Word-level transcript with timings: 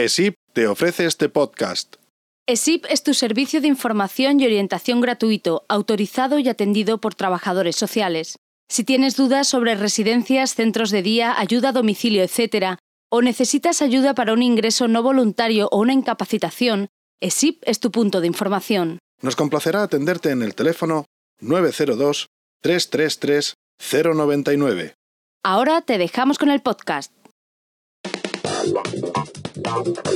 ESIP 0.00 0.36
te 0.54 0.66
ofrece 0.66 1.04
este 1.04 1.28
podcast. 1.28 1.96
ESIP 2.46 2.86
es 2.88 3.02
tu 3.02 3.12
servicio 3.12 3.60
de 3.60 3.68
información 3.68 4.40
y 4.40 4.46
orientación 4.46 5.02
gratuito, 5.02 5.66
autorizado 5.68 6.38
y 6.38 6.48
atendido 6.48 7.02
por 7.02 7.14
trabajadores 7.14 7.76
sociales. 7.76 8.38
Si 8.70 8.82
tienes 8.82 9.16
dudas 9.16 9.46
sobre 9.46 9.74
residencias, 9.74 10.54
centros 10.54 10.90
de 10.90 11.02
día, 11.02 11.38
ayuda 11.38 11.68
a 11.68 11.72
domicilio, 11.72 12.22
etc., 12.22 12.78
o 13.10 13.20
necesitas 13.20 13.82
ayuda 13.82 14.14
para 14.14 14.32
un 14.32 14.42
ingreso 14.42 14.88
no 14.88 15.02
voluntario 15.02 15.68
o 15.70 15.80
una 15.80 15.92
incapacitación, 15.92 16.88
ESIP 17.20 17.62
es 17.66 17.78
tu 17.78 17.90
punto 17.90 18.22
de 18.22 18.28
información. 18.28 19.00
Nos 19.20 19.36
complacerá 19.36 19.82
atenderte 19.82 20.30
en 20.30 20.40
el 20.40 20.54
teléfono 20.54 21.04
902 21.40 22.28
333 22.62 23.54
099. 24.14 24.94
Ahora 25.42 25.82
te 25.82 25.98
dejamos 25.98 26.38
con 26.38 26.50
el 26.50 26.62
podcast. 26.62 27.12
Wow. 29.62 30.10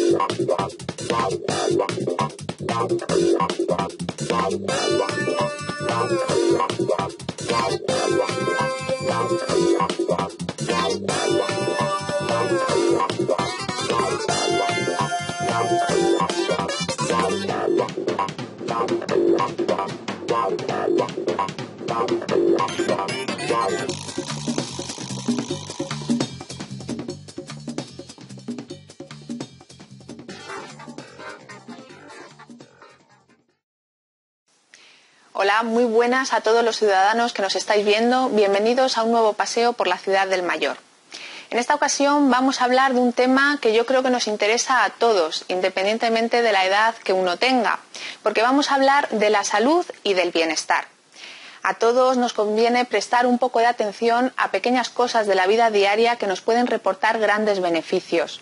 Hola, 35.36 35.64
muy 35.64 35.82
buenas 35.82 36.32
a 36.32 36.42
todos 36.42 36.64
los 36.64 36.76
ciudadanos 36.76 37.32
que 37.32 37.42
nos 37.42 37.56
estáis 37.56 37.84
viendo. 37.84 38.28
Bienvenidos 38.28 38.96
a 38.96 39.02
un 39.02 39.10
nuevo 39.10 39.32
paseo 39.32 39.72
por 39.72 39.88
la 39.88 39.98
ciudad 39.98 40.28
del 40.28 40.44
Mayor. 40.44 40.76
En 41.50 41.58
esta 41.58 41.74
ocasión 41.74 42.30
vamos 42.30 42.60
a 42.60 42.66
hablar 42.66 42.94
de 42.94 43.00
un 43.00 43.12
tema 43.12 43.58
que 43.60 43.74
yo 43.74 43.84
creo 43.84 44.04
que 44.04 44.10
nos 44.10 44.28
interesa 44.28 44.84
a 44.84 44.90
todos, 44.90 45.44
independientemente 45.48 46.40
de 46.40 46.52
la 46.52 46.64
edad 46.64 46.94
que 47.02 47.12
uno 47.12 47.36
tenga, 47.36 47.80
porque 48.22 48.42
vamos 48.42 48.70
a 48.70 48.76
hablar 48.76 49.08
de 49.08 49.28
la 49.28 49.42
salud 49.42 49.84
y 50.04 50.14
del 50.14 50.30
bienestar. 50.30 50.86
A 51.64 51.74
todos 51.74 52.16
nos 52.16 52.32
conviene 52.32 52.84
prestar 52.84 53.26
un 53.26 53.40
poco 53.40 53.58
de 53.58 53.66
atención 53.66 54.32
a 54.36 54.52
pequeñas 54.52 54.88
cosas 54.88 55.26
de 55.26 55.34
la 55.34 55.48
vida 55.48 55.70
diaria 55.70 56.14
que 56.14 56.28
nos 56.28 56.42
pueden 56.42 56.68
reportar 56.68 57.18
grandes 57.18 57.58
beneficios. 57.58 58.40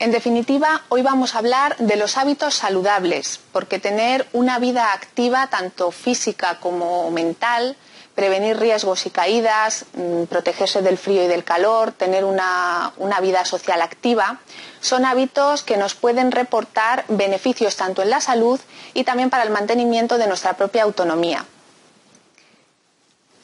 En 0.00 0.12
definitiva, 0.12 0.82
hoy 0.90 1.02
vamos 1.02 1.34
a 1.34 1.38
hablar 1.38 1.76
de 1.78 1.96
los 1.96 2.16
hábitos 2.18 2.54
saludables, 2.54 3.40
porque 3.50 3.80
tener 3.80 4.28
una 4.32 4.60
vida 4.60 4.92
activa, 4.92 5.48
tanto 5.48 5.90
física 5.90 6.60
como 6.60 7.10
mental, 7.10 7.76
prevenir 8.14 8.58
riesgos 8.58 9.06
y 9.06 9.10
caídas, 9.10 9.86
mm, 9.94 10.24
protegerse 10.24 10.82
del 10.82 10.98
frío 10.98 11.24
y 11.24 11.26
del 11.26 11.42
calor, 11.42 11.90
tener 11.90 12.24
una, 12.24 12.92
una, 12.96 13.18
vida 13.18 13.44
social 13.44 13.82
activa, 13.82 14.38
son 14.80 15.04
hábitos 15.04 15.64
que 15.64 15.76
nos 15.76 15.96
pueden 15.96 16.30
reportar 16.30 17.04
beneficios 17.08 17.74
tanto 17.74 18.00
en 18.00 18.10
la 18.10 18.20
salud 18.20 18.60
y 18.94 19.02
también 19.02 19.30
para 19.30 19.42
el 19.42 19.50
mantenimiento 19.50 20.16
de 20.16 20.28
nuestra 20.28 20.52
propia 20.52 20.84
autonomía. 20.84 21.44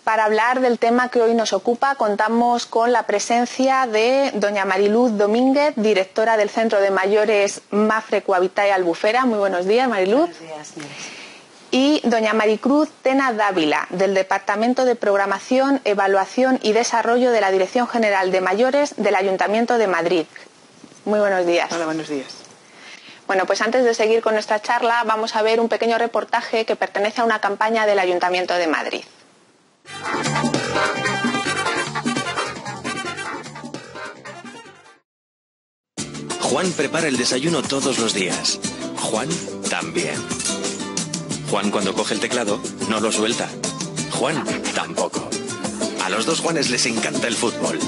Para 0.04 0.26
hablar 0.26 0.60
del 0.60 0.78
tema 0.78 1.08
que 1.08 1.22
hoy 1.22 1.32
nos 1.32 1.54
ocupa, 1.54 1.94
contamos 1.94 2.66
con 2.66 2.92
la 2.92 3.04
presencia 3.04 3.86
de 3.86 4.32
doña 4.34 4.66
Mariluz 4.66 5.16
Domínguez, 5.16 5.72
directora 5.76 6.36
del 6.36 6.50
Centro 6.50 6.78
de 6.82 6.90
Mayores 6.90 7.62
Mafre 7.70 8.22
Cohabitae 8.22 8.70
Albufera. 8.70 9.24
Muy 9.24 9.38
buenos 9.38 9.64
días, 9.64 9.88
Mariluz. 9.88 10.28
Buenos 10.28 10.40
días, 10.40 10.74
Y 11.70 12.02
doña 12.04 12.34
Maricruz 12.34 12.90
Tena 13.00 13.32
Dávila, 13.32 13.86
del 13.88 14.12
Departamento 14.12 14.84
de 14.84 14.94
Programación, 14.94 15.80
Evaluación 15.84 16.60
y 16.62 16.74
Desarrollo 16.74 17.30
de 17.30 17.40
la 17.40 17.50
Dirección 17.50 17.88
General 17.88 18.30
de 18.30 18.42
Mayores 18.42 18.96
del 18.98 19.14
Ayuntamiento 19.14 19.78
de 19.78 19.86
Madrid. 19.86 20.26
Muy 21.06 21.18
buenos 21.18 21.46
días. 21.46 21.72
Hola, 21.72 21.86
buenos 21.86 22.08
días. 22.08 22.28
Bueno, 23.26 23.46
pues 23.46 23.62
antes 23.62 23.84
de 23.84 23.94
seguir 23.94 24.20
con 24.20 24.34
nuestra 24.34 24.60
charla, 24.60 25.02
vamos 25.06 25.34
a 25.34 25.40
ver 25.40 25.60
un 25.60 25.70
pequeño 25.70 25.96
reportaje 25.96 26.66
que 26.66 26.76
pertenece 26.76 27.22
a 27.22 27.24
una 27.24 27.40
campaña 27.40 27.86
del 27.86 27.98
Ayuntamiento 27.98 28.52
de 28.52 28.66
Madrid. 28.66 29.04
Juan 36.40 36.70
prepara 36.72 37.08
el 37.08 37.16
desayuno 37.16 37.62
todos 37.62 37.98
los 37.98 38.14
días. 38.14 38.60
Juan 38.96 39.28
también. 39.68 40.14
Juan 41.50 41.70
cuando 41.70 41.94
coge 41.94 42.14
el 42.14 42.20
teclado 42.20 42.60
no 42.88 43.00
lo 43.00 43.10
suelta. 43.10 43.48
Juan 44.12 44.44
tampoco. 44.74 45.28
A 46.04 46.10
los 46.10 46.26
dos 46.26 46.40
Juanes 46.40 46.70
les 46.70 46.86
encanta 46.86 47.26
el 47.26 47.34
fútbol. 47.34 47.78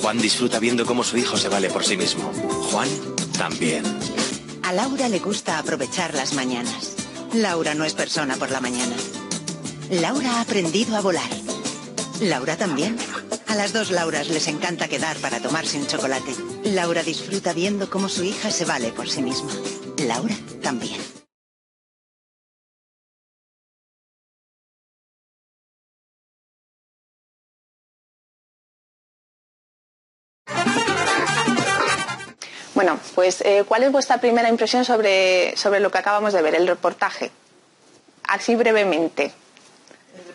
Juan 0.00 0.18
disfruta 0.18 0.58
viendo 0.58 0.86
cómo 0.86 1.04
su 1.04 1.18
hijo 1.18 1.36
se 1.36 1.48
vale 1.48 1.68
por 1.68 1.84
sí 1.84 1.96
mismo. 1.96 2.32
Juan 2.70 2.88
también. 3.36 3.84
A 4.62 4.72
Laura 4.72 5.08
le 5.08 5.18
gusta 5.18 5.58
aprovechar 5.58 6.14
las 6.14 6.32
mañanas. 6.34 6.94
Laura 7.34 7.74
no 7.74 7.84
es 7.84 7.94
persona 7.94 8.36
por 8.36 8.50
la 8.50 8.60
mañana. 8.60 8.96
Laura 9.90 10.36
ha 10.36 10.40
aprendido 10.42 10.96
a 10.96 11.00
volar. 11.00 11.30
Laura 12.20 12.56
también. 12.56 12.96
A 13.46 13.54
las 13.54 13.72
dos 13.72 13.90
Lauras 13.90 14.28
les 14.28 14.46
encanta 14.46 14.86
quedar 14.86 15.16
para 15.16 15.40
tomarse 15.40 15.78
un 15.78 15.86
chocolate. 15.86 16.34
Laura 16.64 17.02
disfruta 17.02 17.54
viendo 17.54 17.88
cómo 17.88 18.10
su 18.10 18.22
hija 18.22 18.50
se 18.50 18.66
vale 18.66 18.92
por 18.92 19.08
sí 19.08 19.22
misma. 19.22 19.50
Laura 20.06 20.34
también. 20.62 21.00
Bueno, 32.74 33.00
pues 33.14 33.40
eh, 33.40 33.64
¿cuál 33.66 33.84
es 33.84 33.90
vuestra 33.90 34.20
primera 34.20 34.50
impresión 34.50 34.84
sobre, 34.84 35.56
sobre 35.56 35.80
lo 35.80 35.90
que 35.90 35.98
acabamos 35.98 36.34
de 36.34 36.42
ver, 36.42 36.54
el 36.54 36.68
reportaje? 36.68 37.30
Así 38.24 38.54
brevemente. 38.54 39.32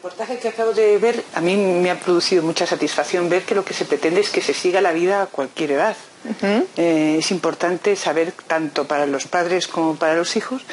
El 0.03 0.09
reportaje 0.09 0.37
que 0.37 0.49
acabo 0.49 0.73
de 0.73 0.97
ver 0.97 1.23
a 1.33 1.39
mí 1.39 1.55
me 1.55 1.89
ha 1.89 1.97
producido 1.97 2.43
mucha 2.43 2.67
satisfacción 2.67 3.29
ver 3.29 3.43
que 3.43 3.55
lo 3.55 3.63
que 3.63 3.73
se 3.73 3.85
pretende 3.85 4.19
es 4.19 4.29
que 4.31 4.41
se 4.41 4.53
siga 4.53 4.81
la 4.81 4.91
vida 4.91 5.21
a 5.21 5.27
cualquier 5.27 5.71
edad. 5.71 5.95
Uh 6.25 6.45
-huh. 6.45 6.65
eh, 6.75 7.15
es 7.19 7.31
importante 7.31 7.95
saber, 7.95 8.33
tanto 8.45 8.83
para 8.83 9.05
los 9.05 9.27
padres 9.27 9.69
como 9.69 9.95
para 9.95 10.15
los 10.15 10.35
hijos, 10.35 10.63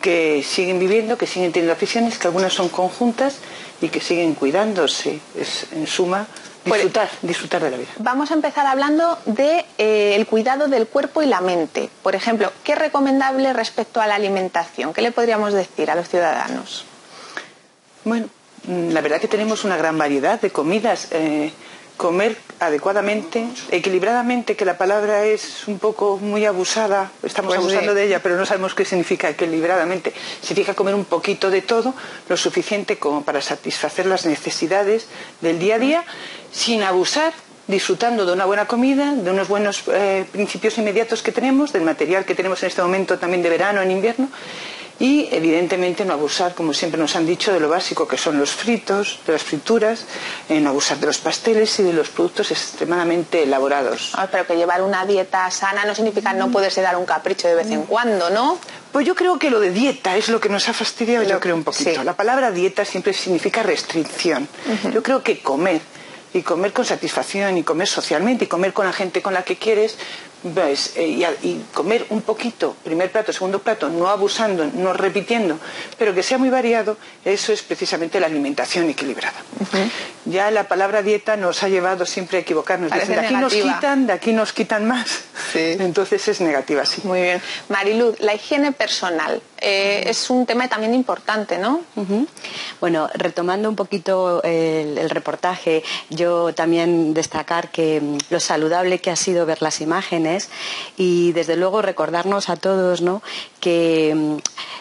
que 0.00 0.44
siguen 0.44 0.78
viviendo, 0.78 1.18
que 1.18 1.26
siguen 1.26 1.50
teniendo 1.50 1.72
aficiones, 1.72 2.18
que 2.18 2.28
algunas 2.28 2.52
son 2.52 2.68
conjuntas 2.68 3.38
y 3.80 3.88
que 3.88 4.00
siguen 4.00 4.34
cuidándose. 4.34 5.18
Es, 5.36 5.66
en 5.72 5.88
suma, 5.88 6.28
disfrutar, 6.64 7.10
disfrutar 7.22 7.64
de 7.64 7.70
la 7.72 7.78
vida. 7.78 7.90
Vamos 7.98 8.30
a 8.30 8.34
empezar 8.34 8.64
hablando 8.64 9.18
del 9.24 9.34
de, 9.34 9.64
eh, 9.78 10.24
cuidado 10.30 10.68
del 10.68 10.86
cuerpo 10.86 11.20
y 11.20 11.26
la 11.26 11.40
mente. 11.40 11.90
Por 12.04 12.14
ejemplo, 12.14 12.52
¿qué 12.62 12.74
es 12.74 12.78
recomendable 12.78 13.52
respecto 13.52 14.00
a 14.00 14.06
la 14.06 14.14
alimentación? 14.14 14.94
¿Qué 14.94 15.02
le 15.02 15.10
podríamos 15.10 15.52
decir 15.52 15.90
a 15.90 15.96
los 15.96 16.08
ciudadanos? 16.08 16.84
Bueno, 18.04 18.28
la 18.68 19.00
verdad 19.00 19.20
que 19.20 19.28
tenemos 19.28 19.64
una 19.64 19.76
gran 19.76 19.96
variedad 19.98 20.40
de 20.40 20.50
comidas. 20.50 21.08
Eh, 21.10 21.50
comer 21.98 22.38
adecuadamente, 22.60 23.44
equilibradamente, 23.72 24.54
que 24.54 24.64
la 24.64 24.78
palabra 24.78 25.26
es 25.26 25.66
un 25.66 25.80
poco 25.80 26.16
muy 26.16 26.46
abusada, 26.46 27.10
estamos 27.24 27.50
pues 27.56 27.58
abusando 27.58 27.92
de... 27.92 28.02
de 28.02 28.06
ella, 28.06 28.22
pero 28.22 28.36
no 28.36 28.46
sabemos 28.46 28.74
qué 28.74 28.84
significa 28.84 29.28
equilibradamente. 29.28 30.14
Significa 30.40 30.74
comer 30.74 30.94
un 30.94 31.04
poquito 31.04 31.50
de 31.50 31.60
todo, 31.60 31.94
lo 32.28 32.36
suficiente 32.36 32.98
como 32.98 33.24
para 33.24 33.42
satisfacer 33.42 34.06
las 34.06 34.26
necesidades 34.26 35.08
del 35.40 35.58
día 35.58 35.74
a 35.74 35.78
día, 35.80 36.04
sin 36.52 36.84
abusar, 36.84 37.32
disfrutando 37.66 38.24
de 38.24 38.32
una 38.32 38.46
buena 38.46 38.66
comida, 38.66 39.14
de 39.14 39.30
unos 39.30 39.48
buenos 39.48 39.82
eh, 39.88 40.24
principios 40.30 40.78
inmediatos 40.78 41.22
que 41.22 41.32
tenemos, 41.32 41.72
del 41.72 41.82
material 41.82 42.24
que 42.24 42.36
tenemos 42.36 42.62
en 42.62 42.68
este 42.68 42.80
momento 42.80 43.18
también 43.18 43.42
de 43.42 43.50
verano, 43.50 43.82
en 43.82 43.90
invierno, 43.90 44.28
y 45.00 45.28
evidentemente 45.30 46.04
no 46.04 46.12
abusar, 46.14 46.54
como 46.54 46.74
siempre 46.74 47.00
nos 47.00 47.14
han 47.14 47.24
dicho, 47.24 47.52
de 47.52 47.60
lo 47.60 47.68
básico 47.68 48.08
que 48.08 48.18
son 48.18 48.38
los 48.38 48.50
fritos, 48.50 49.20
de 49.26 49.32
las 49.34 49.42
frituras, 49.42 50.04
eh, 50.48 50.60
no 50.60 50.70
abusar 50.70 50.98
de 50.98 51.06
los 51.06 51.18
pasteles 51.18 51.78
y 51.78 51.84
de 51.84 51.92
los 51.92 52.08
productos 52.08 52.50
extremadamente 52.50 53.44
elaborados. 53.44 54.12
Ah, 54.14 54.28
pero 54.30 54.46
que 54.46 54.56
llevar 54.56 54.82
una 54.82 55.06
dieta 55.06 55.48
sana 55.50 55.84
no 55.84 55.94
significa 55.94 56.32
no 56.32 56.50
poderse 56.50 56.80
dar 56.82 56.96
un 56.96 57.06
capricho 57.06 57.46
de 57.46 57.54
vez 57.54 57.70
en 57.70 57.82
cuando, 57.82 58.30
¿no? 58.30 58.58
Pues 58.92 59.06
yo 59.06 59.14
creo 59.14 59.38
que 59.38 59.50
lo 59.50 59.60
de 59.60 59.70
dieta 59.70 60.16
es 60.16 60.28
lo 60.28 60.40
que 60.40 60.48
nos 60.48 60.68
ha 60.68 60.72
fastidiado, 60.72 61.22
lo, 61.22 61.30
yo 61.30 61.40
creo 61.40 61.54
un 61.54 61.64
poquito. 61.64 61.90
Sí. 61.90 62.04
La 62.04 62.14
palabra 62.14 62.50
dieta 62.50 62.84
siempre 62.84 63.12
significa 63.12 63.62
restricción. 63.62 64.48
Uh 64.66 64.88
-huh. 64.88 64.92
Yo 64.94 65.02
creo 65.02 65.22
que 65.22 65.38
comer 65.40 65.80
y 66.34 66.42
comer 66.42 66.72
con 66.72 66.84
satisfacción 66.84 67.56
y 67.56 67.62
comer 67.62 67.88
socialmente 67.88 68.44
y 68.44 68.48
comer 68.48 68.72
con 68.72 68.86
la 68.86 68.92
gente 68.92 69.22
con 69.22 69.32
la 69.34 69.42
que 69.44 69.56
quieres, 69.56 69.96
pues, 70.54 70.92
eh, 70.96 71.36
y, 71.42 71.64
comer 71.74 72.06
un 72.10 72.22
poquito, 72.22 72.76
primer 72.84 73.10
plato, 73.10 73.32
segundo 73.32 73.58
plato, 73.58 73.88
no 73.88 74.08
abusando, 74.08 74.68
no 74.74 74.92
repitiendo, 74.92 75.58
pero 75.98 76.14
que 76.14 76.22
sea 76.22 76.38
muy 76.38 76.50
variado, 76.50 76.96
eso 77.24 77.52
es 77.52 77.62
precisamente 77.62 78.20
la 78.20 78.26
alimentación 78.26 78.88
equilibrada. 78.88 79.36
Ya 80.24 80.50
la 80.50 80.64
palabra 80.64 81.02
dieta 81.02 81.36
nos 81.36 81.62
ha 81.62 81.68
llevado 81.68 82.06
siempre 82.06 82.38
a 82.38 82.40
equivocarnos. 82.42 82.90
de 82.90 83.18
aquí 83.18 83.34
nos 83.34 83.52
quitan, 83.52 84.06
de 84.06 84.12
aquí 84.12 84.32
nos 84.32 84.52
quitan 84.52 84.86
más. 84.86 85.22
Entonces 85.54 86.28
es 86.28 86.40
negativa, 86.40 86.84
sí. 86.84 87.00
Muy 87.04 87.22
bien. 87.22 87.42
Mariluz, 87.68 88.20
la 88.20 88.34
higiene 88.34 88.72
personal 88.72 89.42
eh, 89.60 90.04
es 90.06 90.30
un 90.30 90.46
tema 90.46 90.68
también 90.68 90.94
importante, 90.94 91.58
¿no? 91.58 91.80
Bueno, 92.80 93.08
retomando 93.14 93.68
un 93.68 93.76
poquito 93.76 94.42
el, 94.42 95.10
reportaje, 95.10 95.82
yo 96.10 96.54
también 96.54 97.14
destacar 97.14 97.70
que 97.70 98.00
mm, 98.00 98.18
lo 98.30 98.40
saludable 98.40 99.00
que 99.00 99.10
ha 99.10 99.16
sido 99.16 99.46
ver 99.46 99.62
las 99.62 99.80
imágenes 99.80 100.48
y 100.96 101.32
desde 101.32 101.56
luego 101.56 101.82
recordarnos 101.82 102.48
a 102.48 102.56
todos 102.56 103.00
¿no? 103.00 103.22
que 103.60 104.14
mm, 104.14 104.36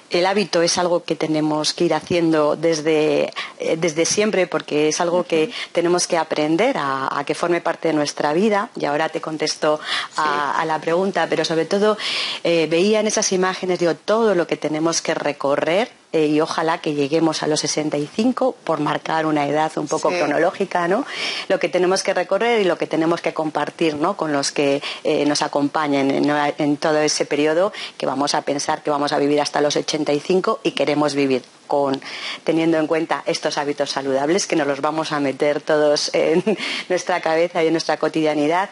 el 0.10 0.26
hábito 0.26 0.62
es 0.62 0.78
algo 0.78 1.04
que 1.04 1.16
tenemos 1.16 1.74
que 1.74 1.84
ir 1.86 1.94
haciendo 1.94 2.56
desde, 2.56 3.34
eh, 3.60 3.76
desde 3.78 4.06
siempre 4.06 4.48
porque 4.48 4.88
es 4.88 5.02
algo 5.02 5.24
que 5.24 5.52
tenemos 5.74 6.08
que 6.08 6.18
aprender 6.18 6.78
a, 6.80 7.24
que 7.26 7.36
forme 7.36 7.60
parte 7.60 7.90
de 7.90 7.94
nuestra 7.94 8.32
vida. 8.32 8.70
Y 8.80 8.86
ahora 8.86 9.10
te 9.10 9.20
contesto 9.20 9.80
a, 10.16 10.64
la 10.66 10.80
pregunta, 10.80 11.28
pero 11.30 11.44
sobre 11.44 11.66
todo 11.66 11.98
eh, 12.44 12.68
veía 12.70 13.00
en 13.02 13.08
esas 13.08 13.32
imágenes 13.34 13.80
digo, 13.80 13.96
todo 13.96 14.34
lo 14.34 14.48
que 14.48 14.56
tenemos 14.56 14.67
que 15.02 15.14
recorrer 15.14 15.90
eh, 16.14 16.28
y 16.28 16.40
ojalá 16.40 16.80
que 16.80 16.94
lleguemos 16.94 17.44
a 17.44 17.48
los 17.48 17.60
65 17.60 18.56
por 18.64 18.80
marcar 18.80 19.26
una 19.26 19.46
edad 19.46 19.72
un 19.78 19.88
poco 19.88 20.10
cronológica, 20.10 20.88
¿no? 20.88 21.06
Lo 21.50 21.60
que 21.60 21.68
tenemos 21.68 22.02
que 22.02 22.14
recorrer 22.14 22.62
y 22.62 22.64
lo 22.64 22.78
que 22.78 22.88
tenemos 22.88 23.22
que 23.22 23.34
compartir, 23.34 23.96
¿no? 23.96 24.16
Con 24.16 24.32
los 24.32 24.52
que 24.52 24.82
eh, 25.04 25.26
nos 25.26 25.42
acompañen 25.42 26.10
en, 26.12 26.78
todo 26.78 27.00
ese 27.00 27.26
periodo 27.26 27.74
que 27.98 28.06
vamos 28.06 28.36
a 28.36 28.42
pensar 28.44 28.84
que 28.84 28.90
vamos 28.90 29.12
a 29.12 29.20
vivir 29.20 29.42
hasta 29.42 29.60
los 29.60 29.76
85 29.76 30.62
y 30.64 30.72
queremos 30.72 31.14
vivir 31.14 31.44
con 31.68 32.00
teniendo 32.46 32.78
en 32.78 32.88
cuenta 32.88 33.24
estos 33.26 33.58
hábitos 33.58 33.90
saludables 33.92 34.48
que 34.48 34.56
nos 34.56 34.68
los 34.68 34.80
vamos 34.80 35.12
a 35.12 35.20
meter 35.20 35.60
todos 35.60 36.10
en 36.14 36.44
nuestra 36.90 37.20
cabeza 37.20 37.64
y 37.64 37.68
en 37.68 37.74
nuestra 37.74 37.98
cotidianidad 37.98 38.70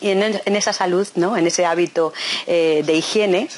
y 0.00 0.10
en, 0.10 0.22
esa 0.56 0.72
salud, 0.72 1.06
¿no? 1.14 1.36
en 1.36 1.46
ese 1.46 1.66
hábito 1.66 2.12
eh, 2.46 2.82
de 2.86 2.94
higiene, 2.94 3.48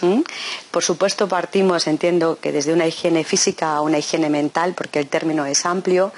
por 0.71 0.83
supuesto 0.83 1.29
partimos, 1.29 1.87
entiendo 1.87 2.39
que 2.41 2.53
desde 2.53 2.73
una 2.73 2.87
higiene 2.87 3.25
física 3.25 3.75
a 3.75 3.81
una 3.81 3.99
higiene 3.99 4.31
mental, 4.31 4.75
porque 4.75 4.99
el 4.99 5.09
término 5.09 5.45
es 5.47 5.67
amplio, 5.67 6.13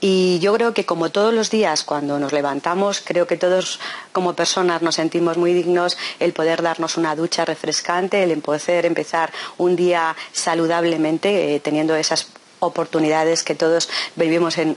y 0.00 0.38
yo 0.40 0.52
creo 0.54 0.74
que 0.74 0.84
como 0.84 1.10
todos 1.10 1.32
los 1.32 1.50
días 1.50 1.84
cuando 1.84 2.18
nos 2.18 2.32
levantamos, 2.32 3.02
creo 3.04 3.26
que 3.26 3.36
todos 3.36 3.80
como 4.12 4.34
personas 4.34 4.82
nos 4.82 4.94
sentimos 4.94 5.36
muy 5.36 5.52
dignos 5.52 5.96
el 6.20 6.32
poder 6.32 6.62
darnos 6.62 6.96
una 6.96 7.16
ducha 7.16 7.44
refrescante, 7.44 8.22
el 8.22 8.40
poder 8.40 8.86
empezar 8.86 9.32
un 9.58 9.76
día 9.76 10.16
saludablemente, 10.32 11.54
eh, 11.54 11.60
teniendo 11.60 11.96
esas 11.96 12.28
oportunidades 12.60 13.42
que 13.42 13.54
todos 13.54 13.88
vivimos 14.14 14.58
en, 14.58 14.76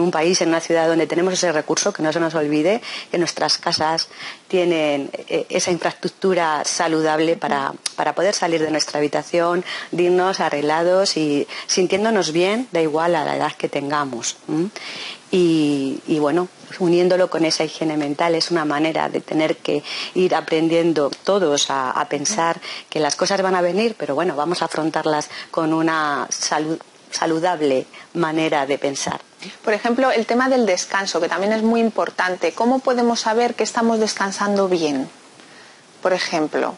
un 0.00 0.10
país, 0.10 0.40
en 0.40 0.48
una 0.48 0.60
ciudad 0.60 0.88
donde 0.88 1.06
tenemos 1.06 1.34
ese 1.34 1.52
recurso, 1.52 1.92
que 1.92 2.02
no 2.02 2.12
se 2.12 2.20
nos 2.20 2.34
olvide, 2.34 2.80
que 3.10 3.18
nuestras 3.18 3.58
casas 3.58 4.08
tienen 4.46 5.10
eh, 5.28 5.46
esa 5.48 5.70
infraestructura 5.70 6.62
saludable 6.64 7.36
para, 7.36 7.72
poder 8.14 8.34
salir 8.34 8.62
de 8.62 8.70
nuestra 8.70 8.98
habitación 8.98 9.64
dignos, 9.90 10.40
arreglados 10.40 11.16
y 11.16 11.46
sintiéndonos 11.66 12.32
bien, 12.32 12.68
da 12.72 12.80
igual 12.80 13.14
a 13.14 13.24
la 13.24 13.36
edad 13.36 13.52
que 13.52 13.68
tengamos. 13.68 14.36
Y, 15.30 16.00
bueno, 16.20 16.48
uniéndolo 16.78 17.28
con 17.28 17.44
esa 17.44 17.64
higiene 17.64 17.98
mental 17.98 18.34
es 18.34 18.50
una 18.50 18.64
manera 18.64 19.10
de 19.10 19.20
tener 19.20 19.58
que 19.58 19.82
ir 20.14 20.34
aprendiendo 20.34 21.10
todos 21.24 21.70
a, 21.70 21.90
a 21.90 22.08
pensar 22.08 22.60
que 22.88 22.98
las 22.98 23.14
cosas 23.14 23.42
van 23.42 23.54
a 23.54 23.60
venir, 23.60 23.94
pero 23.98 24.14
bueno, 24.14 24.36
vamos 24.36 24.62
a 24.62 24.66
afrontarlas 24.66 25.28
con 25.50 25.74
una 25.74 26.26
salud 26.30 26.78
saludable 27.10 27.86
manera 28.14 28.66
de 28.66 28.78
pensar. 28.78 29.20
Por 29.64 29.72
ejemplo, 29.72 30.10
el 30.10 30.26
tema 30.26 30.48
del 30.48 30.66
descanso, 30.66 31.20
que 31.20 31.28
también 31.28 31.52
es 31.52 31.62
muy 31.62 31.80
importante. 31.80 32.52
¿Cómo 32.52 32.80
podemos 32.80 33.20
saber 33.20 33.54
que 33.54 33.62
estamos 33.62 34.00
descansando 34.00 34.68
bien? 34.68 35.08
Por 36.02 36.12
ejemplo. 36.12 36.74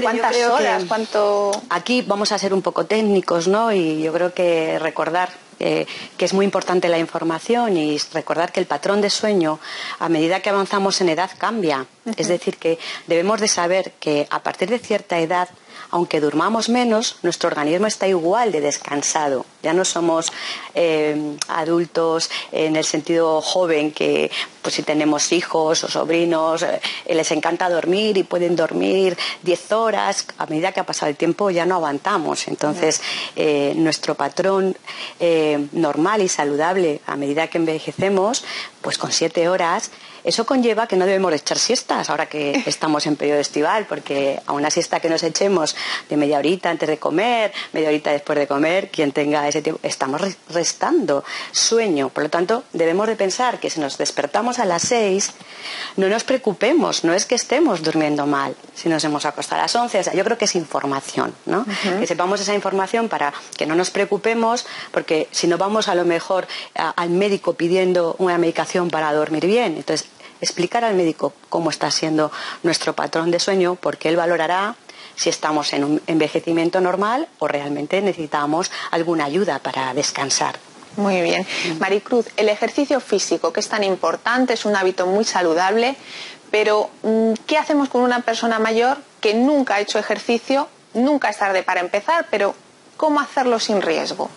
¿Cuántas 0.00 0.36
horas? 0.36 0.84
¿Cuánto...? 0.88 1.52
Aquí 1.68 2.02
vamos 2.02 2.32
a 2.32 2.38
ser 2.38 2.54
un 2.54 2.62
poco 2.62 2.86
técnicos, 2.86 3.48
¿no? 3.48 3.72
Y 3.72 4.02
yo 4.02 4.12
creo 4.12 4.32
que 4.32 4.78
recordar 4.78 5.30
que 5.58 5.86
es 6.24 6.34
muy 6.34 6.44
importante 6.44 6.88
la 6.88 6.98
información 6.98 7.76
y 7.76 7.96
recordar 8.12 8.50
que 8.50 8.58
el 8.58 8.66
patrón 8.66 9.00
de 9.00 9.10
sueño 9.10 9.60
a 10.00 10.08
medida 10.08 10.40
que 10.40 10.50
avanzamos 10.50 11.00
en 11.00 11.08
edad 11.08 11.30
cambia. 11.38 11.86
Es 12.16 12.26
decir, 12.28 12.56
que 12.56 12.78
debemos 13.06 13.40
de 13.40 13.46
saber 13.46 13.92
que 14.00 14.26
a 14.30 14.40
partir 14.40 14.70
de 14.70 14.80
cierta 14.80 15.20
edad 15.20 15.48
aunque 15.90 16.20
durmamos 16.20 16.68
menos, 16.68 17.16
nuestro 17.22 17.48
organismo 17.48 17.86
está 17.86 18.06
igual 18.08 18.52
de 18.52 18.60
descansado. 18.60 19.44
Ya 19.62 19.72
no 19.72 19.84
somos 19.84 20.32
eh, 20.74 21.36
adultos 21.48 22.30
en 22.50 22.76
el 22.76 22.84
sentido 22.84 23.40
joven 23.40 23.92
que 23.92 24.30
pues 24.60 24.74
si 24.76 24.82
tenemos 24.82 25.32
hijos 25.32 25.84
o 25.84 25.88
sobrinos 25.88 26.62
eh, 26.62 26.80
les 27.08 27.30
encanta 27.30 27.68
dormir 27.68 28.16
y 28.16 28.22
pueden 28.22 28.56
dormir 28.56 29.16
10 29.42 29.72
horas, 29.72 30.26
a 30.38 30.46
medida 30.46 30.72
que 30.72 30.80
ha 30.80 30.86
pasado 30.86 31.10
el 31.10 31.16
tiempo 31.16 31.50
ya 31.50 31.66
no 31.66 31.76
aguantamos. 31.76 32.48
Entonces, 32.48 33.00
eh, 33.36 33.72
nuestro 33.76 34.14
patrón 34.14 34.76
normal 35.72 36.22
y 36.22 36.28
saludable 36.28 37.00
a 37.06 37.16
medida 37.16 37.46
que 37.46 37.58
envejecemos, 37.58 38.44
pues 38.80 38.98
con 38.98 39.12
7 39.12 39.48
horas, 39.48 39.90
eso 40.24 40.46
conlleva 40.46 40.86
que 40.86 40.96
no 40.96 41.06
debemos 41.06 41.32
echar 41.32 41.58
siestas 41.58 42.10
ahora 42.10 42.26
que 42.26 42.62
estamos 42.66 43.06
en 43.06 43.16
periodo 43.16 43.40
estival, 43.40 43.86
porque 43.88 44.40
a 44.46 44.52
una 44.52 44.70
siesta 44.70 45.00
que 45.00 45.08
nos 45.08 45.22
echemos 45.22 45.76
de 46.08 46.16
media 46.16 46.38
horita 46.38 46.70
antes 46.70 46.88
de 46.88 46.98
comer, 46.98 47.52
media 47.72 47.88
horita 47.88 48.10
después 48.12 48.38
de 48.38 48.46
comer, 48.46 48.90
quien 48.90 49.12
tenga 49.12 49.46
ese 49.48 49.62
tiempo, 49.62 49.80
estamos 49.82 50.20
restando 50.48 51.24
sueño. 51.50 52.08
Por 52.08 52.24
lo 52.24 52.30
tanto, 52.30 52.64
debemos 52.72 53.06
de 53.06 53.16
pensar 53.16 53.58
que 53.60 53.70
si 53.70 53.80
nos 53.80 53.98
despertamos 53.98 54.58
a 54.58 54.64
las 54.64 54.82
seis, 54.82 55.32
no 55.96 56.08
nos 56.08 56.24
preocupemos, 56.24 57.04
no 57.04 57.12
es 57.12 57.26
que 57.26 57.34
estemos 57.34 57.82
durmiendo 57.82 58.26
mal, 58.26 58.54
si 58.74 58.88
nos 58.88 59.04
hemos 59.04 59.24
acostado 59.24 59.60
a 59.60 59.64
las 59.64 59.74
once, 59.74 59.98
o 59.98 60.02
sea, 60.04 60.14
yo 60.14 60.24
creo 60.24 60.38
que 60.38 60.44
es 60.44 60.54
información, 60.54 61.34
¿no? 61.46 61.64
Que 61.98 62.06
sepamos 62.06 62.40
esa 62.40 62.54
información 62.54 63.08
para 63.08 63.32
que 63.56 63.66
no 63.66 63.74
nos 63.74 63.90
preocupemos, 63.90 64.66
porque 64.90 65.28
si 65.30 65.46
no 65.46 65.58
vamos 65.58 65.88
a 65.88 65.94
lo 65.94 66.04
mejor 66.04 66.46
al 66.74 67.10
médico 67.10 67.54
pidiendo 67.54 68.16
una 68.18 68.38
medicación 68.38 68.90
para 68.90 69.12
dormir 69.12 69.46
bien, 69.46 69.76
entonces 69.76 70.08
explicar 70.42 70.84
al 70.84 70.94
médico 70.94 71.32
cómo 71.48 71.70
está 71.70 71.90
siendo 71.90 72.30
nuestro 72.62 72.92
patrón 72.92 73.30
de 73.30 73.38
sueño, 73.38 73.76
porque 73.76 74.08
él 74.08 74.16
valorará 74.16 74.76
si 75.14 75.30
estamos 75.30 75.72
en 75.72 75.84
un 75.84 76.02
envejecimiento 76.06 76.80
normal 76.80 77.28
o 77.38 77.48
realmente 77.48 78.02
necesitamos 78.02 78.70
alguna 78.90 79.24
ayuda 79.24 79.60
para 79.60 79.94
descansar. 79.94 80.58
Muy 80.96 81.22
bien. 81.22 81.46
Maricruz, 81.78 82.26
el 82.36 82.48
ejercicio 82.48 83.00
físico, 83.00 83.52
que 83.52 83.60
es 83.60 83.68
tan 83.68 83.84
importante, 83.84 84.52
es 84.54 84.64
un 84.64 84.76
hábito 84.76 85.06
muy 85.06 85.24
saludable, 85.24 85.96
pero 86.50 86.90
mm, 87.02 87.32
¿qué 87.46 87.56
hacemos 87.56 87.88
con 87.88 88.02
una 88.02 88.20
persona 88.20 88.58
mayor 88.58 88.98
que 89.20 89.32
nunca 89.32 89.76
ha 89.76 89.80
hecho 89.80 89.98
ejercicio? 89.98 90.68
Nunca 90.92 91.30
es 91.30 91.38
tarde 91.38 91.62
para 91.62 91.80
empezar, 91.80 92.26
pero 92.30 92.54
¿cómo 92.98 93.20
hacerlo 93.20 93.58
sin 93.58 93.80
riesgo? 93.80 94.28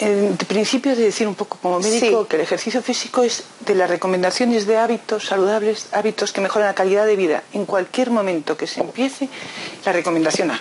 En 0.00 0.36
principio 0.36 0.94
de 0.94 1.02
decir 1.02 1.26
un 1.26 1.34
poco 1.34 1.58
como 1.60 1.80
médico 1.80 2.26
que 2.26 2.36
el 2.36 2.42
ejercicio 2.42 2.80
físico 2.80 3.22
es 3.22 3.44
de 3.66 3.74
las 3.74 3.90
recomendaciones 3.90 4.66
de 4.66 4.78
hábitos 4.78 5.26
saludables, 5.26 5.88
hábitos 5.92 6.32
que 6.32 6.40
mejoran 6.40 6.68
la 6.68 6.74
calidad 6.74 7.06
de 7.06 7.16
vida. 7.16 7.42
En 7.52 7.66
cualquier 7.66 8.10
momento 8.10 8.56
que 8.56 8.66
se 8.66 8.80
empiece, 8.80 9.28
la 9.84 9.92
recomendación 9.92 10.52
A. 10.52 10.60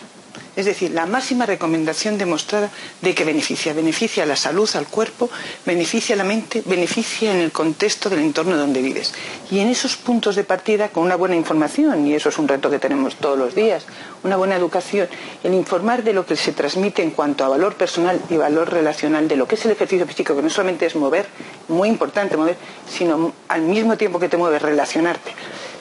Es 0.58 0.66
decir, 0.66 0.90
la 0.90 1.06
máxima 1.06 1.46
recomendación 1.46 2.18
demostrada 2.18 2.72
de 3.04 3.14
que 3.14 3.24
beneficia. 3.24 3.74
Beneficia 3.74 4.24
a 4.24 4.26
la 4.26 4.36
salud, 4.36 4.68
al 4.74 4.88
cuerpo, 4.88 5.30
beneficia 5.68 6.16
a 6.16 6.18
la 6.18 6.24
mente, 6.24 6.64
beneficia 6.66 7.32
en 7.32 7.38
el 7.42 7.52
contexto 7.52 8.10
del 8.10 8.22
entorno 8.22 8.58
donde 8.58 8.82
vives. 8.82 9.14
Y 9.52 9.60
en 9.60 9.68
esos 9.68 9.98
puntos 9.98 10.36
de 10.36 10.44
partida, 10.44 10.90
con 10.90 11.04
una 11.04 11.16
buena 11.16 11.36
información, 11.36 12.08
y 12.08 12.16
eso 12.16 12.30
es 12.30 12.40
un 12.40 12.48
reto 12.48 12.72
que 12.72 12.80
tenemos 12.80 13.18
todos 13.18 13.38
los 13.38 13.54
días, 13.54 13.86
una 14.24 14.36
buena 14.36 14.56
educación, 14.56 15.08
el 15.44 15.54
informar 15.54 16.04
de 16.04 16.14
lo 16.14 16.26
que 16.26 16.36
se 16.36 16.54
transmite 16.54 17.04
en 17.04 17.12
cuanto 17.12 17.46
a 17.46 17.50
valor 17.50 17.76
personal 17.76 18.20
y 18.28 18.38
valor 18.38 18.72
relacional, 18.72 19.28
de 19.28 19.36
lo 19.36 19.48
que 19.48 19.54
es 19.54 19.66
el 19.66 19.74
ejercicio 19.74 20.08
físico, 20.08 20.36
que 20.36 20.42
no 20.42 20.50
solamente 20.50 20.88
es 20.88 20.96
mover, 20.96 21.28
muy 21.68 21.88
importante 21.88 22.36
mover, 22.36 22.58
sino 22.90 23.32
al 23.48 23.62
mismo 23.62 23.96
tiempo 23.96 24.18
que 24.18 24.28
te 24.28 24.38
mueves, 24.38 24.60
relacionarte 24.60 25.34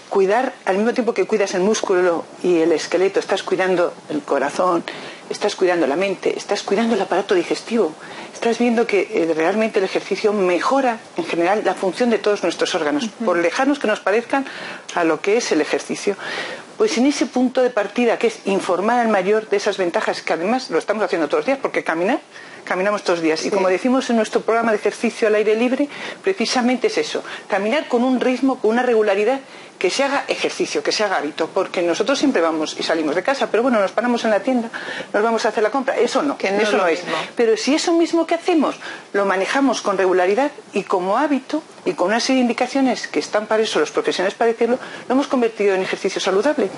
cuidar, 0.08 0.54
al 0.64 0.76
mismo 0.76 0.94
tiempo 0.94 1.14
que 1.14 1.26
cuidas 1.26 1.54
el 1.54 1.62
músculo 1.62 2.24
y 2.42 2.58
el 2.58 2.72
esqueleto, 2.72 3.20
estás 3.20 3.42
cuidando 3.42 3.92
el 4.08 4.22
corazón, 4.22 4.84
estás 5.30 5.56
cuidando 5.56 5.86
la 5.86 5.96
mente, 5.96 6.36
estás 6.36 6.62
cuidando 6.62 6.94
el 6.94 7.02
aparato 7.02 7.34
digestivo, 7.34 7.92
estás 8.32 8.58
viendo 8.58 8.86
que 8.86 9.08
eh, 9.10 9.34
realmente 9.34 9.78
el 9.78 9.84
ejercicio 9.84 10.32
mejora 10.32 10.98
en 11.16 11.24
general 11.24 11.62
la 11.64 11.74
función 11.74 12.10
de 12.10 12.18
todos 12.18 12.42
nuestros 12.42 12.74
órganos, 12.74 13.08
por 13.24 13.38
lejanos 13.38 13.78
que 13.78 13.88
nos 13.88 14.00
parezcan 14.00 14.46
a 14.94 15.04
lo 15.04 15.20
que 15.20 15.36
es 15.38 15.52
el 15.52 15.60
ejercicio. 15.60 16.16
Pues 16.76 16.98
en 16.98 17.06
ese 17.06 17.24
punto 17.24 17.62
de 17.62 17.70
partida, 17.70 18.18
que 18.18 18.26
es 18.26 18.40
informar 18.44 19.00
al 19.00 19.08
mayor 19.08 19.48
de 19.48 19.56
esas 19.56 19.78
ventajas, 19.78 20.20
que 20.20 20.34
además 20.34 20.68
lo 20.68 20.78
estamos 20.78 21.02
haciendo 21.02 21.26
todos 21.26 21.40
los 21.40 21.46
días, 21.46 21.58
porque 21.60 21.82
caminar, 21.82 22.20
caminamos 22.64 23.02
todos 23.02 23.20
los 23.20 23.24
días. 23.24 23.46
Y 23.46 23.50
como 23.50 23.68
decimos 23.68 24.10
en 24.10 24.16
nuestro 24.16 24.42
programa 24.42 24.72
de 24.72 24.76
ejercicio 24.76 25.26
al 25.28 25.36
aire 25.36 25.56
libre, 25.56 25.88
precisamente 26.22 26.88
es 26.88 26.98
eso, 26.98 27.24
caminar 27.48 27.88
con 27.88 28.04
un 28.04 28.20
ritmo, 28.20 28.58
con 28.58 28.72
una 28.72 28.82
regularidad 28.82 29.40
que 29.78 29.90
se 29.90 30.04
haga 30.04 30.24
ejercicio, 30.28 30.82
que 30.82 30.92
se 30.92 31.04
haga 31.04 31.16
hábito, 31.16 31.48
porque 31.48 31.82
nosotros 31.82 32.18
siempre 32.18 32.40
vamos 32.42 32.76
y 32.78 32.82
salimos 32.82 33.14
de 33.14 33.22
casa, 33.22 33.48
pero 33.50 33.62
bueno, 33.62 33.80
nos 33.80 33.92
paramos 33.92 34.24
en 34.24 34.30
la 34.30 34.40
tienda, 34.40 34.70
nos 35.12 35.22
vamos 35.22 35.44
a 35.44 35.48
hacer 35.48 35.62
la 35.62 35.70
compra, 35.70 35.96
eso 35.96 36.22
no, 36.22 36.36
que 36.36 36.48
eso 36.48 36.76
no 36.76 36.86
es. 36.86 37.02
Pero 37.36 37.56
si 37.56 37.74
eso 37.74 37.92
mismo 37.92 38.26
que 38.26 38.34
hacemos 38.34 38.76
lo 39.12 39.24
manejamos 39.26 39.82
con 39.82 39.98
regularidad 39.98 40.50
y 40.72 40.82
como 40.82 41.18
hábito 41.18 41.62
y 41.84 41.92
con 41.92 42.08
una 42.08 42.20
serie 42.20 42.36
de 42.36 42.42
indicaciones 42.42 43.06
que 43.06 43.20
están 43.20 43.46
para 43.46 43.62
eso 43.62 43.78
los 43.78 43.92
profesionales 43.92 44.34
para 44.34 44.50
decirlo, 44.50 44.78
lo 45.08 45.14
hemos 45.14 45.28
convertido 45.28 45.74
en 45.74 45.82
ejercicio 45.82 46.20
saludable. 46.20 46.68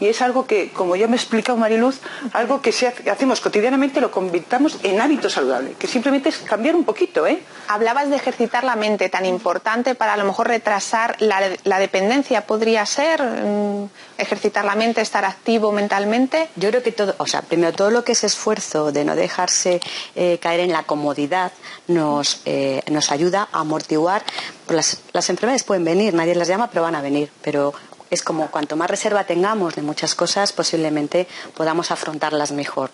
Y 0.00 0.06
es 0.06 0.22
algo 0.22 0.46
que, 0.46 0.70
como 0.70 0.96
ya 0.96 1.06
me 1.06 1.14
ha 1.14 1.16
explicado 1.16 1.58
Mariluz, 1.58 2.00
algo 2.32 2.62
que 2.62 2.70
hacemos 3.10 3.40
cotidianamente 3.40 4.00
lo 4.00 4.10
convirtamos 4.10 4.78
en 4.82 5.00
hábito 5.00 5.28
saludable, 5.28 5.74
que 5.78 5.86
simplemente 5.86 6.30
es 6.30 6.38
cambiar 6.38 6.76
un 6.76 6.84
poquito. 6.84 7.26
¿eh? 7.26 7.42
Hablabas 7.68 8.08
de 8.10 8.16
ejercitar 8.16 8.64
la 8.64 8.76
mente, 8.76 9.08
tan 9.08 9.26
importante 9.26 9.94
para 9.94 10.14
a 10.14 10.16
lo 10.16 10.24
mejor 10.24 10.48
retrasar 10.48 11.16
la, 11.20 11.78
dependencia. 11.78 12.43
¿Podría 12.46 12.84
ser 12.86 13.22
mm, 13.22 13.88
ejercitar 14.18 14.64
la 14.64 14.74
mente, 14.74 15.00
estar 15.00 15.24
activo 15.24 15.72
mentalmente? 15.72 16.48
Yo 16.56 16.70
creo 16.70 16.82
que 16.82 16.92
todo, 16.92 17.14
o 17.18 17.26
sea, 17.26 17.42
primero 17.42 17.72
todo 17.72 17.90
lo 17.90 18.04
que 18.04 18.12
es 18.12 18.24
esfuerzo 18.24 18.92
de 18.92 19.04
no 19.04 19.16
dejarse 19.16 19.80
eh, 20.14 20.38
caer 20.40 20.60
en 20.60 20.72
la 20.72 20.84
comodidad 20.84 21.52
nos, 21.88 22.40
eh, 22.44 22.82
nos 22.90 23.10
ayuda 23.10 23.48
a 23.52 23.60
amortiguar. 23.60 24.22
Las, 24.68 25.00
las 25.12 25.28
enfermedades 25.30 25.64
pueden 25.64 25.84
venir, 25.84 26.14
nadie 26.14 26.34
las 26.34 26.48
llama, 26.48 26.68
pero 26.70 26.82
van 26.82 26.94
a 26.94 27.02
venir. 27.02 27.30
Pero 27.42 27.74
es 28.10 28.22
como 28.22 28.50
cuanto 28.50 28.76
más 28.76 28.90
reserva 28.90 29.24
tengamos 29.24 29.74
de 29.74 29.82
muchas 29.82 30.14
cosas, 30.14 30.52
posiblemente 30.52 31.26
podamos 31.56 31.90
afrontarlas 31.90 32.52
mejor. 32.52 32.90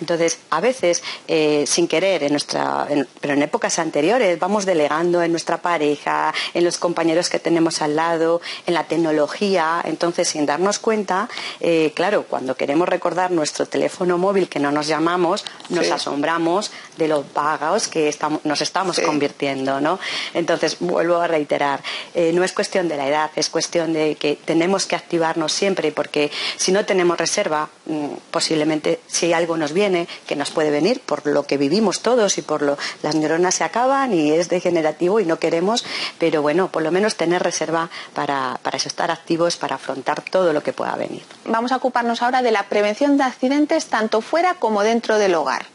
Entonces, 0.00 0.38
a 0.50 0.60
veces, 0.60 1.02
eh, 1.28 1.64
sin 1.66 1.88
querer, 1.88 2.22
en 2.22 2.32
nuestra, 2.32 2.86
pero 3.20 3.34
en 3.34 3.42
épocas 3.42 3.78
anteriores, 3.78 4.38
vamos 4.38 4.66
delegando 4.66 5.22
en 5.22 5.30
nuestra 5.30 5.58
pareja, 5.58 6.34
en 6.54 6.64
los 6.64 6.78
compañeros 6.78 7.30
que 7.30 7.38
tenemos 7.38 7.82
al 7.82 7.96
lado, 7.96 8.40
en 8.66 8.74
la 8.74 8.84
tecnología. 8.84 9.80
Entonces, 9.84 10.28
sin 10.28 10.46
darnos 10.46 10.78
cuenta, 10.78 11.28
eh, 11.60 11.92
claro, 11.94 12.24
cuando 12.24 12.56
queremos 12.56 12.88
recordar 12.88 13.30
nuestro 13.30 13.66
teléfono 13.66 14.18
móvil 14.18 14.48
que 14.48 14.58
no 14.60 14.72
nos 14.72 14.86
llamamos, 14.86 15.44
nos 15.68 15.90
asombramos 15.90 16.70
de 16.96 17.08
lo 17.08 17.22
pagados 17.22 17.88
que 17.88 18.08
estamos, 18.08 18.44
nos 18.44 18.60
estamos 18.60 19.00
convirtiendo, 19.00 19.80
¿no? 19.80 19.98
Entonces, 20.34 20.78
vuelvo 20.80 21.16
a 21.16 21.26
reiterar, 21.26 21.82
eh, 22.14 22.32
no 22.32 22.44
es 22.44 22.52
cuestión 22.52 22.88
de 22.88 22.96
la 22.96 23.08
edad, 23.08 23.30
es 23.36 23.50
cuestión 23.50 23.92
de 23.92 24.15
que 24.16 24.36
tenemos 24.36 24.86
que 24.86 24.96
activarnos 24.96 25.52
siempre 25.52 25.92
porque 25.92 26.30
si 26.56 26.72
no 26.72 26.84
tenemos 26.84 27.18
reserva, 27.18 27.68
mm, 27.86 28.06
posiblemente 28.30 29.00
si 29.06 29.32
algo 29.32 29.56
nos 29.56 29.72
viene, 29.72 30.08
que 30.26 30.36
nos 30.36 30.50
puede 30.50 30.70
venir 30.70 31.00
por 31.00 31.26
lo 31.26 31.44
que 31.46 31.56
vivimos 31.56 32.00
todos 32.00 32.38
y 32.38 32.42
por 32.42 32.62
lo 32.62 32.76
las 33.02 33.14
neuronas 33.14 33.54
se 33.54 33.64
acaban 33.64 34.12
y 34.12 34.32
es 34.32 34.48
degenerativo 34.48 35.20
y 35.20 35.26
no 35.26 35.38
queremos, 35.38 35.84
pero 36.18 36.42
bueno, 36.42 36.68
por 36.68 36.82
lo 36.82 36.90
menos 36.90 37.16
tener 37.16 37.42
reserva 37.42 37.90
para, 38.14 38.58
para 38.62 38.76
estar 38.76 39.10
activos, 39.10 39.56
para 39.56 39.76
afrontar 39.76 40.22
todo 40.22 40.52
lo 40.52 40.62
que 40.62 40.72
pueda 40.72 40.94
venir. 40.96 41.22
Vamos 41.44 41.72
a 41.72 41.76
ocuparnos 41.76 42.22
ahora 42.22 42.42
de 42.42 42.50
la 42.50 42.64
prevención 42.64 43.16
de 43.16 43.24
accidentes 43.24 43.86
tanto 43.86 44.20
fuera 44.20 44.54
como 44.54 44.82
dentro 44.82 45.18
del 45.18 45.34
hogar. 45.34 45.66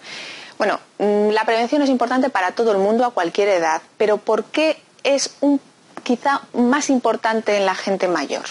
Bueno, 0.57 0.79
mm, 0.99 1.29
la 1.29 1.43
prevención 1.45 1.81
es 1.81 1.89
importante 1.89 2.29
para 2.29 2.51
todo 2.51 2.71
el 2.71 2.77
mundo 2.77 3.05
a 3.05 3.11
cualquier 3.11 3.49
edad, 3.49 3.81
pero 3.97 4.17
¿por 4.17 4.45
qué 4.45 4.81
es 5.03 5.31
un 5.41 5.59
quizá 6.03 6.41
más 6.53 6.89
importante 6.89 7.57
en 7.57 7.65
la 7.65 7.75
gente 7.75 8.07
mayor? 8.07 8.45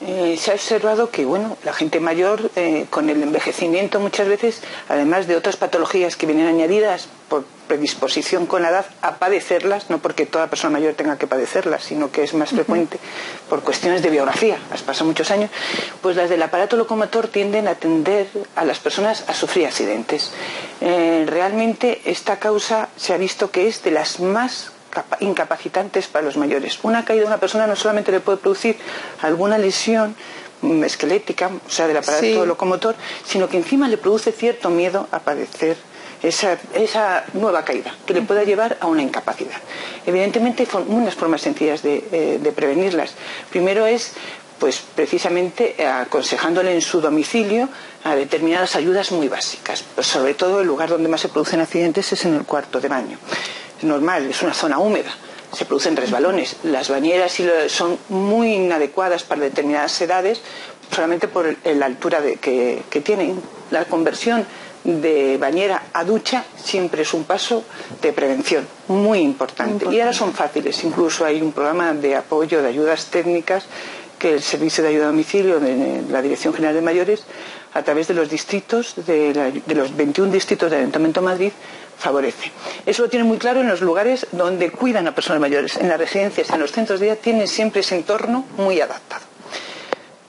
Eh, 0.00 0.36
se 0.38 0.52
ha 0.52 0.54
observado 0.54 1.10
que 1.10 1.24
bueno, 1.24 1.56
la 1.64 1.72
gente 1.72 1.98
mayor 1.98 2.52
eh, 2.54 2.86
con 2.88 3.10
el 3.10 3.20
envejecimiento 3.20 3.98
muchas 3.98 4.28
veces, 4.28 4.60
además 4.88 5.26
de 5.26 5.34
otras 5.34 5.56
patologías 5.56 6.14
que 6.14 6.26
vienen 6.26 6.46
añadidas 6.46 7.08
por 7.28 7.44
predisposición 7.66 8.46
con 8.46 8.62
la 8.62 8.70
edad 8.70 8.86
a 9.02 9.16
padecerlas, 9.16 9.90
no 9.90 9.98
porque 9.98 10.24
toda 10.24 10.46
persona 10.46 10.72
mayor 10.72 10.94
tenga 10.94 11.18
que 11.18 11.26
padecerlas, 11.26 11.82
sino 11.82 12.12
que 12.12 12.22
es 12.22 12.32
más 12.32 12.50
frecuente 12.50 13.00
por 13.48 13.62
cuestiones 13.62 14.00
de 14.02 14.10
biografía, 14.10 14.58
has 14.72 14.82
pasado 14.82 15.06
muchos 15.06 15.32
años, 15.32 15.50
pues 16.00 16.14
las 16.14 16.30
del 16.30 16.42
aparato 16.42 16.76
locomotor 16.76 17.26
tienden 17.26 17.66
a 17.66 17.74
tender 17.74 18.28
a 18.54 18.64
las 18.64 18.78
personas 18.78 19.24
a 19.28 19.34
sufrir 19.34 19.66
accidentes. 19.66 20.30
Eh, 20.80 21.26
realmente 21.28 22.02
esta 22.04 22.38
causa 22.38 22.88
se 22.96 23.14
ha 23.14 23.16
visto 23.16 23.50
que 23.50 23.66
es 23.66 23.82
de 23.82 23.90
las 23.90 24.20
más 24.20 24.70
incapacitantes 25.20 26.06
para 26.06 26.24
los 26.24 26.36
mayores. 26.36 26.78
Una 26.82 27.04
caída 27.04 27.22
de 27.22 27.26
una 27.28 27.38
persona 27.38 27.66
no 27.66 27.76
solamente 27.76 28.12
le 28.12 28.20
puede 28.20 28.38
producir 28.38 28.76
alguna 29.22 29.58
lesión 29.58 30.14
mm, 30.62 30.84
esquelética, 30.84 31.50
o 31.66 31.70
sea, 31.70 31.86
del 31.86 31.96
aparato 31.96 32.46
locomotor, 32.46 32.96
sino 33.24 33.48
que 33.48 33.56
encima 33.56 33.88
le 33.88 33.98
produce 33.98 34.32
cierto 34.32 34.70
miedo 34.70 35.08
a 35.10 35.20
padecer 35.20 35.76
esa, 36.22 37.24
nueva 37.34 37.64
caída, 37.64 37.94
que 38.06 38.14
le 38.14 38.22
pueda 38.22 38.42
llevar 38.44 38.76
a 38.80 38.86
una 38.86 39.02
incapacidad. 39.02 39.60
Evidentemente 40.06 40.64
hay 40.64 40.84
unas 40.88 41.14
formas 41.14 41.40
sencillas 41.40 41.84
eh, 41.84 42.38
de, 42.42 42.52
prevenirlas. 42.52 43.12
Primero 43.50 43.86
es 43.86 44.12
pues 44.58 44.82
precisamente 44.92 45.76
aconsejándole 45.86 46.74
en 46.74 46.82
su 46.82 47.00
domicilio 47.00 47.68
a 48.02 48.16
determinadas 48.16 48.74
ayudas 48.74 49.12
muy 49.12 49.28
básicas. 49.28 49.84
Pues 49.94 50.08
sobre 50.08 50.34
todo 50.34 50.60
el 50.60 50.66
lugar 50.66 50.88
donde 50.88 51.08
más 51.08 51.20
se 51.20 51.28
producen 51.28 51.60
accidentes 51.60 52.12
es 52.12 52.24
en 52.24 52.34
el 52.34 52.42
cuarto 52.42 52.80
de 52.80 52.88
baño 52.88 53.18
normal, 53.82 54.26
es 54.26 54.42
una 54.42 54.54
zona 54.54 54.78
húmeda, 54.78 55.10
se 55.52 55.64
producen 55.64 55.96
resbalones. 55.96 56.56
Las 56.64 56.88
bañeras 56.88 57.36
son 57.68 57.98
muy 58.08 58.54
inadecuadas 58.54 59.22
para 59.22 59.42
determinadas 59.42 60.00
edades 60.00 60.40
solamente 60.94 61.28
por 61.28 61.54
la 61.64 61.86
altura 61.86 62.20
que, 62.40 63.02
tienen. 63.04 63.40
La 63.70 63.84
conversión 63.84 64.46
de 64.84 65.36
bañera 65.38 65.84
a 65.92 66.04
ducha 66.04 66.44
siempre 66.56 67.02
es 67.02 67.12
un 67.12 67.24
paso 67.24 67.64
de 68.00 68.12
prevención 68.12 68.66
muy 68.88 69.18
importante. 69.18 69.86
Y 69.90 70.00
ahora 70.00 70.12
son 70.12 70.32
fáciles, 70.32 70.82
incluso 70.84 71.24
hay 71.24 71.42
un 71.42 71.52
programa 71.52 71.92
de 71.92 72.16
apoyo, 72.16 72.62
de 72.62 72.68
ayudas 72.68 73.06
técnicas 73.06 73.64
que 74.18 74.34
el 74.34 74.42
Servicio 74.42 74.82
de 74.82 74.90
Ayuda 74.90 75.04
a 75.04 75.08
Domicilio 75.08 75.60
de 75.60 76.02
la 76.10 76.20
Dirección 76.20 76.52
General 76.52 76.74
de 76.74 76.82
Mayores, 76.82 77.22
a 77.74 77.82
través 77.82 78.08
de 78.08 78.14
los 78.14 78.28
distritos, 78.28 78.94
de, 79.06 79.62
de 79.64 79.74
los 79.76 79.96
21 79.96 80.32
distritos 80.32 80.70
del 80.70 80.80
Ayuntamiento 80.80 81.20
de 81.20 81.26
Madrid, 81.26 81.52
favorece. 81.98 82.52
Eso 82.86 83.02
lo 83.02 83.08
tienen 83.08 83.26
muy 83.26 83.38
claro 83.38 83.60
en 83.60 83.68
los 83.68 83.80
lugares 83.80 84.26
donde 84.32 84.70
cuidan 84.70 85.06
a 85.06 85.14
personas 85.14 85.40
mayores. 85.40 85.76
En 85.76 85.88
las 85.88 85.98
residencias, 85.98 86.50
en 86.50 86.60
los 86.60 86.72
centros 86.72 87.00
de 87.00 87.06
día, 87.06 87.16
tienen 87.16 87.48
siempre 87.48 87.80
ese 87.80 87.96
entorno 87.96 88.46
muy 88.56 88.80
adaptado. 88.80 89.26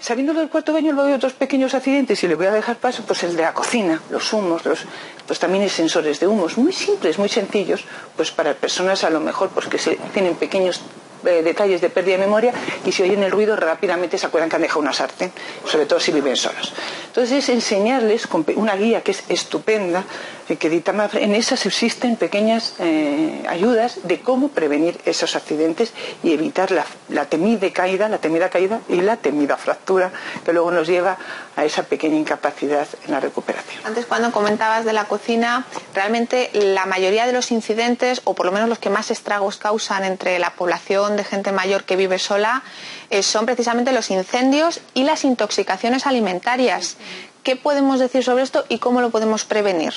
Saliendo 0.02 0.34
del 0.34 0.50
cuarto 0.50 0.72
baño 0.72 0.94
luego 0.94 1.10
hay 1.10 1.14
otros 1.14 1.34
pequeños 1.34 1.74
accidentes 1.74 2.24
y 2.24 2.28
le 2.28 2.36
voy 2.36 2.46
a 2.46 2.52
dejar 2.52 2.78
paso, 2.78 3.04
pues 3.06 3.22
el 3.24 3.36
de 3.36 3.44
la 3.44 3.54
cocina, 3.54 4.02
los 4.10 4.32
humos, 4.32 4.66
los, 4.66 4.80
pues 5.28 5.40
también 5.40 5.64
hay 5.64 5.70
sensores 5.70 6.22
de 6.22 6.28
humos, 6.28 6.58
muy 6.58 6.72
simples, 6.72 7.20
muy 7.20 7.28
sencillos, 7.28 7.84
pues 8.16 8.32
para 8.32 8.54
personas 8.54 9.04
a 9.04 9.10
lo 9.10 9.20
mejor 9.20 9.50
pues 9.50 9.68
que 9.68 9.78
se, 9.78 9.98
tienen 10.14 10.36
pequeños 10.36 10.80
eh, 11.26 11.42
detalles 11.44 11.82
de 11.82 11.90
pérdida 11.90 12.18
de 12.18 12.26
memoria 12.26 12.54
y 12.86 12.92
si 12.92 13.04
oyen 13.04 13.24
el 13.24 13.32
ruido 13.32 13.56
rápidamente 13.56 14.18
se 14.18 14.26
acuerdan 14.26 14.50
que 14.50 14.56
han 14.56 14.62
dejado 14.62 14.82
una 14.82 14.94
sartén, 14.94 15.32
sobre 15.66 15.86
todo 15.86 16.00
si 16.00 16.12
viven 16.12 16.36
solos. 16.36 16.74
Entonces 17.08 17.44
es 17.44 17.50
enseñarles 17.50 18.28
con 18.28 18.46
una 18.56 18.76
guía 18.76 19.02
que 19.02 19.12
es 19.12 19.24
estupenda, 19.30 20.04
eh, 20.48 20.58
que 20.58 20.68
edita 20.68 20.90
en 21.14 21.36
esas 21.36 21.66
existen 21.66 22.16
pequeñas 22.16 22.74
eh, 22.80 23.44
ayudas 23.48 24.00
de 24.04 24.22
cómo 24.22 24.50
prevenir 24.50 25.00
esos 25.06 25.36
accidentes 25.36 25.94
y 26.24 26.34
evitar 26.34 26.72
la, 26.72 26.86
la, 27.10 27.26
temida 27.26 27.72
caída, 27.72 28.10
la 28.10 28.18
temida 28.18 28.50
caída 28.50 28.82
y 28.90 29.02
la 29.02 29.18
temida 29.18 29.58
fractura 29.58 30.12
que 30.44 30.54
luego 30.54 30.72
nos 30.72 30.88
lleva 30.88 31.18
a 31.56 31.66
esa 31.66 31.84
pequeña 31.84 32.16
incapacidad 32.16 32.88
en 33.06 33.12
la 33.12 33.20
recuperación. 33.20 33.86
Antes 33.86 34.06
cuando 34.06 34.32
comentabas 34.32 34.86
de 34.86 34.94
la 34.94 35.06
cocina, 35.06 35.66
realmente 35.94 36.50
la 36.54 36.86
mayoría 36.86 37.26
de 37.26 37.34
los 37.34 37.52
incidentes, 37.52 38.22
o 38.24 38.34
por 38.34 38.46
lo 38.46 38.52
menos 38.52 38.70
los 38.70 38.80
que 38.80 38.90
más 38.90 39.12
estragos 39.12 39.58
causan 39.58 40.04
entre 40.04 40.40
la 40.40 40.52
población 40.52 41.09
de 41.16 41.24
gente 41.24 41.52
mayor 41.52 41.84
que 41.84 41.96
vive 41.96 42.20
sola 42.20 42.64
eh, 43.10 43.24
son 43.24 43.46
precisamente 43.46 43.92
los 43.92 44.10
incendios 44.12 44.82
y 44.94 45.04
las 45.04 45.24
intoxicaciones 45.24 46.06
alimentarias. 46.06 46.98
¿Qué 47.44 47.56
podemos 47.56 48.00
decir 48.00 48.24
sobre 48.24 48.44
esto 48.44 48.66
y 48.70 48.80
cómo 48.80 49.02
lo 49.02 49.10
podemos 49.10 49.46
prevenir? 49.46 49.94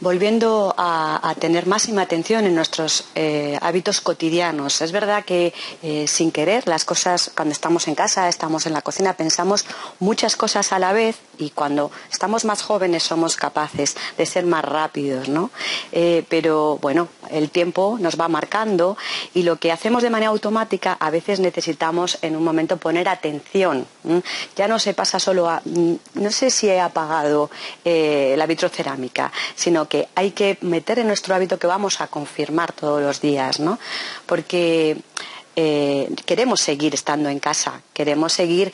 Volviendo 0.00 0.74
a, 0.76 1.34
tener 1.38 1.66
máxima 1.66 2.02
atención 2.02 2.44
en 2.44 2.54
nuestros 2.54 3.04
eh, 3.14 3.58
hábitos 3.62 4.00
cotidianos. 4.00 4.80
Es 4.82 4.92
verdad 4.92 5.24
que 5.24 5.54
eh, 5.82 6.06
sin 6.06 6.32
querer 6.32 6.66
las 6.66 6.84
cosas, 6.84 7.30
cuando 7.34 7.52
estamos 7.52 7.88
en 7.88 7.94
casa, 7.94 8.28
estamos 8.28 8.66
en 8.66 8.72
la 8.72 8.82
cocina, 8.82 9.14
pensamos 9.14 9.64
muchas 10.00 10.36
cosas 10.36 10.72
a 10.72 10.78
la 10.78 10.92
vez 10.92 11.16
y 11.38 11.50
cuando 11.50 11.90
estamos 12.10 12.44
más 12.44 12.62
jóvenes 12.62 13.04
somos 13.04 13.36
capaces 13.36 13.96
de 14.18 14.26
ser 14.26 14.44
más 14.44 14.64
rápidos, 14.64 15.28
¿no? 15.28 15.50
Eh, 15.92 16.24
pero 16.28 16.78
bueno, 16.78 17.08
el 17.30 17.50
tiempo 17.50 17.96
nos 18.00 18.20
va 18.20 18.28
marcando 18.28 18.96
y 19.34 19.44
lo 19.44 19.56
que 19.56 19.72
hacemos 19.72 20.02
de 20.02 20.10
manera 20.10 20.30
automática 20.30 20.96
a 20.98 21.10
veces 21.10 21.40
necesitamos 21.40 22.18
en 22.22 22.36
un 22.36 22.44
momento 22.44 22.76
poner 22.76 23.08
atención. 23.08 23.86
Ya 24.56 24.68
no 24.68 24.78
se 24.78 24.94
pasa 24.94 25.18
solo 25.18 25.48
a, 25.48 25.62
mm, 25.64 25.94
no 26.14 26.30
sé 26.30 26.50
si 26.50 26.68
he 26.68 26.80
apagado 26.80 27.50
la 27.84 28.46
vitrocerámica, 28.46 29.32
sino 29.54 29.88
que 29.90 30.08
hay 30.14 30.30
que 30.30 30.56
meter 30.62 30.98
en 31.00 31.08
nuestro 31.08 31.34
hábito 31.34 31.58
que 31.58 31.66
vamos 31.66 32.00
a 32.00 32.06
confirmar 32.06 32.72
todos 32.72 33.02
los 33.02 33.20
días, 33.20 33.60
¿no? 33.60 33.78
Porque 34.24 34.96
eh, 35.56 36.08
queremos 36.24 36.60
seguir 36.60 36.94
estando 36.94 37.28
en 37.28 37.40
casa, 37.40 37.82
queremos 37.92 38.32
seguir 38.32 38.72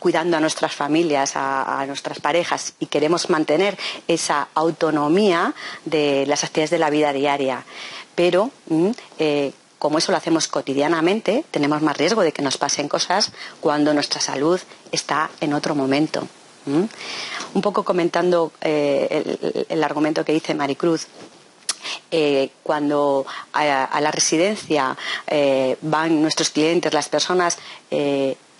cuidando 0.00 0.36
a 0.36 0.40
nuestras 0.40 0.74
familias, 0.74 1.32
a, 1.36 1.84
nuestras 1.86 2.18
parejas 2.20 2.74
y 2.80 2.86
queremos 2.86 3.30
mantener 3.30 3.78
esa 4.08 4.48
autonomía 4.54 5.54
de 5.84 6.26
las 6.26 6.44
actividades 6.44 6.70
de 6.70 6.78
la 6.78 6.90
vida 6.90 7.12
diaria. 7.12 7.64
Pero 8.16 8.50
mm, 8.66 8.90
eh, 9.20 9.52
como 9.78 9.98
eso 9.98 10.10
lo 10.12 10.18
hacemos 10.18 10.48
cotidianamente, 10.48 11.44
tenemos 11.50 11.80
más 11.80 11.96
riesgo 11.96 12.22
de 12.22 12.32
que 12.32 12.42
nos 12.42 12.58
pasen 12.58 12.88
cosas 12.88 13.32
cuando 13.60 13.94
nuestra 13.94 14.20
salud 14.20 14.60
está 14.90 15.30
en 15.40 15.54
otro 15.54 15.74
momento. 15.74 16.28
Un 17.54 17.62
poco 17.62 17.84
comentando 17.84 18.52
eh, 18.60 19.66
el, 19.68 19.82
argumento 19.84 20.24
que 20.24 20.32
dice 20.32 20.54
Maricruz, 20.54 21.06
eh, 22.10 22.50
cuando 22.62 23.26
a, 23.52 24.00
la 24.00 24.10
residencia 24.10 24.96
eh, 25.26 25.76
van 25.82 26.22
nuestros 26.22 26.50
clientes, 26.50 26.92
las 26.92 27.08
personas 27.08 27.58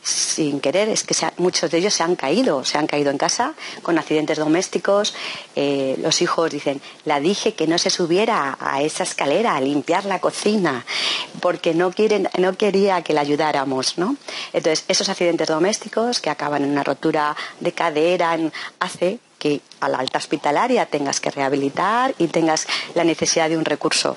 sin 0.03 0.61
querer, 0.61 0.89
es 0.89 1.05
que 1.05 1.15
muchos 1.37 1.71
de 1.71 1.79
ellos 1.79 1.95
se 1.95 2.03
han 2.03 2.17
caído, 2.17 2.65
se 2.65 2.79
han 2.79 2.87
caído 2.87 3.11
en 3.11 3.19
casa 3.19 3.55
con 3.83 3.99
accidentes 3.99 4.39
domésticos. 4.39 5.15
Eh, 5.57 5.97
los 5.99 6.23
hijos 6.23 6.51
dicen, 6.51 6.81
la 7.05 7.21
dije 7.21 7.55
que 7.55 7.67
no 7.67 7.79
se 7.79 7.91
subiera 7.91 8.57
a 8.61 8.83
esa 8.83 9.03
escalera 9.03 9.57
a 9.57 9.61
limpiar 9.61 10.05
la 10.05 10.19
cocina 10.19 10.85
porque 11.41 11.75
no, 11.75 11.91
quieren, 11.91 12.29
no 12.39 12.57
quería 12.57 13.03
que 13.03 13.13
la 13.13 13.21
ayudáramos. 13.21 13.99
¿no? 13.99 14.17
Entonces, 14.53 14.85
esos 14.89 15.09
accidentes 15.09 15.49
domésticos 15.49 16.21
que 16.21 16.31
acaban 16.31 16.65
en 16.65 16.71
una 16.71 16.85
rotura 16.85 17.37
de 17.61 17.73
cadera 17.73 18.39
hace 18.79 19.19
que 19.41 19.63
a 19.81 19.89
la 19.89 19.99
alta 19.99 20.19
hospitalaria 20.19 20.87
tengas 20.87 21.19
que 21.19 21.31
rehabilitar 21.31 22.15
y 22.19 22.29
tengas 22.29 22.67
la 22.95 23.03
necesidad 23.03 23.49
de 23.49 23.57
un 23.57 23.65
recurso. 23.65 24.17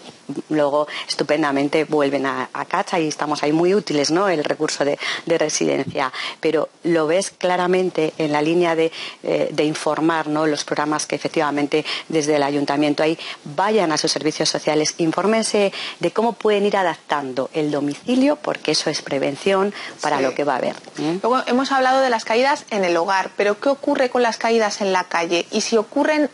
Luego, 0.50 0.88
estupendamente 1.08 1.86
vuelven 1.86 2.26
a, 2.26 2.50
casa 2.68 3.00
y 3.00 3.08
estamos 3.08 3.44
ahí 3.44 3.52
muy 3.52 3.74
útiles, 3.74 4.12
¿no? 4.12 4.30
El 4.30 4.44
recurso 4.44 4.86
de, 4.86 4.98
residencia. 5.26 6.12
Pero 6.40 6.70
lo 6.84 7.08
ves 7.08 7.32
claramente 7.32 8.14
en 8.18 8.32
la 8.32 8.42
línea 8.42 8.76
de, 8.76 8.92
eh, 9.24 9.50
de, 9.52 9.64
informar, 9.64 10.28
¿no? 10.28 10.46
Los 10.46 10.64
programas 10.64 11.06
que 11.06 11.16
efectivamente 11.16 11.86
desde 12.10 12.36
el 12.36 12.44
ayuntamiento 12.44 13.04
ahí 13.04 13.18
vayan 13.44 13.92
a 13.92 13.98
sus 13.98 14.12
servicios 14.12 14.50
sociales, 14.50 14.96
infórmense 14.98 15.72
de 16.00 16.12
cómo 16.12 16.34
pueden 16.34 16.66
ir 16.66 16.78
adaptando 16.78 17.50
el 17.54 17.72
domicilio, 17.72 18.36
porque 18.36 18.72
eso 18.72 18.90
es 18.90 19.02
prevención 19.02 19.74
para 20.02 20.20
lo 20.20 20.36
que 20.36 20.44
va 20.44 20.54
a 20.54 20.58
haber. 20.58 20.76
¿eh? 21.00 21.20
Luego 21.22 21.42
hemos 21.48 21.72
hablado 21.72 22.02
de 22.02 22.10
las 22.10 22.26
caídas 22.26 22.66
en 22.70 22.84
el 22.84 22.98
hogar, 22.98 23.32
pero 23.38 23.60
¿qué 23.60 23.70
ocurre 23.70 24.10
con 24.10 24.22
las 24.22 24.38
caídas 24.38 24.82
en 24.82 24.94
la 24.94 25.04
y 25.22 25.62
si 25.62 25.78
ocurren, 25.78 26.30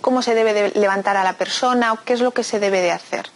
¿cómo 0.00 0.22
se 0.22 0.34
debe 0.34 0.54
de 0.54 0.70
levantar 0.70 1.16
a 1.16 1.24
la 1.24 1.34
persona 1.34 1.92
o 1.92 1.98
qué 2.04 2.14
es 2.14 2.20
lo 2.20 2.32
que 2.32 2.44
se 2.44 2.58
debe 2.58 2.80
de 2.80 2.92
hacer? 2.92 3.26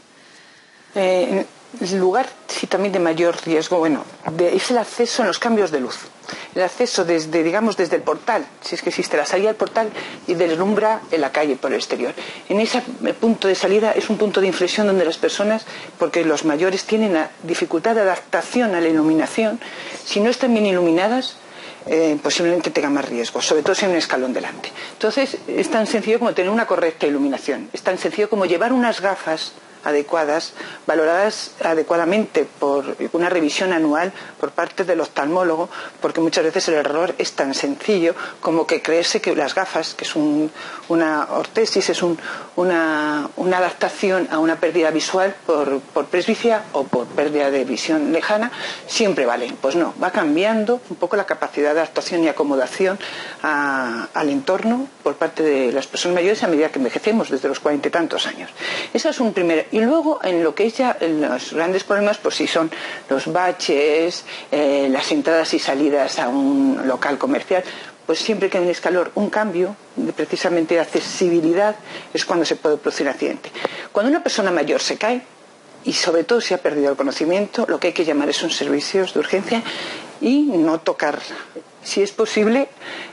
Eh, 0.94 1.44
el 1.80 1.98
lugar 1.98 2.28
sí 2.46 2.66
también 2.66 2.92
de 2.92 3.00
mayor 3.00 3.36
riesgo, 3.44 3.78
bueno, 3.78 4.04
es 4.38 4.70
el 4.70 4.78
acceso 4.78 5.22
en 5.22 5.28
los 5.28 5.38
cambios 5.38 5.70
de 5.70 5.80
luz. 5.80 5.98
El 6.54 6.62
acceso 6.62 7.04
desde, 7.04 7.42
digamos, 7.42 7.76
desde 7.76 7.96
el 7.96 8.02
portal, 8.02 8.46
si 8.60 8.76
es 8.76 8.82
que 8.82 8.90
existe 8.90 9.16
la 9.16 9.26
salida 9.26 9.48
del 9.48 9.56
portal 9.56 9.90
y 10.26 10.34
deslumbra 10.34 11.00
en 11.10 11.20
la 11.20 11.32
calle 11.32 11.56
por 11.56 11.72
el 11.72 11.78
exterior. 11.78 12.14
En 12.48 12.60
ese 12.60 12.80
punto 13.20 13.48
de 13.48 13.56
salida 13.56 13.90
es 13.92 14.08
un 14.08 14.18
punto 14.18 14.40
de 14.40 14.46
inflexión 14.46 14.86
donde 14.86 15.04
las 15.04 15.18
personas, 15.18 15.66
porque 15.98 16.24
los 16.24 16.44
mayores 16.44 16.84
tienen 16.84 17.14
la 17.14 17.30
dificultad 17.42 17.96
de 17.96 18.02
adaptación 18.02 18.74
a 18.74 18.80
la 18.80 18.88
iluminación, 18.88 19.60
si 20.04 20.20
no 20.20 20.30
están 20.30 20.52
bien 20.52 20.66
iluminadas, 20.66 21.36
eh, 21.86 22.18
posiblemente 22.22 22.70
tenga 22.70 22.90
más 22.90 23.08
riesgo, 23.08 23.42
sobre 23.42 23.62
todo 23.62 23.74
si 23.74 23.84
hay 23.84 23.92
un 23.92 23.98
escalón 23.98 24.32
delante. 24.32 24.70
Entonces, 24.92 25.38
es 25.46 25.70
tan 25.70 25.86
sencillo 25.86 26.18
como 26.18 26.32
tener 26.32 26.50
una 26.50 26.66
correcta 26.66 27.06
iluminación, 27.06 27.68
es 27.72 27.82
tan 27.82 27.98
sencillo 27.98 28.30
como 28.30 28.46
llevar 28.46 28.72
unas 28.72 29.00
gafas 29.00 29.52
adecuadas, 29.84 30.52
valoradas 30.86 31.52
adecuadamente 31.62 32.46
por 32.58 32.96
una 33.12 33.28
revisión 33.28 33.72
anual 33.72 34.12
por 34.40 34.50
parte 34.50 34.84
del 34.84 35.00
oftalmólogo, 35.00 35.68
porque 36.00 36.20
muchas 36.20 36.44
veces 36.44 36.68
el 36.68 36.74
error 36.74 37.14
es 37.18 37.32
tan 37.32 37.54
sencillo 37.54 38.14
como 38.40 38.66
que 38.66 38.82
creerse 38.82 39.20
que 39.20 39.34
las 39.36 39.54
gafas, 39.54 39.94
que 39.94 40.04
es 40.04 40.14
una 40.16 41.28
ortesis, 41.30 41.88
es 41.90 42.02
una, 42.56 43.28
adaptación 43.36 44.28
a 44.30 44.38
una 44.38 44.56
pérdida 44.56 44.90
visual 44.90 45.34
por, 45.46 45.80
presbicia 46.06 46.64
o 46.72 46.84
por 46.84 47.06
pérdida 47.06 47.50
de 47.50 47.64
visión 47.64 48.12
lejana, 48.12 48.50
siempre 48.86 49.26
valen. 49.26 49.56
Pues 49.56 49.76
no, 49.76 49.94
va 50.02 50.10
cambiando 50.10 50.80
un 50.90 50.96
poco 50.96 51.16
la 51.16 51.24
capacidad 51.24 51.74
de 51.74 51.80
actuación 51.80 52.24
y 52.24 52.28
acomodación 52.28 52.98
al 53.42 54.28
entorno 54.28 54.88
por 55.02 55.14
parte 55.16 55.42
de 55.42 55.72
las 55.72 55.86
personas 55.86 56.16
mayores 56.16 56.42
a 56.42 56.48
medida 56.48 56.70
que 56.70 56.78
envejecemos 56.78 57.30
desde 57.30 57.48
los 57.48 57.60
cuarenta 57.60 57.88
y 57.88 57.90
tantos 57.90 58.26
años. 58.26 58.50
Esa 58.92 59.10
es 59.10 59.20
un 59.20 59.32
primer 59.32 59.66
y 59.74 59.80
luego, 59.80 60.20
en 60.22 60.44
lo 60.44 60.54
que 60.54 60.66
es 60.66 60.76
ya 60.76 60.96
los 61.00 61.52
grandes 61.52 61.82
problemas, 61.82 62.18
pues 62.18 62.36
sí 62.36 62.46
son 62.46 62.70
los 63.10 63.26
baches, 63.32 64.24
eh, 64.52 64.86
las 64.88 65.10
entradas 65.10 65.52
y 65.52 65.58
salidas 65.58 66.20
a 66.20 66.28
un 66.28 66.80
local 66.86 67.18
comercial, 67.18 67.64
pues 68.06 68.20
siempre 68.20 68.48
que 68.48 68.58
hay 68.58 68.64
un 68.64 68.70
escalor, 68.70 69.10
un 69.16 69.30
cambio 69.30 69.74
de 69.96 70.12
precisamente 70.12 70.78
accesibilidad 70.78 71.74
es 72.12 72.24
cuando 72.24 72.44
se 72.44 72.54
puede 72.54 72.76
producir 72.76 73.08
un 73.08 73.14
accidente. 73.14 73.50
Cuando 73.90 74.10
una 74.10 74.22
persona 74.22 74.52
mayor 74.52 74.80
se 74.80 74.96
cae, 74.96 75.22
y 75.82 75.92
sobre 75.92 76.22
todo 76.22 76.40
si 76.40 76.54
ha 76.54 76.58
perdido 76.58 76.92
el 76.92 76.96
conocimiento, 76.96 77.66
lo 77.68 77.80
que 77.80 77.88
hay 77.88 77.92
que 77.92 78.04
llamar 78.04 78.28
es 78.28 78.44
un 78.44 78.50
servicios 78.50 79.12
de 79.12 79.18
urgencia 79.18 79.60
y 80.20 80.42
no 80.42 80.78
tocar 80.78 81.18
si 81.84 82.02
es 82.02 82.12
posible, 82.12 82.68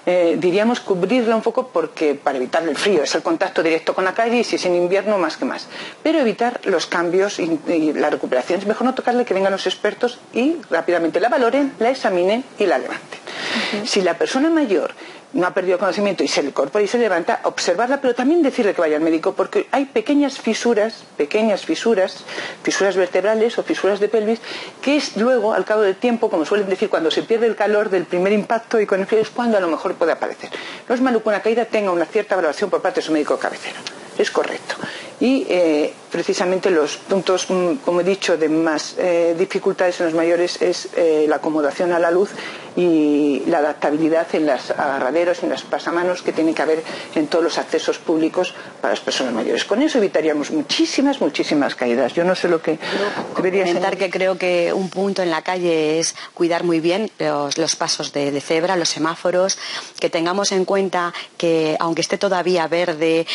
eh, 0.06 0.36
diríamos 0.40 0.80
cubrirla 0.80 1.36
un 1.36 1.42
poco 1.42 1.68
porque 1.68 2.16
para 2.16 2.38
evitar 2.38 2.68
el 2.68 2.76
frío 2.76 3.04
es 3.04 3.14
el 3.16 3.22
contacto 3.22 3.62
directo 3.62 3.94
con 3.94 4.06
la 4.06 4.14
calle 4.14 4.40
y 4.40 4.44
si 4.44 4.56
es 4.56 4.66
en 4.66 4.76
invierno 4.76 5.18
más 5.18 5.38
que 5.38 5.46
más. 5.46 5.68
Pero 6.02 6.20
evitar 6.20 6.60
los 6.64 6.88
cambios 6.88 7.40
y, 7.40 7.60
la 7.94 8.10
recuperación 8.10 8.60
es 8.60 8.66
mejor 8.66 8.86
no 8.86 8.96
tocarle 8.96 9.26
que 9.26 9.34
vengan 9.34 9.52
los 9.52 9.68
expertos 9.68 10.20
y 10.34 10.58
rápidamente 10.70 11.20
la 11.20 11.30
valoren, 11.30 11.74
la 11.80 11.92
examinen 11.92 12.44
y 12.58 12.66
la 12.66 12.78
levanten. 12.78 13.20
Si 13.86 14.02
la 14.02 14.18
persona 14.18 14.50
mayor 14.50 14.94
no 15.34 15.48
ha 15.48 15.54
perdido 15.54 15.80
conocimiento 15.80 16.24
y 16.24 16.28
se 16.28 16.41
le 16.41 16.50
incorpora 16.50 16.84
y 16.84 16.88
se 16.88 16.98
levanta, 16.98 17.39
observarla, 17.44 18.02
pero 18.02 18.13
también 18.13 18.41
decirle 18.41 18.74
que 18.74 18.82
vaya 18.82 18.98
al 18.98 19.02
médico, 19.02 19.34
porque 19.34 19.67
hay 19.72 19.86
pequeñas 19.86 20.39
fisuras, 20.39 21.04
pequeñas 21.17 21.65
fisuras, 21.65 22.24
fisuras 22.63 22.96
vertebrales 22.96 23.58
o 23.58 23.63
fisuras 23.63 24.00
de 24.00 24.10
pelvis, 24.10 24.39
que 24.82 24.98
es 24.98 25.17
luego, 25.17 25.54
al 25.54 25.65
cabo 25.65 25.82
del 25.82 25.96
tiempo, 25.96 26.30
como 26.30 26.46
suelen 26.46 26.70
decir, 26.70 26.89
cuando 26.89 27.12
se 27.12 27.24
pierde 27.24 27.48
el 27.48 27.56
calor 27.56 27.89
del 27.89 28.06
primer 28.06 28.34
impacto 28.34 28.80
y 28.80 28.86
con 28.86 29.00
el 29.00 29.08
frío, 29.08 29.22
es 29.22 29.30
cuando 29.30 29.58
a 29.58 29.62
lo 29.62 29.67
mejor 29.67 29.96
puede 29.96 30.12
aparecer. 30.12 30.50
No 30.88 30.96
es 30.96 31.02
malo 31.02 31.22
que 31.24 31.30
una 31.30 31.41
caída 31.41 31.65
tenga 31.65 31.91
una 31.91 32.06
cierta 32.06 32.36
valoración 32.36 32.70
por 32.70 32.82
parte 32.82 33.00
de 33.00 33.06
su 33.06 33.12
médico 33.12 33.36
de 33.36 33.39
cabecera. 33.39 33.80
Es 34.17 34.30
correcto. 34.30 34.76
Y 35.22 35.46
eh, 35.50 35.94
precisamente 36.12 36.72
los 36.72 36.98
puntos, 36.98 37.48
mm, 37.48 37.76
como 37.86 38.02
he 38.02 38.04
dicho, 38.04 38.38
de 38.38 38.50
más 38.50 38.96
eh, 38.98 39.36
dificultades 39.38 40.00
en 40.00 40.08
los 40.08 40.16
mayores 40.16 40.60
es 40.64 40.90
eh, 40.98 41.28
la 41.30 41.36
acomodación 41.36 41.92
a 41.92 42.00
la 42.00 42.10
luz 42.10 42.32
y 42.76 43.44
la 43.46 43.60
adaptabilidad 43.60 44.26
en 44.34 44.48
los 44.48 44.72
agarraderos, 44.72 45.44
en 45.44 45.50
las 45.50 45.62
pasamanos 45.62 46.24
que 46.24 46.32
tiene 46.32 46.56
que 46.56 46.62
haber 46.64 46.84
en 47.14 47.28
todos 47.28 47.44
los 47.44 47.58
accesos 47.60 48.00
públicos 48.00 48.56
para 48.82 48.94
las 48.94 49.00
personas 49.00 49.34
mayores. 49.34 49.64
Con 49.64 49.84
eso 49.84 50.00
evitaríamos 50.00 50.50
muchísimas, 50.50 51.22
muchísimas 51.22 51.76
caídas. 51.76 52.14
Yo 52.14 52.24
no 52.24 52.34
sé 52.34 52.48
lo 52.48 52.62
que 52.62 52.80
debería 53.36 53.66
comentar 53.66 53.98
que 53.98 54.10
creo 54.10 54.40
que 54.40 54.74
un 54.74 54.90
punto 54.90 55.22
en 55.22 55.30
la 55.30 55.44
calle 55.44 56.00
es 56.00 56.16
cuidar 56.34 56.64
muy 56.64 56.80
bien 56.80 57.12
los, 57.20 57.76
pasos 57.76 58.12
de, 58.14 58.40
cebra, 58.42 58.76
los 58.76 58.90
semáforos, 58.90 59.60
que 60.00 60.10
tengamos 60.10 60.52
en 60.52 60.66
cuenta 60.66 61.14
que 61.38 61.76
aunque 61.80 62.02
esté 62.02 62.18
todavía 62.18 62.68
verde, 62.68 63.28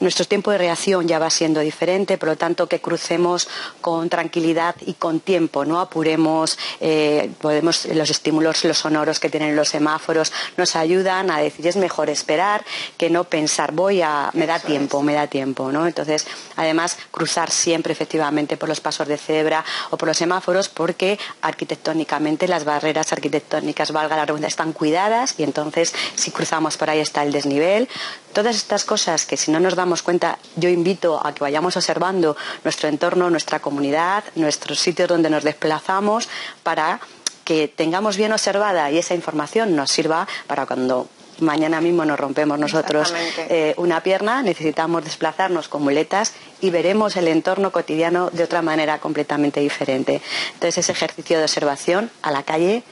nuestro 0.00 0.24
tiempo 0.24 0.50
de 0.50 0.58
reacción 0.58 1.03
ya 1.04 1.18
va 1.18 1.30
siendo 1.30 1.60
diferente, 1.60 2.18
por 2.18 2.30
lo 2.30 2.36
tanto 2.36 2.66
que 2.66 2.80
crucemos 2.80 3.48
con 3.80 4.08
tranquilidad 4.08 4.74
y 4.80 4.94
con 4.94 5.20
tiempo, 5.20 5.64
no 5.64 5.80
apuremos, 5.80 6.58
eh, 6.80 7.30
podemos 7.40 7.86
los 7.86 8.10
estímulos 8.10 8.64
los 8.64 8.78
sonoros 8.78 9.20
que 9.20 9.30
tienen 9.30 9.56
los 9.56 9.68
semáforos 9.68 10.32
nos 10.56 10.76
ayudan 10.76 11.30
a 11.30 11.38
decir 11.38 11.66
es 11.66 11.76
mejor 11.76 12.10
esperar 12.10 12.64
que 12.96 13.10
no 13.10 13.24
pensar 13.24 13.72
voy 13.72 14.02
a 14.02 14.30
me 14.34 14.46
da 14.46 14.58
tiempo, 14.58 15.02
me 15.02 15.14
da 15.14 15.26
tiempo, 15.26 15.72
¿no? 15.72 15.86
Entonces, 15.86 16.26
además 16.56 16.96
cruzar 17.10 17.50
siempre 17.50 17.92
efectivamente 17.92 18.56
por 18.56 18.68
los 18.68 18.80
pasos 18.80 19.08
de 19.08 19.16
cebra 19.16 19.64
o 19.90 19.96
por 19.96 20.08
los 20.08 20.16
semáforos 20.16 20.68
porque 20.68 21.18
arquitectónicamente 21.42 22.48
las 22.48 22.64
barreras 22.64 23.12
arquitectónicas, 23.12 23.92
valga 23.92 24.16
la 24.16 24.26
redundancia, 24.26 24.54
están 24.54 24.72
cuidadas 24.72 25.34
y 25.38 25.42
entonces 25.42 25.94
si 26.14 26.30
cruzamos 26.30 26.76
por 26.76 26.90
ahí 26.90 27.00
está 27.00 27.22
el 27.22 27.32
desnivel. 27.32 27.88
Todas 28.34 28.56
estas 28.56 28.84
cosas 28.84 29.26
que 29.26 29.36
si 29.36 29.52
no 29.52 29.60
nos 29.60 29.76
damos 29.76 30.02
cuenta, 30.02 30.38
yo 30.56 30.68
invito 30.68 31.24
a 31.24 31.32
que 31.32 31.40
vayamos 31.40 31.76
observando 31.76 32.36
nuestro 32.64 32.88
entorno, 32.88 33.30
nuestra 33.30 33.60
comunidad, 33.60 34.24
nuestros 34.34 34.80
sitios 34.80 35.08
donde 35.08 35.30
nos 35.30 35.44
desplazamos 35.44 36.28
para 36.64 37.00
que 37.44 37.68
tengamos 37.68 38.16
bien 38.16 38.32
observada 38.32 38.90
y 38.90 38.98
esa 38.98 39.14
información 39.14 39.76
nos 39.76 39.90
sirva 39.90 40.26
para 40.48 40.66
cuando 40.66 41.06
mañana 41.40 41.80
mismo 41.80 42.04
nos 42.04 42.18
rompemos 42.18 42.58
nosotros 42.58 43.14
eh, 43.38 43.74
una 43.76 44.02
pierna, 44.02 44.42
necesitamos 44.42 45.04
desplazarnos 45.04 45.68
con 45.68 45.82
muletas 45.82 46.32
y 46.60 46.70
veremos 46.70 47.16
el 47.16 47.28
entorno 47.28 47.70
cotidiano 47.70 48.30
de 48.30 48.42
otra 48.42 48.62
manera 48.62 48.98
completamente 48.98 49.60
diferente. 49.60 50.20
Entonces, 50.54 50.78
ese 50.78 50.92
ejercicio 50.92 51.38
de 51.38 51.44
observación 51.44 52.10
a 52.22 52.30
la 52.30 52.42
calle 52.42 52.82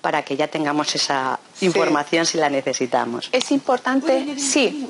para 0.00 0.22
que 0.22 0.36
ya 0.36 0.48
tengamos 0.48 0.94
esa 0.94 1.38
información 1.62 2.26
si 2.26 2.38
la 2.38 2.48
necesitamos. 2.48 3.28
Es 3.32 3.50
importante, 3.52 4.38
sí. 4.38 4.88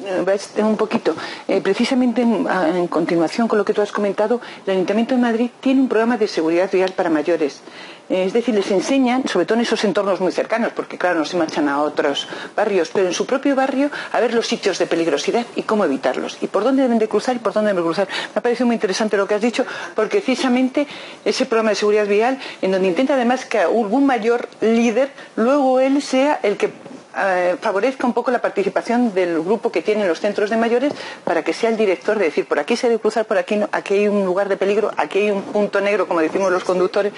Un 0.59 0.77
poquito. 0.77 1.15
Eh, 1.49 1.61
precisamente 1.61 2.23
en, 2.23 2.87
continuación 2.89 3.49
con 3.49 3.59
lo 3.59 3.65
que 3.65 3.75
tú 3.75 3.83
has 3.83 3.93
comentado, 3.93 4.41
el 4.67 4.73
Ayuntamiento 4.73 5.15
de 5.15 5.21
Madrid 5.21 5.51
tiene 5.61 5.81
un 5.81 5.89
programa 5.89 6.17
de 6.17 6.29
seguridad 6.29 6.71
vial 6.71 6.93
para 6.93 7.11
mayores. 7.11 7.61
Eh, 8.09 8.25
es 8.25 8.33
decir, 8.33 8.55
les 8.55 8.71
enseñan, 8.71 9.27
sobre 9.29 9.47
todo 9.47 9.57
en 9.57 9.63
esos 9.63 9.85
entornos 9.85 10.21
muy 10.21 10.33
cercanos, 10.33 10.73
porque 10.75 10.99
claro, 10.99 11.21
no 11.21 11.25
se 11.25 11.37
marchan 11.37 11.69
a 11.69 11.81
otros 11.81 12.29
barrios, 12.55 12.91
pero 12.93 13.07
en 13.07 13.15
su 13.15 13.27
propio 13.27 13.55
barrio 13.55 13.91
a 14.13 14.21
ver 14.21 14.35
los 14.35 14.47
sitios 14.47 14.79
de 14.79 14.87
peligrosidad 14.87 15.47
y 15.57 15.63
cómo 15.63 15.85
evitarlos, 15.85 16.37
y 16.41 16.47
por 16.47 16.65
dónde 16.65 16.83
deben 16.83 16.99
de 16.99 17.09
cruzar 17.09 17.37
y 17.37 17.39
por 17.39 17.53
dónde 17.53 17.71
deben 17.71 17.83
de 17.83 17.89
cruzar. 17.89 18.09
Me 18.35 18.39
ha 18.39 18.43
parecido 18.43 18.67
muy 18.67 18.75
interesante 18.75 19.17
lo 19.17 19.27
que 19.27 19.35
has 19.35 19.41
dicho, 19.41 19.65
porque 19.95 20.19
precisamente 20.19 20.87
ese 21.25 21.47
programa 21.47 21.71
de 21.71 21.77
seguridad 21.77 22.07
vial, 22.07 22.39
en 22.61 22.73
donde 22.73 22.89
intenta 22.89 23.15
además 23.15 23.47
que 23.47 23.59
algún 23.59 24.05
mayor 24.05 24.49
líder, 24.61 25.11
luego 25.37 25.81
él 25.81 26.03
sea 26.03 26.41
el 26.43 26.57
que 26.57 26.62
eh, 26.69 27.57
favorezca 27.61 28.07
un 28.07 28.15
poco 28.15 28.31
la 28.31 28.41
participación 28.41 29.13
del 29.13 29.43
grupo 29.43 29.71
que 29.71 29.83
tienen 29.83 30.09
los 30.09 30.21
centros 30.21 30.49
de 30.49 30.57
mayores 30.57 30.93
para 31.25 31.45
que 31.45 31.53
sea 31.53 31.69
el 31.69 31.77
director 31.77 32.19
de 32.19 32.25
decir 32.27 32.47
por 32.47 32.59
aquí 32.59 32.77
se 32.77 32.89
debe 32.89 33.01
cruzar, 33.01 33.27
por 33.27 33.37
aquí 33.37 33.57
no, 33.57 33.69
aquí 33.71 33.95
hay 33.95 34.09
un 34.09 34.25
lugar 34.25 34.49
de 34.49 34.57
peligro, 34.57 34.91
aquí 34.97 35.19
hay 35.19 35.31
un 35.31 35.43
punto 35.43 35.81
negro, 35.81 36.09
como 36.09 36.21
decimos 36.21 36.51
los 36.51 36.65
conductores. 36.65 37.13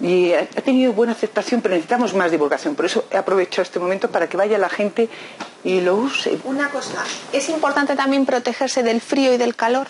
Y 0.00 0.32
ha 0.32 0.46
tenido 0.46 0.92
buena 0.92 1.12
aceptación, 1.12 1.60
pero 1.60 1.74
necesitamos 1.74 2.12
más 2.12 2.30
divulgación. 2.32 2.74
Por 2.74 2.86
eso 2.86 3.04
he 3.10 3.16
aprovechado 3.16 3.62
este 3.62 3.78
momento 3.78 4.10
para 4.10 4.28
que 4.28 4.36
vaya 4.36 4.58
la 4.58 4.68
gente 4.68 5.08
y 5.62 5.80
lo 5.80 5.94
use. 5.94 6.38
Una 6.44 6.70
cosa, 6.70 7.04
es 7.32 7.48
importante 7.48 7.94
también 7.94 8.26
protegerse 8.26 8.82
del 8.82 9.00
frío 9.00 9.32
y 9.32 9.36
del 9.36 9.54
calor, 9.54 9.86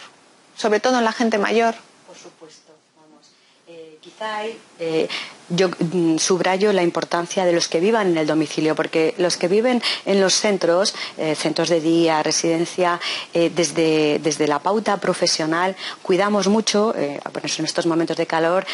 sobre 0.54 0.80
todo 0.80 0.98
en 0.98 1.04
la 1.04 1.12
gente 1.12 1.38
mayor. 1.38 1.74
Por 2.06 2.16
supuesto, 2.16 2.74
vamos. 2.94 3.32
Eh, 3.66 3.96
quizá 4.02 4.36
hay 4.36 4.58
eh, 4.78 5.08
yo 5.54 5.68
mm, 5.68 6.18
subrayo 6.18 6.72
la 6.72 6.82
importancia 6.82 7.44
de 7.44 7.52
los 7.52 7.68
que 7.68 7.80
vivan 7.80 8.08
en 8.08 8.18
el 8.18 8.26
domicilio, 8.26 8.74
porque 8.74 9.14
los 9.18 9.36
que 9.36 9.48
viven 9.48 9.82
en 10.06 10.20
los 10.20 10.34
centros, 10.34 10.94
eh, 11.18 11.34
centros 11.34 11.68
de 11.68 11.80
día, 11.80 12.22
residencia, 12.22 13.00
eh, 13.34 13.50
desde, 13.54 14.18
desde, 14.18 14.46
la 14.46 14.58
pauta 14.58 14.96
profesional, 14.98 15.76
cuidamos 16.02 16.48
mucho, 16.48 16.94
eh, 16.96 17.20
en 17.58 17.64
estos 17.64 17.86
momentos 17.86 18.16
de 18.16 18.26
calor, 18.26 18.66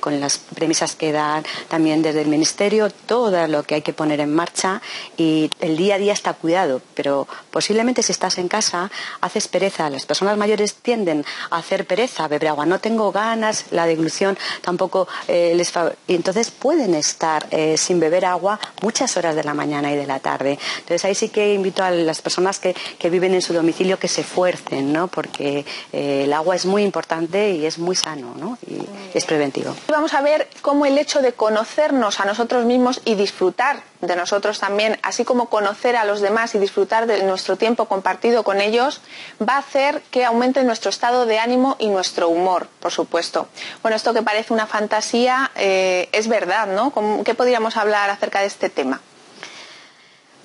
con 0.00 0.18
las 0.20 0.38
premisas 0.38 0.94
que 0.96 1.12
dan 1.12 1.44
también 1.68 2.02
desde 2.02 2.22
el 2.22 2.28
Ministerio, 2.28 2.90
todo 2.90 3.46
lo 3.46 3.62
que 3.62 3.76
hay 3.76 3.82
que 3.82 3.92
poner 3.92 4.20
en 4.20 4.34
marcha 4.34 4.80
y 5.16 5.50
el 5.60 5.76
día 5.76 5.94
a 5.94 5.98
día 5.98 6.12
está 6.12 6.34
cuidado, 6.34 6.80
pero 6.94 7.28
posiblemente 7.50 8.02
si 8.02 8.12
estás 8.12 8.38
en 8.38 8.48
casa 8.48 8.90
haces 9.20 9.48
pereza. 9.48 9.90
Las 9.90 10.06
personas 10.06 10.36
mayores 10.36 10.74
tienden 10.74 11.24
a 11.50 11.58
hacer 11.58 11.86
pereza, 11.86 12.28
beber 12.28 12.48
agua. 12.48 12.66
No 12.66 12.78
tengo 12.80 13.12
ganas, 13.12 13.66
la 13.70 13.86
deglución 13.86 14.36
tampoco 14.62 15.08
les 15.28 15.70
favorece 15.70 16.25
entonces 16.26 16.50
pueden 16.50 16.96
estar 16.96 17.46
eh, 17.52 17.76
sin 17.78 18.00
beber 18.00 18.24
agua 18.24 18.58
muchas 18.82 19.16
horas 19.16 19.36
de 19.36 19.44
la 19.44 19.54
mañana 19.54 19.92
y 19.92 19.96
de 19.96 20.08
la 20.08 20.18
tarde. 20.18 20.58
Entonces 20.78 21.04
ahí 21.04 21.14
sí 21.14 21.28
que 21.28 21.54
invito 21.54 21.84
a 21.84 21.92
las 21.92 22.20
personas 22.20 22.58
que, 22.58 22.74
viven 23.08 23.34
en 23.34 23.42
su 23.42 23.54
domicilio 23.54 24.00
que 24.00 24.08
se 24.08 24.22
esfuercen, 24.22 24.92
¿no? 24.92 25.06
porque 25.06 25.64
eh, 25.92 26.24
el 26.24 26.32
agua 26.32 26.56
es 26.56 26.66
muy 26.66 26.82
importante 26.82 27.52
y 27.52 27.64
es 27.64 27.78
muy 27.78 27.94
sano 27.94 28.34
¿no? 28.36 28.58
y 28.66 28.84
es 29.16 29.24
preventivo. 29.24 29.76
Vamos 29.86 30.12
a 30.14 30.20
ver 30.20 30.48
cómo 30.62 30.84
el 30.84 30.98
hecho 30.98 31.22
de 31.22 31.32
conocernos 31.32 32.18
a 32.18 32.24
nosotros 32.24 32.64
mismos 32.64 33.00
y 33.04 33.14
disfrutar 33.14 33.84
de 34.00 34.16
nosotros 34.16 34.58
también, 34.58 34.98
así 35.02 35.24
como 35.24 35.48
conocer 35.48 35.96
a 35.96 36.04
los 36.04 36.20
demás 36.20 36.54
y 36.54 36.58
disfrutar 36.58 37.06
de 37.06 37.22
nuestro 37.22 37.56
tiempo 37.56 37.86
compartido 37.86 38.42
con 38.42 38.60
ellos, 38.60 39.00
va 39.40 39.54
a 39.54 39.58
hacer 39.58 40.02
que 40.10 40.24
aumente 40.24 40.62
nuestro 40.64 40.90
estado 40.90 41.26
de 41.26 41.38
ánimo 41.38 41.76
y 41.78 41.88
nuestro 41.88 42.28
humor, 42.28 42.68
por 42.80 42.92
supuesto. 42.92 43.48
Bueno, 43.82 43.96
esto 43.96 44.12
que 44.14 44.22
parece 44.22 44.52
una 44.52 44.66
fantasía 44.66 45.50
eh, 45.54 46.08
es 46.12 46.28
verdad, 46.28 46.66
¿no? 46.66 46.92
¿Qué 47.24 47.34
podríamos 47.34 47.76
hablar 47.76 48.10
acerca 48.10 48.40
de 48.40 48.46
este 48.46 48.68
tema? 48.68 49.00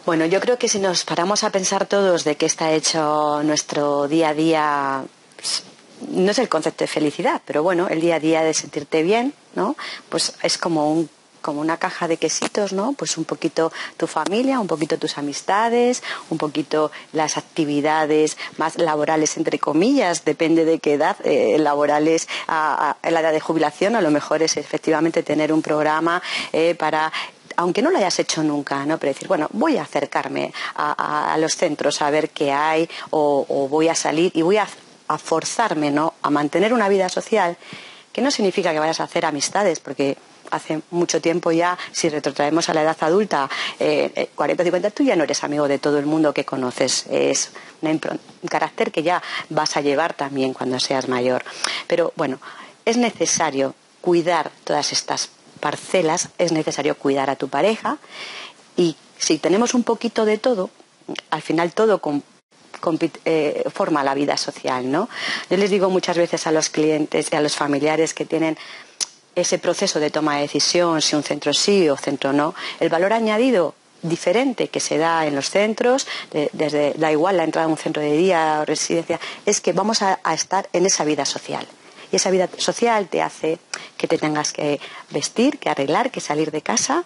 Bueno, 0.05 0.25
yo 0.25 0.39
creo 0.39 0.57
que 0.57 0.67
si 0.67 0.79
nos 0.79 1.05
paramos 1.05 1.43
a 1.43 1.51
pensar 1.51 1.85
todos 1.85 2.23
de 2.23 2.35
qué 2.35 2.47
está 2.47 2.71
hecho 2.71 3.43
nuestro 3.43 4.07
día 4.07 4.29
a 4.29 4.33
día, 4.33 5.03
pues, 5.35 5.63
no 6.09 6.31
es 6.31 6.39
el 6.39 6.49
concepto 6.49 6.83
de 6.83 6.87
felicidad, 6.87 7.41
pero 7.45 7.61
bueno, 7.61 7.87
el 7.87 8.01
día 8.01 8.15
a 8.15 8.19
día 8.19 8.41
de 8.41 8.53
sentirte 8.55 9.03
bien, 9.03 9.33
¿no? 9.53 9.75
Pues 10.09 10.33
es 10.41 10.57
como 10.57 10.91
un 10.91 11.09
como 11.41 11.61
una 11.61 11.77
caja 11.77 12.07
de 12.07 12.17
quesitos, 12.17 12.73
¿no? 12.73 12.93
Pues 12.93 13.17
un 13.17 13.25
poquito 13.25 13.71
tu 13.97 14.07
familia, 14.07 14.59
un 14.59 14.67
poquito 14.67 14.97
tus 14.97 15.17
amistades, 15.17 16.03
un 16.29 16.37
poquito 16.37 16.91
las 17.13 17.37
actividades 17.37 18.37
más 18.57 18.77
laborales, 18.77 19.37
entre 19.37 19.59
comillas, 19.59 20.25
depende 20.25 20.65
de 20.65 20.79
qué 20.79 20.93
edad, 20.93 21.17
eh, 21.23 21.57
laborales 21.59 22.27
a, 22.47 22.95
la 23.03 23.19
edad 23.19 23.31
de 23.31 23.39
jubilación, 23.39 23.95
a 23.95 24.01
lo 24.01 24.11
mejor 24.11 24.43
es 24.43 24.57
efectivamente 24.57 25.23
tener 25.23 25.51
un 25.51 25.61
programa 25.61 26.21
eh, 26.53 26.75
para 26.75 27.11
aunque 27.57 27.81
no 27.81 27.91
lo 27.91 27.97
hayas 27.97 28.17
hecho 28.17 28.43
nunca, 28.43 28.85
¿no? 28.85 28.97
Pero 28.97 29.13
decir, 29.13 29.27
bueno, 29.27 29.47
voy 29.51 29.77
a 29.77 29.83
acercarme 29.83 30.53
a, 30.75 31.35
los 31.37 31.55
centros 31.55 32.01
a 32.01 32.09
ver 32.09 32.29
qué 32.29 32.51
hay, 32.51 32.89
o, 33.09 33.67
voy 33.69 33.89
a 33.89 33.95
salir 33.95 34.31
y 34.33 34.41
voy 34.41 34.57
a, 34.57 34.67
a 35.07 35.17
forzarme, 35.17 35.91
¿no? 35.91 36.13
A 36.21 36.29
mantener 36.29 36.73
una 36.73 36.89
vida 36.89 37.09
social, 37.09 37.57
que 38.11 38.21
no 38.21 38.31
significa 38.31 38.71
que 38.71 38.79
vayas 38.79 38.99
a 38.99 39.03
hacer 39.03 39.25
amistades, 39.25 39.79
porque 39.79 40.17
hace 40.51 40.81
mucho 40.91 41.21
tiempo 41.21 41.51
ya, 41.51 41.77
si 41.91 42.09
retrotraemos 42.09 42.69
a 42.69 42.73
la 42.73 42.83
edad 42.83 42.97
adulta, 42.99 43.49
eh, 43.79 44.29
40 44.35 44.61
o 44.61 44.65
50, 44.65 44.91
tú 44.91 45.03
ya 45.03 45.15
no 45.15 45.23
eres 45.23 45.43
amigo 45.43 45.67
de 45.67 45.79
todo 45.79 45.97
el 45.97 46.05
mundo 46.05 46.33
que 46.33 46.45
conoces. 46.45 47.05
Es 47.09 47.51
un 47.81 47.99
carácter 48.49 48.91
que 48.91 49.03
ya 49.03 49.21
vas 49.49 49.77
a 49.77 49.81
llevar 49.81 50.13
también 50.13 50.53
cuando 50.53 50.79
seas 50.79 51.07
mayor. 51.07 51.43
Pero 51.87 52.13
bueno, 52.15 52.39
es 52.85 52.97
necesario 52.97 53.73
cuidar 54.01 54.51
todas 54.63 54.91
estas 54.91 55.29
parcelas, 55.59 56.29
es 56.37 56.51
necesario 56.51 56.97
cuidar 56.97 57.29
a 57.29 57.35
tu 57.35 57.47
pareja 57.47 57.97
y 58.75 58.95
si 59.17 59.37
tenemos 59.37 59.73
un 59.73 59.83
poquito 59.83 60.25
de 60.25 60.37
todo, 60.37 60.71
al 61.29 61.41
final 61.41 61.73
todo 61.73 62.01
eh, 63.25 63.63
forma 63.71 64.03
la 64.03 64.15
vida 64.15 64.37
social, 64.37 64.91
¿no? 64.91 65.07
Yo 65.49 65.57
les 65.57 65.69
digo 65.69 65.89
muchas 65.89 66.17
veces 66.17 66.47
a 66.47 66.51
los 66.51 66.69
clientes 66.69 67.27
y 67.31 67.35
a 67.35 67.41
los 67.41 67.55
familiares 67.55 68.15
que 68.15 68.25
tienen 68.25 68.57
ese 69.35 69.59
proceso 69.59 69.99
de 69.99 70.09
toma 70.09 70.35
de 70.35 70.41
decisión, 70.43 71.01
si 71.01 71.15
un 71.15 71.23
centro 71.23 71.53
sí 71.53 71.89
o 71.89 71.97
centro 71.97 72.33
no, 72.33 72.53
el 72.79 72.89
valor 72.89 73.13
añadido 73.13 73.75
diferente 74.01 74.69
que 74.69 74.79
se 74.79 74.97
da 74.97 75.25
en 75.25 75.35
los 75.35 75.49
centros, 75.49 76.07
desde 76.53 76.93
da 76.97 77.11
igual 77.11 77.37
la 77.37 77.43
entrada 77.43 77.67
a 77.67 77.69
un 77.69 77.77
centro 77.77 78.01
de 78.01 78.17
día 78.17 78.59
o 78.61 78.65
residencia, 78.65 79.19
es 79.45 79.61
que 79.61 79.73
vamos 79.73 80.01
a, 80.01 80.19
estar 80.33 80.67
en 80.73 80.85
esa 80.85 81.03
vida 81.03 81.25
social. 81.25 81.65
Y 82.11 82.17
esa 82.17 82.31
vida 82.31 82.49
social 82.57 83.07
te 83.07 83.21
hace 83.21 83.59
que 83.97 84.07
te 84.07 84.17
tengas 84.17 84.51
que 84.51 84.79
vestir, 85.11 85.59
que 85.59 85.69
arreglar, 85.69 86.11
que 86.11 86.19
salir 86.19 86.51
de 86.51 86.61
casa, 86.61 87.05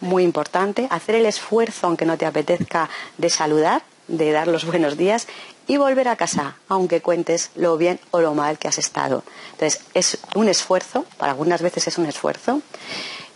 muy 0.00 0.24
importante, 0.24 0.88
hacer 0.90 1.14
el 1.14 1.26
esfuerzo, 1.26 1.86
aunque 1.86 2.04
no 2.04 2.18
te 2.18 2.26
apetezca, 2.26 2.90
de 3.16 3.30
saludar, 3.30 3.82
de 4.08 4.32
dar 4.32 4.48
los 4.48 4.64
buenos 4.64 4.96
días 4.96 5.26
y 5.66 5.76
volver 5.78 6.08
a 6.08 6.16
casa, 6.16 6.56
aunque 6.68 7.00
cuentes 7.00 7.50
lo 7.56 7.76
bien 7.76 7.98
o 8.10 8.20
lo 8.20 8.34
mal 8.34 8.58
que 8.58 8.68
has 8.68 8.78
estado. 8.78 9.24
Entonces, 9.52 9.80
es 9.94 10.18
un 10.34 10.48
esfuerzo, 10.48 11.04
para 11.18 11.32
algunas 11.32 11.62
veces 11.62 11.88
es 11.88 11.98
un 11.98 12.06
esfuerzo, 12.06 12.62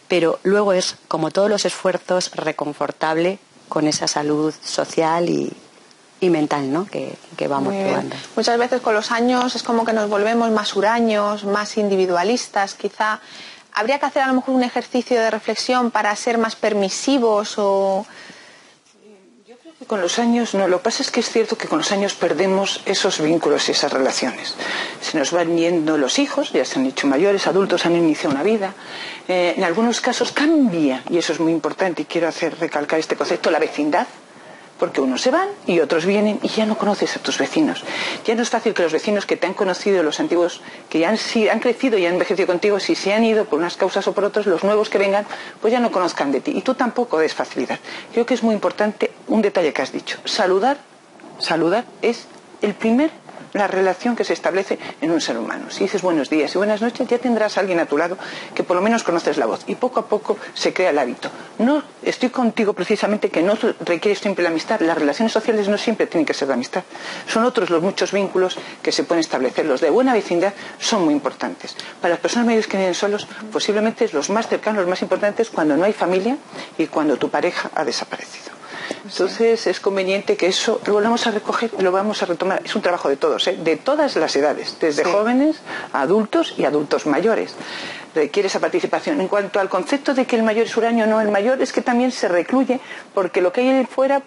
pero 0.08 0.38
luego 0.42 0.72
es, 0.72 0.96
como 1.08 1.30
todos 1.30 1.48
los 1.48 1.64
esfuerzos, 1.64 2.30
reconfortable 2.32 3.38
con 3.68 3.86
esa 3.86 4.06
salud 4.06 4.52
social 4.64 5.28
y, 5.28 5.52
mental 6.20 6.70
¿no? 6.72 6.86
que, 6.86 7.16
vamos 7.48 7.74
probando. 7.74 8.16
Muchas 8.36 8.58
veces 8.58 8.80
con 8.80 8.94
los 8.94 9.10
años 9.10 9.56
es 9.56 9.62
como 9.62 9.84
que 9.84 9.92
nos 9.92 10.10
volvemos 10.10 10.50
más 10.50 10.76
huraños, 10.76 11.44
más 11.44 11.78
individualistas, 11.78 12.74
quizá. 12.74 13.20
¿Habría 13.72 13.98
que 13.98 14.06
hacer 14.06 14.22
a 14.22 14.26
lo 14.26 14.34
mejor 14.34 14.54
un 14.54 14.64
ejercicio 14.64 15.18
de 15.18 15.30
reflexión 15.30 15.90
para 15.90 16.14
ser 16.16 16.38
más 16.38 16.56
permisivos 16.56 17.54
o 17.56 18.04
con 19.90 20.00
los 20.00 20.20
años, 20.20 20.54
no, 20.54 20.68
lo 20.68 20.78
que 20.78 20.84
pasa 20.84 21.02
es 21.02 21.10
que 21.10 21.18
es 21.18 21.28
cierto 21.28 21.58
que 21.58 21.66
con 21.66 21.78
los 21.78 21.90
años 21.90 22.14
perdemos 22.14 22.80
esos 22.86 23.20
vínculos 23.20 23.68
y 23.68 23.72
esas 23.72 23.92
relaciones. 23.92 24.54
Se 25.00 25.18
nos 25.18 25.32
van 25.32 25.58
yendo 25.58 25.98
los 25.98 26.20
hijos, 26.20 26.52
ya 26.52 26.64
se 26.64 26.78
han 26.78 26.86
hecho 26.86 27.08
mayores, 27.08 27.48
adultos 27.48 27.86
han 27.86 27.96
iniciado 27.96 28.32
una 28.32 28.44
vida. 28.44 28.72
Eh, 29.26 29.54
en 29.56 29.64
algunos 29.64 30.00
casos 30.00 30.30
cambia, 30.30 31.02
y 31.10 31.18
eso 31.18 31.32
es 31.32 31.40
muy 31.40 31.50
importante, 31.50 32.02
y 32.02 32.04
quiero 32.04 32.28
hacer 32.28 32.56
recalcar 32.60 33.00
este 33.00 33.16
concepto, 33.16 33.50
la 33.50 33.58
vecindad 33.58 34.06
porque 34.80 35.00
unos 35.00 35.20
se 35.20 35.30
van 35.30 35.48
y 35.66 35.78
otros 35.80 36.06
vienen 36.06 36.40
y 36.42 36.48
ya 36.48 36.66
no 36.66 36.76
conoces 36.76 37.14
a 37.16 37.20
tus 37.20 37.38
vecinos. 37.38 37.84
Ya 38.24 38.34
no 38.34 38.42
es 38.42 38.50
fácil 38.50 38.74
que 38.74 38.82
los 38.82 38.92
vecinos 38.92 39.26
que 39.26 39.36
te 39.36 39.46
han 39.46 39.54
conocido, 39.54 40.02
los 40.02 40.18
antiguos 40.18 40.62
que 40.88 40.98
ya 40.98 41.10
han, 41.10 41.18
han 41.52 41.60
crecido 41.60 41.98
y 41.98 42.06
han 42.06 42.14
envejecido 42.14 42.46
contigo, 42.46 42.80
si 42.80 42.94
se 42.94 43.12
han 43.12 43.22
ido 43.22 43.44
por 43.44 43.58
unas 43.58 43.76
causas 43.76 44.08
o 44.08 44.12
por 44.12 44.24
otras, 44.24 44.46
los 44.46 44.64
nuevos 44.64 44.88
que 44.88 44.98
vengan, 44.98 45.26
pues 45.60 45.72
ya 45.72 45.78
no 45.78 45.92
conozcan 45.92 46.32
de 46.32 46.40
ti. 46.40 46.52
Y 46.56 46.62
tú 46.62 46.74
tampoco 46.74 47.18
des 47.18 47.34
facilidad. 47.34 47.78
Creo 48.12 48.24
que 48.24 48.34
es 48.34 48.42
muy 48.42 48.54
importante 48.54 49.12
un 49.28 49.42
detalle 49.42 49.72
que 49.72 49.82
has 49.82 49.92
dicho. 49.92 50.18
Saludar, 50.24 50.78
saludar 51.38 51.84
es 52.00 52.26
el 52.62 52.74
primer 52.74 53.10
la 53.52 53.66
relación 53.66 54.16
que 54.16 54.24
se 54.24 54.32
establece 54.32 54.78
en 55.00 55.10
un 55.10 55.20
ser 55.20 55.38
humano. 55.38 55.70
Si 55.70 55.84
dices 55.84 56.02
buenos 56.02 56.30
días 56.30 56.54
y 56.54 56.58
buenas 56.58 56.82
noches, 56.82 57.06
ya 57.08 57.18
tendrás 57.18 57.56
a 57.56 57.60
alguien 57.60 57.80
a 57.80 57.86
tu 57.86 57.96
lado 57.96 58.16
que 58.54 58.62
por 58.62 58.76
lo 58.76 58.82
menos 58.82 59.02
conoces 59.02 59.36
la 59.36 59.46
voz 59.46 59.64
y 59.66 59.74
poco 59.74 60.00
a 60.00 60.06
poco 60.06 60.36
se 60.54 60.72
crea 60.72 60.90
el 60.90 60.98
hábito. 60.98 61.30
No 61.58 61.82
estoy 62.02 62.30
contigo 62.30 62.72
precisamente 62.72 63.30
que 63.30 63.42
no 63.42 63.54
requiere 63.80 64.18
siempre 64.18 64.42
la 64.42 64.50
amistad. 64.50 64.80
Las 64.80 64.96
relaciones 64.96 65.32
sociales 65.32 65.68
no 65.68 65.78
siempre 65.78 66.06
tienen 66.06 66.26
que 66.26 66.34
ser 66.34 66.48
de 66.48 66.54
amistad. 66.54 66.84
Son 67.26 67.44
otros 67.44 67.70
los 67.70 67.82
muchos 67.82 68.12
vínculos 68.12 68.56
que 68.82 68.92
se 68.92 69.04
pueden 69.04 69.20
establecer. 69.20 69.66
Los 69.66 69.80
de 69.80 69.90
buena 69.90 70.12
vecindad 70.14 70.52
son 70.78 71.04
muy 71.04 71.14
importantes. 71.14 71.76
Para 72.00 72.14
las 72.14 72.20
personas 72.20 72.46
mayores 72.46 72.66
que 72.66 72.76
viven 72.76 72.94
solos, 72.94 73.26
posiblemente 73.52 74.08
los 74.12 74.30
más 74.30 74.48
cercanos, 74.48 74.82
los 74.82 74.90
más 74.90 75.02
importantes 75.02 75.50
cuando 75.50 75.76
no 75.76 75.84
hay 75.84 75.92
familia 75.92 76.36
y 76.78 76.86
cuando 76.86 77.16
tu 77.16 77.28
pareja 77.28 77.70
ha 77.74 77.84
desaparecido. 77.84 78.59
Entonces 79.04 79.66
es 79.66 79.80
conveniente 79.80 80.36
que 80.36 80.46
eso 80.46 80.80
lo 80.86 80.94
volvamos 80.94 81.26
a 81.26 81.30
recoger 81.30 81.70
y 81.78 81.82
lo 81.82 81.92
vamos 81.92 82.22
a 82.22 82.26
retomar. 82.26 82.62
Es 82.64 82.74
un 82.74 82.82
trabajo 82.82 83.08
de 83.08 83.16
todos, 83.16 83.46
¿eh? 83.48 83.58
de 83.62 83.76
todas 83.76 84.16
las 84.16 84.34
edades, 84.36 84.76
desde 84.80 85.04
jóvenes 85.04 85.56
a 85.92 86.02
adultos 86.02 86.54
y 86.56 86.64
adultos 86.64 87.06
mayores. 87.06 87.54
Requiere 88.14 88.48
esa 88.48 88.60
participación. 88.60 89.20
En 89.20 89.28
cuanto 89.28 89.60
al 89.60 89.68
concepto 89.68 90.14
de 90.14 90.26
que 90.26 90.36
el 90.36 90.42
mayor 90.42 90.66
es 90.66 90.76
huraño, 90.76 91.06
no, 91.06 91.20
el 91.20 91.30
mayor 91.30 91.62
es 91.62 91.72
que 91.72 91.82
también 91.82 92.12
se 92.12 92.28
recluye 92.28 92.80
porque 93.14 93.40
lo 93.40 93.52
que 93.52 93.60
hay 93.60 93.86
fuera 93.86 94.22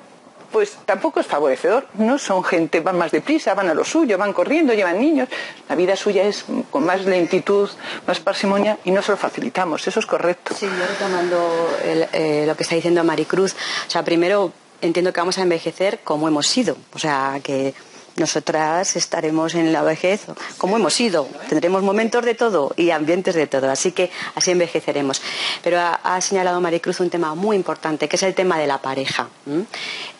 pues 0.54 0.78
tampoco 0.86 1.20
es 1.20 1.26
favorecedor. 1.28 1.88
No 1.96 2.18
son 2.18 2.44
gente, 2.44 2.80
van 2.80 2.98
más 2.98 3.12
deprisa, 3.12 3.54
van 3.56 3.68
a 3.68 3.74
lo 3.74 3.84
suyo, 3.84 4.18
van 4.18 4.32
corriendo, 4.32 4.74
llevan 4.74 5.00
niños. 5.00 5.28
La 5.68 5.76
vida 5.76 5.98
suya 5.98 6.24
es 6.24 6.46
con 6.70 6.86
más 6.86 7.04
lentitud, 7.04 7.70
más 8.08 8.20
parsimonia 8.22 8.78
y 8.86 8.92
no 8.92 9.02
se 9.02 9.12
lo 9.12 9.18
facilitamos. 9.18 9.86
Eso 9.86 10.00
es 10.00 10.06
correcto. 10.06 10.56
Sí, 10.56 10.68
yo 10.68 10.86
retomando 10.88 11.70
eh, 11.84 12.46
lo 12.48 12.56
que 12.56 12.64
está 12.64 12.76
diciendo 12.76 13.04
Maricruz. 13.04 13.54
O 13.88 13.90
sea, 13.90 14.04
primero 14.06 14.54
entiendo 14.80 15.12
que 15.12 15.20
vamos 15.20 15.38
a 15.40 15.42
envejecer 15.42 16.00
como 16.04 16.28
hemos 16.28 16.48
sido. 16.48 16.78
O 16.94 17.00
sea, 17.00 17.40
que 17.44 17.74
nosotras 18.16 18.96
estaremos 18.96 19.56
en 19.56 19.74
la 19.74 19.82
vejez 19.82 20.26
como 20.58 20.78
hemos 20.78 20.94
sido. 20.94 21.28
Tendremos 21.50 21.82
momentos 21.82 22.24
de 22.24 22.36
todo 22.36 22.72
y 22.78 22.92
ambientes 22.92 23.34
de 23.34 23.48
todo. 23.48 23.72
Así 23.72 23.92
que 23.92 24.12
así 24.36 24.52
envejeceremos. 24.52 25.22
Pero 25.64 25.80
ha, 25.80 26.22
señalado 26.22 26.62
Maricruz 26.62 27.00
un 27.00 27.10
tema 27.10 27.34
muy 27.34 27.56
importante, 27.56 28.08
que 28.08 28.16
es 28.16 28.24
el 28.24 28.36
tema 28.36 28.60
de 28.60 28.68
la 28.68 28.80
pareja. 28.80 29.30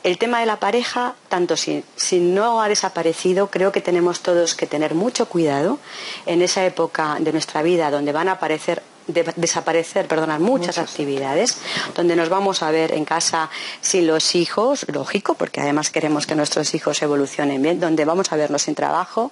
El 0.04 0.18
tema 0.18 0.40
de 0.40 0.46
la 0.46 0.60
pareja, 0.60 1.16
tanto 1.30 1.56
si, 1.56 1.84
si 1.96 2.20
no 2.20 2.62
ha 2.62 2.68
desaparecido, 2.68 3.48
creo 3.48 3.72
que 3.72 3.82
tenemos 3.82 4.22
todos 4.22 4.56
que 4.56 4.66
tener 4.66 4.96
mucho 4.96 5.28
cuidado 5.28 5.80
en 6.26 6.42
esa 6.42 6.66
época 6.66 7.18
de 7.20 7.32
nuestra 7.32 7.62
vida 7.62 7.92
donde 7.92 8.12
van 8.12 8.28
a 8.28 8.34
aparecer 8.34 8.82
de 9.08 9.24
desaparecer, 9.36 10.08
perdonar, 10.08 10.40
muchas, 10.40 10.78
actividades, 10.78 11.58
donde 11.96 12.16
nos 12.16 12.30
vamos 12.30 12.64
a 12.64 12.72
ver 12.72 12.94
en 12.94 13.06
casa 13.06 13.50
sin 13.82 14.08
los 14.08 14.36
hijos, 14.36 14.86
lógico, 14.92 15.36
porque 15.36 15.62
además 15.62 15.90
queremos 15.90 16.26
que 16.26 16.36
nuestros 16.36 16.74
hijos 16.74 17.02
evolucionen 17.02 17.62
bien, 17.62 17.80
donde 17.80 18.06
vamos 18.06 18.32
a 18.32 18.36
vernos 18.36 18.64
sin 18.64 18.76
trabajo 18.76 19.32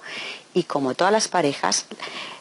y 0.54 0.64
como 0.64 0.94
todas 0.94 1.12
las 1.12 1.28
parejas, 1.28 1.86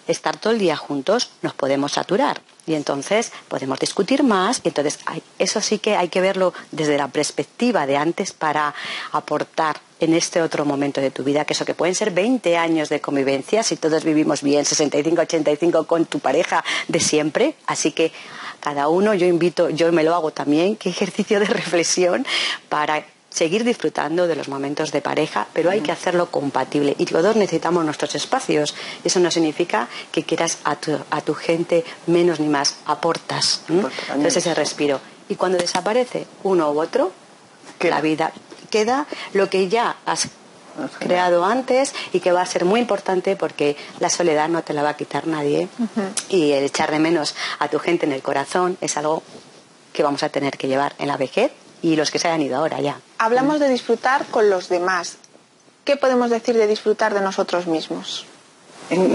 estar 0.07 0.37
todo 0.37 0.53
el 0.53 0.59
día 0.59 0.75
juntos 0.75 1.31
nos 1.41 1.53
podemos 1.53 1.93
saturar 1.93 2.41
y 2.65 2.75
entonces 2.75 3.31
podemos 3.47 3.79
discutir 3.79 4.23
más 4.23 4.61
y 4.63 4.69
entonces 4.69 4.99
eso 5.39 5.61
sí 5.61 5.79
que 5.79 5.95
hay 5.95 6.09
que 6.09 6.21
verlo 6.21 6.53
desde 6.71 6.97
la 6.97 7.07
perspectiva 7.07 7.85
de 7.85 7.97
antes 7.97 8.33
para 8.33 8.73
aportar 9.11 9.79
en 9.99 10.13
este 10.13 10.41
otro 10.41 10.65
momento 10.65 10.99
de 10.99 11.11
tu 11.11 11.23
vida, 11.23 11.45
que 11.45 11.53
eso 11.53 11.63
que 11.63 11.75
pueden 11.75 11.93
ser 11.93 12.11
20 12.11 12.57
años 12.57 12.89
de 12.89 12.99
convivencia, 12.99 13.61
si 13.61 13.75
todos 13.75 14.03
vivimos 14.03 14.41
bien, 14.41 14.65
65, 14.65 15.21
85 15.21 15.85
con 15.85 16.05
tu 16.05 16.19
pareja 16.19 16.63
de 16.87 16.99
siempre, 16.99 17.55
así 17.67 17.91
que 17.91 18.11
cada 18.59 18.87
uno, 18.87 19.13
yo 19.13 19.27
invito, 19.27 19.69
yo 19.69 19.91
me 19.91 20.03
lo 20.03 20.15
hago 20.15 20.31
también, 20.31 20.75
que 20.75 20.89
ejercicio 20.89 21.39
de 21.39 21.45
reflexión 21.47 22.25
para 22.69 23.05
seguir 23.31 23.63
disfrutando 23.63 24.27
de 24.27 24.35
los 24.35 24.49
momentos 24.49 24.91
de 24.91 25.01
pareja, 25.01 25.47
pero 25.53 25.71
hay 25.71 25.81
que 25.81 25.91
hacerlo 25.91 26.27
compatible. 26.27 26.95
Y 26.99 27.05
los 27.07 27.23
dos 27.23 27.35
necesitamos 27.35 27.83
nuestros 27.85 28.13
espacios. 28.13 28.75
Eso 29.03 29.19
no 29.19 29.31
significa 29.31 29.87
que 30.11 30.23
quieras 30.23 30.59
a 30.63 30.75
tu, 30.75 31.33
gente 31.33 31.83
menos 32.07 32.39
ni 32.39 32.49
más, 32.49 32.75
aportas. 32.85 33.61
Entonces 33.69 34.37
ese 34.37 34.53
respiro. 34.53 34.99
Y 35.29 35.35
cuando 35.35 35.57
desaparece 35.57 36.27
uno 36.43 36.71
u 36.71 36.81
otro, 36.81 37.11
la 37.89 38.01
vida 38.01 38.31
queda 38.69 39.07
lo 39.33 39.49
que 39.49 39.69
ya 39.69 39.95
has 40.05 40.29
creado 40.99 41.43
antes 41.43 41.93
y 42.13 42.19
que 42.19 42.31
va 42.31 42.41
a 42.41 42.45
ser 42.45 42.65
muy 42.65 42.79
importante 42.79 43.35
porque 43.35 43.75
la 43.99 44.09
soledad 44.09 44.49
no 44.49 44.63
te 44.63 44.73
la 44.73 44.83
va 44.83 44.89
a 44.89 44.97
quitar 44.97 45.27
nadie 45.27 45.67
y 46.29 46.51
el 46.51 46.63
echar 46.63 46.91
de 46.91 46.99
menos 46.99 47.35
a 47.59 47.67
tu 47.67 47.79
gente 47.79 48.05
en 48.05 48.13
el 48.13 48.21
corazón 48.21 48.77
es 48.79 48.95
algo 48.95 49.23
que 49.91 50.03
vamos 50.03 50.23
a 50.23 50.29
tener 50.29 50.57
que 50.57 50.69
llevar 50.69 50.93
en 50.97 51.09
la 51.09 51.17
vejez 51.17 51.51
y 51.81 51.95
los 51.95 52.11
que 52.11 52.19
se 52.19 52.27
hayan 52.27 52.41
ido 52.41 52.57
ahora 52.57 52.79
ya. 52.81 52.99
Hablamos 53.17 53.59
de 53.59 53.69
disfrutar 53.69 54.25
con 54.27 54.49
los 54.49 54.69
demás. 54.69 55.17
¿Qué 55.83 55.97
podemos 55.97 56.29
decir 56.29 56.55
de 56.55 56.67
disfrutar 56.67 57.13
de 57.13 57.21
nosotros 57.21 57.67
mismos? 57.67 58.25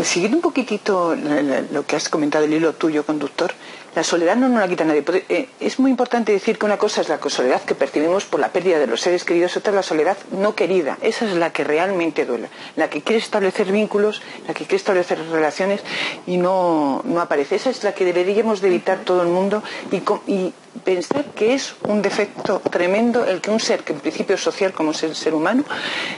siguiendo 0.04 0.38
un 0.38 0.42
poquitito 0.42 1.14
lo 1.14 1.84
que 1.84 1.96
has 1.96 2.08
comentado, 2.08 2.44
el 2.44 2.54
hilo 2.54 2.72
tuyo, 2.72 3.04
conductor, 3.04 3.52
la 3.96 4.04
soledad 4.04 4.36
no 4.36 4.50
nos 4.50 4.60
la 4.60 4.68
quita 4.68 4.84
nadie. 4.84 5.02
Eh, 5.30 5.48
es 5.58 5.78
muy 5.78 5.90
importante 5.90 6.30
decir 6.30 6.58
que 6.58 6.66
una 6.66 6.76
cosa 6.76 7.00
es 7.00 7.08
la 7.08 7.18
soledad 7.30 7.62
que 7.62 7.74
percibimos 7.74 8.26
por 8.26 8.38
la 8.38 8.50
pérdida 8.50 8.78
de 8.78 8.86
los 8.86 9.00
seres 9.00 9.24
queridos, 9.24 9.56
otra 9.56 9.70
es 9.70 9.76
la 9.76 9.82
soledad 9.82 10.18
no 10.32 10.54
querida. 10.54 10.98
Esa 11.00 11.24
es 11.24 11.32
la 11.32 11.50
que 11.50 11.64
realmente 11.64 12.26
duele. 12.26 12.50
La 12.76 12.90
que 12.90 13.00
quiere 13.00 13.20
establecer 13.20 13.72
vínculos, 13.72 14.20
la 14.46 14.52
que 14.52 14.64
quiere 14.64 14.76
establecer 14.76 15.18
relaciones 15.30 15.80
y 16.26 16.36
no, 16.36 17.02
aparece. 17.18 17.56
Esa 17.56 17.70
es 17.70 17.84
la 17.84 17.94
que 17.94 18.04
deberíamos 18.04 18.60
de 18.60 18.68
evitar 18.68 18.98
todo 18.98 19.22
el 19.22 19.28
mundo 19.28 19.62
y, 19.90 20.52
pensar 20.84 21.24
que 21.34 21.54
es 21.54 21.74
un 21.88 22.02
defecto 22.02 22.60
tremendo 22.70 23.24
el 23.24 23.40
que 23.40 23.50
un 23.50 23.58
ser 23.58 23.82
que 23.82 23.94
en 23.94 23.98
principio 23.98 24.34
es 24.34 24.42
social 24.42 24.74
como 24.74 24.90
es 24.90 25.02
el 25.04 25.16
ser 25.16 25.34
humano 25.34 25.64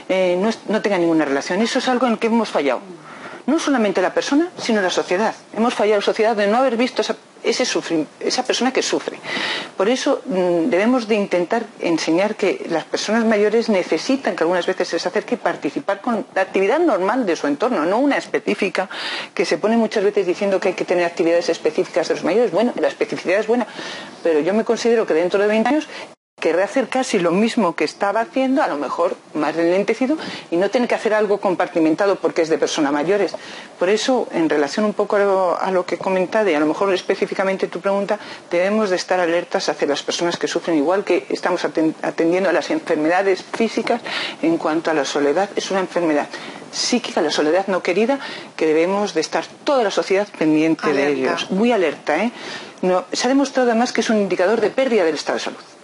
eh, 0.09 0.37
no, 0.37 0.49
no 0.67 0.81
tenga 0.81 0.97
ninguna 0.97 1.23
relación. 1.23 1.61
Eso 1.61 1.79
es 1.79 1.87
algo 1.87 2.07
en 2.07 2.17
que 2.17 2.27
hemos 2.27 2.49
fallado 2.49 2.81
no 3.49 3.59
solamente 3.59 4.01
la 4.01 4.13
persona, 4.13 4.49
sino 4.57 4.81
la 4.81 4.89
sociedad. 4.89 5.33
Hemos 5.55 5.73
fallado 5.73 5.99
la 5.99 6.05
sociedad 6.05 6.35
de 6.35 6.47
no 6.47 6.57
haber 6.57 6.77
visto 6.77 7.01
esa 7.01 7.15
esa 7.43 8.43
persona 8.43 8.71
que 8.71 8.81
sufre. 8.81 9.17
Por 9.77 9.89
eso 9.89 10.21
mm, 10.25 10.69
debemos 10.69 11.07
de 11.07 11.15
intentar 11.15 11.65
enseñar 11.79 12.35
que 12.35 12.65
las 12.69 12.83
personas 12.83 13.25
mayores 13.25 13.69
necesitan 13.69 14.35
que 14.35 14.43
algunas 14.43 14.65
veces 14.65 14.87
se 14.89 14.95
les 14.97 15.05
acerque 15.05 15.35
y 15.35 15.37
participar 15.37 16.01
con 16.01 16.25
la 16.35 16.41
actividad 16.41 16.79
normal 16.79 17.25
de 17.25 17.35
su 17.35 17.47
entorno, 17.47 17.85
no 17.85 17.99
una 17.99 18.17
específica 18.17 18.89
que 19.33 19.45
se 19.45 19.57
pone 19.57 19.77
muchas 19.77 20.03
veces 20.03 20.27
diciendo 20.27 20.59
que 20.59 20.69
hay 20.69 20.73
que 20.73 20.85
tener 20.85 21.05
actividades 21.05 21.49
específicas 21.49 22.07
de 22.07 22.15
los 22.15 22.23
mayores. 22.23 22.51
Bueno, 22.51 22.73
la 22.79 22.87
especificidad 22.87 23.39
es 23.39 23.47
buena, 23.47 23.67
pero 24.23 24.39
yo 24.39 24.53
me 24.53 24.63
considero 24.63 25.05
que 25.05 25.13
dentro 25.13 25.39
de 25.39 25.47
20 25.47 25.69
años 25.69 25.87
querrá 26.39 26.63
hacer 26.63 26.87
casi 26.87 27.19
lo 27.19 27.31
mismo 27.31 27.75
que 27.75 27.83
estaba 27.83 28.21
haciendo, 28.21 28.63
a 28.63 28.67
lo 28.67 28.77
mejor 28.77 29.15
más 29.33 29.55
enlentecido, 29.55 30.17
y 30.51 30.57
no 30.57 30.69
tener 30.69 30.87
que 30.87 30.95
hacer 30.95 31.13
algo 31.13 31.39
compartimentado 31.39 32.15
porque 32.15 32.41
es 32.41 32.49
de 32.49 32.57
personas 32.57 32.91
mayores. 32.91 33.33
Por 33.77 33.89
eso, 33.89 34.27
en 34.31 34.49
relación 34.49 34.85
un 34.85 34.93
poco 34.93 35.15
a 35.17 35.71
lo, 35.71 35.85
que 35.85 35.95
he 35.95 35.97
comentado 35.97 36.49
y 36.49 36.53
a 36.53 36.59
lo 36.59 36.65
mejor 36.65 36.93
específicamente 36.93 37.67
tu 37.67 37.79
pregunta, 37.79 38.19
debemos 38.49 38.89
de 38.89 38.95
estar 38.95 39.19
alertas 39.19 39.69
hacia 39.69 39.87
las 39.87 40.03
personas 40.03 40.37
que 40.37 40.47
sufren 40.47 40.77
igual 40.77 41.03
que 41.03 41.25
estamos 41.29 41.65
atendiendo 41.65 42.49
a 42.49 42.53
las 42.53 42.69
enfermedades 42.69 43.43
físicas 43.43 44.01
en 44.41 44.57
cuanto 44.57 44.91
a 44.91 44.93
la 44.93 45.05
soledad. 45.05 45.49
Es 45.55 45.71
una 45.71 45.79
enfermedad 45.79 46.27
psíquica, 46.71 47.21
la 47.21 47.31
soledad 47.31 47.67
no 47.67 47.81
querida, 47.81 48.19
que 48.55 48.65
debemos 48.65 49.13
de 49.13 49.21
estar 49.21 49.45
toda 49.63 49.83
la 49.83 49.91
sociedad 49.91 50.27
pendiente 50.37 50.93
de 50.93 51.07
ellos. 51.11 51.49
Muy 51.51 51.71
alerta. 51.71 52.23
¿eh? 52.23 52.31
se 53.11 53.27
ha 53.27 53.29
demostrado 53.29 53.69
además 53.69 53.91
que 53.91 54.01
es 54.01 54.09
un 54.09 54.17
indicador 54.17 54.61
de 54.61 54.69
pérdida 54.69 55.03
del 55.03 55.15
estado 55.15 55.37
de 55.37 55.43
salud 55.43 55.78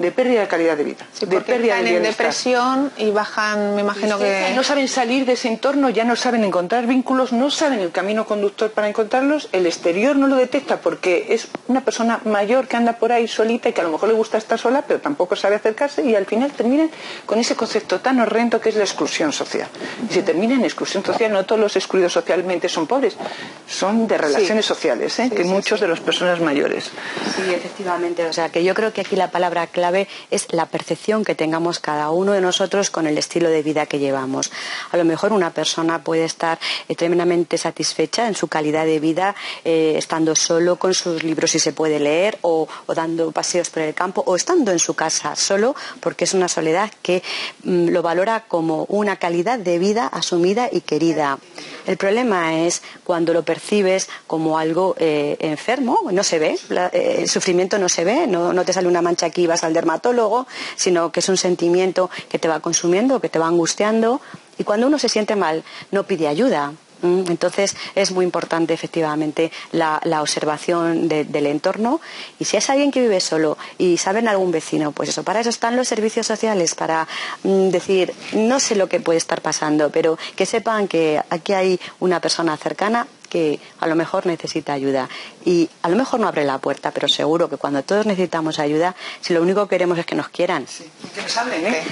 de 0.00 0.12
pérdida 0.12 0.40
de 0.40 0.48
calidad 0.48 0.78
de 0.78 0.84
vida. 0.84 1.06
de 1.20 1.40
pérdida 1.42 1.76
de 1.76 1.96
en 1.96 2.02
depresión 2.02 2.90
y 2.96 3.10
bajan, 3.10 3.74
me 3.74 3.82
imagino 3.82 4.18
que... 4.18 4.52
No 4.54 4.62
saben 4.62 4.88
salir 4.88 5.26
de 5.26 5.34
ese 5.34 5.48
entorno, 5.48 5.90
ya 5.90 6.04
no 6.04 6.16
saben 6.16 6.42
encontrar 6.42 6.86
vínculos, 6.86 7.32
no 7.32 7.50
saben 7.50 7.80
el 7.80 7.92
camino 7.92 8.24
conductor 8.24 8.70
para 8.70 8.88
encontrarlos, 8.88 9.50
el 9.52 9.66
exterior 9.66 10.16
no 10.16 10.26
lo 10.26 10.36
detecta 10.36 10.80
porque 10.80 11.26
es 11.30 11.48
una 11.68 11.82
persona 11.82 12.20
mayor 12.24 12.66
que 12.66 12.76
anda 12.76 12.94
por 12.94 13.12
ahí 13.12 13.28
solita 13.28 13.68
y 13.68 13.72
que 13.74 13.82
a 13.82 13.84
lo 13.84 13.90
mejor 13.90 14.08
le 14.08 14.14
gusta 14.14 14.38
estar 14.38 14.58
sola, 14.58 14.82
pero 14.88 15.00
tampoco 15.00 15.36
sabe 15.36 15.56
acercarse 15.56 16.02
y 16.02 16.14
al 16.14 16.24
final 16.24 16.50
terminan 16.52 16.90
con 17.26 17.38
ese 17.38 17.54
concepto 17.54 18.00
tan 18.00 18.20
horrendo 18.20 18.58
que 18.58 18.70
es 18.70 18.76
la 18.76 18.84
exclusión 18.84 19.34
social. 19.34 19.68
Y 20.08 20.14
si 20.14 20.22
termina 20.22 20.54
en 20.54 20.64
exclusión 20.64 21.04
social, 21.04 21.30
no 21.30 21.44
todos 21.44 21.60
los 21.60 21.76
excluidos 21.76 22.14
socialmente 22.14 22.70
son 22.70 22.86
pobres, 22.86 23.16
son 23.68 24.06
de 24.06 24.16
relaciones 24.16 24.64
sociales, 24.64 25.18
¿eh? 25.18 25.30
que 25.34 25.44
muchos 25.44 25.78
de 25.78 25.88
las 25.88 26.00
personas 26.00 26.40
mayores. 26.40 26.90
Sí, 27.36 27.52
efectivamente. 27.52 28.24
O 28.24 28.32
sea, 28.32 28.48
que 28.48 28.64
yo 28.64 28.74
creo 28.74 28.94
que 28.94 29.02
aquí 29.02 29.14
la 29.14 29.30
palabra 29.30 29.66
clave 29.66 29.89
es 30.30 30.52
la 30.52 30.66
percepción 30.66 31.24
que 31.24 31.34
tengamos 31.34 31.78
cada 31.78 32.10
uno 32.10 32.32
de 32.32 32.40
nosotros 32.40 32.90
con 32.90 33.06
el 33.06 33.18
estilo 33.18 33.48
de 33.48 33.62
vida 33.62 33.86
que 33.86 33.98
llevamos. 33.98 34.50
A 34.92 34.96
lo 34.96 35.04
mejor 35.04 35.32
una 35.32 35.50
persona 35.50 36.02
puede 36.02 36.24
estar 36.24 36.58
tremendamente 36.96 37.58
satisfecha 37.58 38.26
en 38.28 38.34
su 38.34 38.48
calidad 38.48 38.84
de 38.84 39.00
vida 39.00 39.34
eh, 39.64 39.94
estando 39.96 40.34
solo 40.34 40.76
con 40.76 40.94
sus 40.94 41.22
libros 41.22 41.50
si 41.50 41.58
se 41.58 41.72
puede 41.72 41.98
leer 42.00 42.38
o, 42.42 42.68
dando 42.94 43.32
paseos 43.32 43.70
por 43.70 43.82
el 43.82 43.94
campo 43.94 44.22
o 44.26 44.36
estando 44.36 44.72
en 44.72 44.78
su 44.78 44.94
casa 44.94 45.36
solo 45.36 45.74
porque 46.00 46.24
es 46.24 46.34
una 46.34 46.48
soledad 46.48 46.90
que 47.02 47.22
mm, 47.64 47.88
lo 47.88 48.02
valora 48.02 48.44
como 48.46 48.84
una 48.88 49.16
calidad 49.16 49.58
de 49.58 49.78
vida 49.78 50.06
asumida 50.06 50.68
y 50.70 50.80
querida. 50.80 51.38
El 51.90 51.96
problema 51.96 52.56
es 52.56 52.82
cuando 53.02 53.34
lo 53.34 53.42
percibes 53.42 54.08
como 54.28 54.58
algo 54.58 54.94
eh, 55.00 55.36
enfermo, 55.40 55.98
no 56.12 56.22
se 56.22 56.38
ve, 56.38 56.56
el 56.92 57.28
sufrimiento 57.28 57.80
no 57.80 57.88
se 57.88 58.04
ve, 58.04 58.28
no, 58.28 58.52
no, 58.52 58.64
te 58.64 58.72
sale 58.72 58.86
una 58.86 59.02
mancha 59.02 59.26
aquí 59.26 59.42
y 59.42 59.46
vas 59.48 59.64
al 59.64 59.72
dermatólogo, 59.72 60.46
sino 60.76 61.10
que 61.10 61.18
es 61.18 61.28
un 61.28 61.36
sentimiento 61.36 62.08
que 62.28 62.38
te 62.38 62.46
va 62.46 62.60
consumiendo, 62.60 63.20
que 63.20 63.28
te 63.28 63.40
va 63.40 63.48
angustiando 63.48 64.20
Y 64.56 64.62
cuando 64.62 64.86
uno 64.86 65.00
se 65.00 65.08
siente 65.08 65.34
mal, 65.34 65.64
no 65.90 66.04
pide 66.04 66.28
ayuda, 66.28 66.74
entonces 67.02 67.76
es 67.94 68.10
muy 68.12 68.24
importante 68.24 68.74
efectivamente 68.74 69.52
la, 69.72 70.00
observación 70.20 71.08
del 71.08 71.46
entorno. 71.46 72.00
Y 72.38 72.44
si 72.44 72.56
es 72.56 72.68
alguien 72.70 72.90
que 72.90 73.00
vive 73.00 73.20
solo 73.20 73.56
y 73.78 73.96
saben 73.96 74.28
algún 74.28 74.50
vecino, 74.50 74.92
pues 74.92 75.08
eso, 75.08 75.22
para 75.22 75.40
eso 75.40 75.50
están 75.50 75.76
los 75.76 75.88
servicios 75.88 76.26
sociales, 76.26 76.74
para 76.74 77.08
mm, 77.42 77.68
decir, 77.68 78.12
no 78.32 78.60
sé 78.60 78.74
lo 78.76 78.88
que 78.88 79.00
puede 79.00 79.18
estar 79.18 79.40
pasando, 79.40 79.90
pero 79.90 80.18
que 80.36 80.46
sepan 80.46 80.88
que 80.88 81.20
aquí 81.30 81.52
hay 81.52 81.80
una 82.00 82.20
persona 82.20 82.56
cercana 82.56 83.06
que 83.30 83.60
a 83.78 83.86
lo 83.86 83.94
mejor 83.94 84.26
necesita 84.26 84.74
ayuda 84.74 85.08
y 85.44 85.70
a 85.82 85.88
lo 85.88 85.96
mejor 85.96 86.20
no 86.20 86.28
abre 86.28 86.44
la 86.44 86.58
puerta, 86.58 86.90
pero 86.90 87.08
seguro 87.08 87.48
que 87.48 87.56
cuando 87.56 87.82
todos 87.82 88.04
necesitamos 88.04 88.58
ayuda, 88.58 88.94
si 89.22 89.32
lo 89.32 89.40
único 89.40 89.66
que 89.66 89.76
queremos 89.76 89.98
es 89.98 90.04
que 90.04 90.14
nos 90.14 90.28
quieran. 90.28 90.66
que 91.14 91.22
nos 91.22 91.36
hablen, 91.38 91.66
¿eh? 91.66 91.82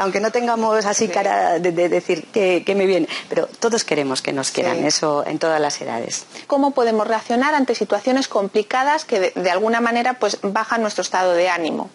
aunque, 0.00 0.20
no 0.20 0.32
tengamos 0.32 0.84
así 0.86 1.06
cara 1.08 1.60
de, 1.60 1.70
decir 1.88 2.24
que, 2.32 2.74
me 2.74 2.86
viene, 2.86 3.06
pero 3.28 3.46
todos 3.46 3.84
queremos 3.84 4.22
que 4.22 4.32
nos 4.32 4.50
quieran, 4.50 4.84
eso 4.84 5.24
en 5.24 5.38
todas 5.38 5.60
las 5.60 5.80
edades. 5.80 6.24
¿Cómo 6.48 6.72
podemos 6.72 7.06
reaccionar 7.06 7.54
ante 7.54 7.74
situaciones 7.74 8.26
complicadas 8.26 9.04
que 9.04 9.32
de, 9.34 9.50
alguna 9.50 9.80
manera 9.80 10.14
pues 10.14 10.38
bajan 10.42 10.80
nuestro 10.80 11.02
estado 11.02 11.34
de 11.34 11.48
ánimo? 11.50 11.90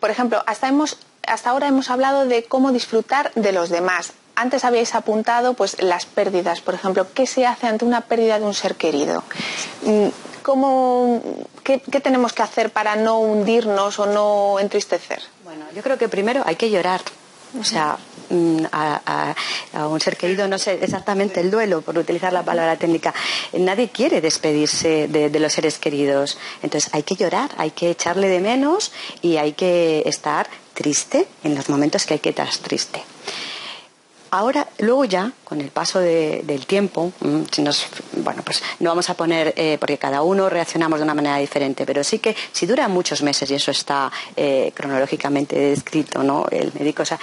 Por 0.00 0.10
ejemplo, 0.10 0.42
hasta 0.46 0.66
hemos 0.66 0.98
hasta 1.26 1.50
ahora 1.50 1.66
hemos 1.66 1.90
hablado 1.90 2.24
de 2.24 2.44
cómo 2.44 2.70
disfrutar 2.70 3.32
de 3.34 3.50
los 3.52 3.68
demás 3.68 4.12
antes 4.36 4.64
habéis 4.64 4.94
apuntado 4.94 5.54
pues, 5.54 5.82
las 5.82 6.06
pérdidas, 6.06 6.60
por 6.60 6.74
ejemplo, 6.74 7.06
¿qué 7.12 7.26
se 7.26 7.46
hace 7.46 7.66
ante 7.66 7.84
una 7.84 8.02
pérdida 8.02 8.38
de 8.38 8.44
un 8.44 8.54
ser 8.54 8.76
querido? 8.76 9.24
Mm, 9.82 10.08
¿Cómo, 10.42 11.20
qué, 11.64 11.78
tenemos 12.00 12.32
que 12.32 12.42
hacer 12.42 12.70
para 12.70 12.94
no 12.94 13.18
hundirnos 13.18 13.98
o 13.98 14.06
no 14.06 14.60
entristecer? 14.60 15.20
Bueno, 15.42 15.64
yo 15.74 15.82
creo 15.82 15.98
que 15.98 16.08
primero 16.08 16.42
hay 16.46 16.54
que 16.54 16.70
llorar. 16.70 17.00
O 17.58 17.64
sea, 17.64 17.96
mm, 18.28 18.64
a, 18.70 19.34
un 19.88 19.98
ser 19.98 20.16
querido, 20.16 20.46
no 20.46 20.58
sé 20.58 20.78
exactamente 20.82 21.40
el 21.40 21.50
duelo, 21.50 21.80
por 21.80 21.98
utilizar 21.98 22.32
la 22.32 22.44
palabra 22.44 22.76
técnica. 22.76 23.14
Nadie 23.54 23.88
quiere 23.88 24.20
despedirse 24.20 25.08
de, 25.08 25.30
de, 25.30 25.40
los 25.40 25.52
seres 25.52 25.78
queridos. 25.78 26.38
Entonces 26.62 26.92
hay 26.92 27.02
que 27.02 27.16
llorar, 27.16 27.50
hay 27.56 27.70
que 27.70 27.90
echarle 27.90 28.28
de 28.28 28.40
menos 28.40 28.92
y 29.22 29.38
hay 29.38 29.54
que 29.54 30.02
estar 30.06 30.48
triste 30.74 31.26
en 31.42 31.54
los 31.54 31.68
momentos 31.68 32.04
que 32.04 32.14
hay 32.14 32.20
que 32.20 32.30
estar 32.30 32.48
triste. 32.58 33.02
Ahora, 34.30 34.66
luego 34.78 35.04
ya, 35.04 35.32
con 35.44 35.60
el 35.60 35.70
paso 35.70 36.00
del 36.00 36.66
tiempo, 36.66 37.12
mm, 37.20 37.42
bueno, 38.22 38.42
pues 38.44 38.62
no 38.80 38.90
vamos 38.90 39.08
a 39.08 39.14
poner, 39.14 39.54
eh, 39.56 39.76
porque 39.78 39.98
cada 39.98 40.22
uno 40.22 40.48
reaccionamos 40.48 40.98
de 40.98 41.04
una 41.04 41.14
manera 41.14 41.36
diferente, 41.38 41.86
pero 41.86 42.02
sí 42.02 42.18
que 42.18 42.34
si 42.52 42.66
dura 42.66 42.88
muchos 42.88 43.22
meses, 43.22 43.50
y 43.50 43.54
eso 43.54 43.70
está 43.70 44.10
eh, 44.36 44.72
cronológicamente 44.74 45.58
descrito, 45.58 46.22
¿no? 46.22 46.46
El 46.50 46.72
médico, 46.78 47.02
o 47.02 47.06
sea, 47.06 47.18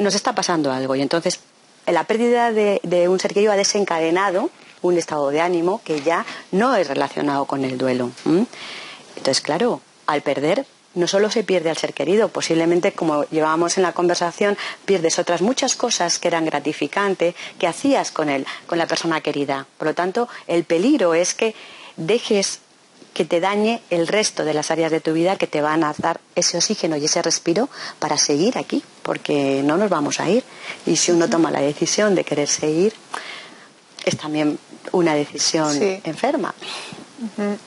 nos 0.00 0.14
está 0.14 0.34
pasando 0.34 0.70
algo. 0.70 0.94
Y 0.94 1.02
entonces, 1.02 1.40
la 1.86 2.04
pérdida 2.04 2.52
de, 2.52 3.08
un 3.08 3.18
ser 3.18 3.32
querido 3.32 3.52
ha 3.52 3.56
desencadenado 3.56 4.50
un 4.82 4.98
estado 4.98 5.30
de 5.30 5.40
ánimo 5.40 5.80
que 5.84 6.02
ya 6.02 6.26
no 6.52 6.76
es 6.76 6.86
relacionado 6.86 7.46
con 7.46 7.64
el 7.64 7.78
duelo. 7.78 8.10
Entonces, 9.16 9.40
claro, 9.40 9.80
al 10.06 10.22
perder 10.22 10.66
no 10.96 11.06
solo 11.06 11.30
se 11.30 11.44
pierde 11.44 11.70
al 11.70 11.76
ser 11.76 11.94
querido, 11.94 12.28
posiblemente, 12.28 12.92
como 12.92 13.24
llevábamos 13.24 13.76
en 13.76 13.84
la 13.84 13.92
conversación, 13.92 14.56
pierdes 14.84 15.18
otras 15.18 15.42
muchas 15.42 15.76
cosas 15.76 16.18
que 16.18 16.28
eran 16.28 16.44
gratificantes, 16.44 17.34
que 17.58 17.66
hacías 17.66 18.10
con 18.10 18.28
él, 18.28 18.46
con 18.66 18.78
la 18.78 18.86
persona 18.86 19.20
querida. 19.20 19.66
Por 19.78 19.88
lo 19.88 19.94
tanto, 19.94 20.28
el 20.46 20.64
peligro 20.64 21.14
es 21.14 21.34
que 21.34 21.54
dejes 21.96 22.60
que 23.12 23.24
te 23.24 23.40
dañe 23.40 23.80
el 23.88 24.08
resto 24.08 24.44
de 24.44 24.52
las 24.52 24.70
áreas 24.70 24.90
de 24.90 25.00
tu 25.00 25.12
vida 25.12 25.36
que 25.36 25.46
te 25.46 25.62
van 25.62 25.84
a 25.84 25.94
dar 25.96 26.20
ese 26.34 26.58
oxígeno 26.58 26.96
y 26.96 27.04
ese 27.06 27.22
respiro 27.22 27.70
para 27.98 28.18
seguir 28.18 28.58
aquí, 28.58 28.82
porque 29.02 29.62
no 29.64 29.76
nos 29.78 29.88
vamos 29.88 30.20
a 30.20 30.28
ir. 30.28 30.44
Y 30.84 30.96
si 30.96 31.12
uno 31.12 31.28
toma 31.28 31.50
la 31.50 31.60
decisión 31.60 32.14
de 32.14 32.24
querer 32.24 32.48
seguir, 32.48 32.92
es 34.04 34.16
también 34.16 34.58
una 34.92 35.14
decisión 35.14 35.78
enferma. 36.04 36.54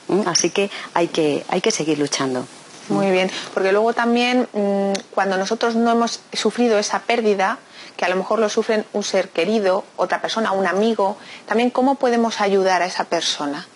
¿Mm? 0.06 0.28
Así 0.28 0.50
que 0.50 0.70
hay 0.94 1.08
que, 1.08 1.44
hay 1.48 1.60
que 1.60 1.70
seguir 1.70 1.98
luchando. 1.98 2.46
Muy 2.88 3.10
bien, 3.10 3.30
porque 3.54 3.72
luego 3.72 3.92
también 3.92 4.48
mm, 4.52 4.92
cuando 5.14 5.36
nosotros 5.36 5.76
no 5.76 5.90
hemos 5.90 6.20
sufrido 6.32 6.78
esa 6.78 7.00
pérdida, 7.00 7.58
que 7.96 8.04
a 8.04 8.08
lo 8.08 8.16
mejor 8.16 8.38
lo 8.38 8.48
sufren 8.48 8.84
un 8.92 9.02
ser 9.02 9.28
querido, 9.28 9.84
otra 9.96 10.20
persona, 10.20 10.52
un 10.52 10.66
amigo, 10.66 11.16
también 11.46 11.70
cómo 11.70 11.96
podemos 11.96 12.40
ayudar 12.40 12.82
a 12.82 12.86
esa 12.86 13.04
persona 13.04 13.66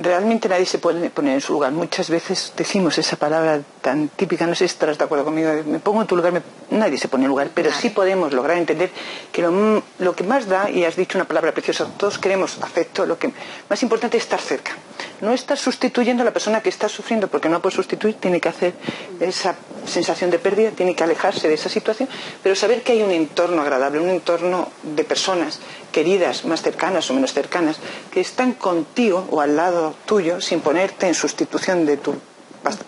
realmente 0.00 0.48
nadie 0.48 0.66
se 0.66 0.78
puede 0.78 1.10
poner 1.10 1.34
en 1.34 1.40
su 1.40 1.52
lugar. 1.52 1.72
Muchas 1.72 2.10
veces 2.10 2.52
decimos 2.56 2.98
esa 2.98 3.16
palabra 3.16 3.60
tan 3.80 4.08
típica, 4.08 4.46
no 4.46 4.54
sé 4.54 4.68
si 4.68 4.74
estarás 4.74 4.98
de 4.98 5.04
acuerdo 5.04 5.24
conmigo, 5.24 5.50
me 5.66 5.78
pongo 5.78 6.02
en 6.02 6.06
tu 6.06 6.16
lugar, 6.16 6.42
nadie 6.70 6.98
se 6.98 7.08
pone 7.08 7.24
en 7.24 7.28
lugar, 7.28 7.50
pero 7.54 7.72
sí 7.72 7.90
podemos 7.90 8.32
lograr 8.32 8.58
entender 8.58 8.90
que 9.32 9.42
lo, 9.42 10.14
que 10.14 10.24
más 10.24 10.48
da, 10.48 10.70
y 10.70 10.84
has 10.84 10.96
dicho 10.96 11.18
una 11.18 11.26
palabra 11.26 11.52
preciosa, 11.52 11.86
todos 11.96 12.18
queremos 12.18 12.58
afecto, 12.62 13.06
lo 13.06 13.18
que 13.18 13.32
más 13.68 13.82
importante 13.82 14.16
es 14.16 14.24
estar 14.24 14.40
cerca. 14.40 14.72
No 15.20 15.32
estar 15.32 15.56
sustituyendo 15.56 16.22
a 16.22 16.26
la 16.26 16.32
persona 16.32 16.60
que 16.60 16.68
está 16.68 16.88
sufriendo, 16.88 17.28
porque 17.28 17.48
no 17.48 17.60
puede 17.62 17.76
sustituir, 17.76 18.16
tiene 18.16 18.40
que 18.40 18.48
hacer 18.48 18.74
esa 19.20 19.54
sensación 19.86 20.30
de 20.30 20.38
pérdida, 20.38 20.70
tiene 20.72 20.94
que 20.94 21.04
alejarse 21.04 21.48
de 21.48 21.54
esa 21.54 21.68
situación, 21.68 22.08
pero 22.42 22.54
saber 22.54 22.82
que 22.82 22.92
hay 22.92 23.02
un 23.02 23.10
entorno 23.10 23.62
agradable, 23.62 24.00
un 24.00 24.10
entorno 24.10 24.68
de 24.82 25.04
personas 25.04 25.60
queridas, 25.96 26.44
más 26.44 26.60
cercanas 26.60 27.08
o 27.08 27.14
menos 27.16 27.32
cercanas, 27.32 27.80
que 28.12 28.20
están 28.20 28.52
contigo 28.52 29.24
o 29.30 29.40
al 29.40 29.56
lado 29.56 29.94
tuyo 30.04 30.42
sin 30.42 30.60
ponerte 30.60 31.08
en 31.08 31.14
sustitución 31.14 31.86
de 31.86 31.96
tu 31.96 32.12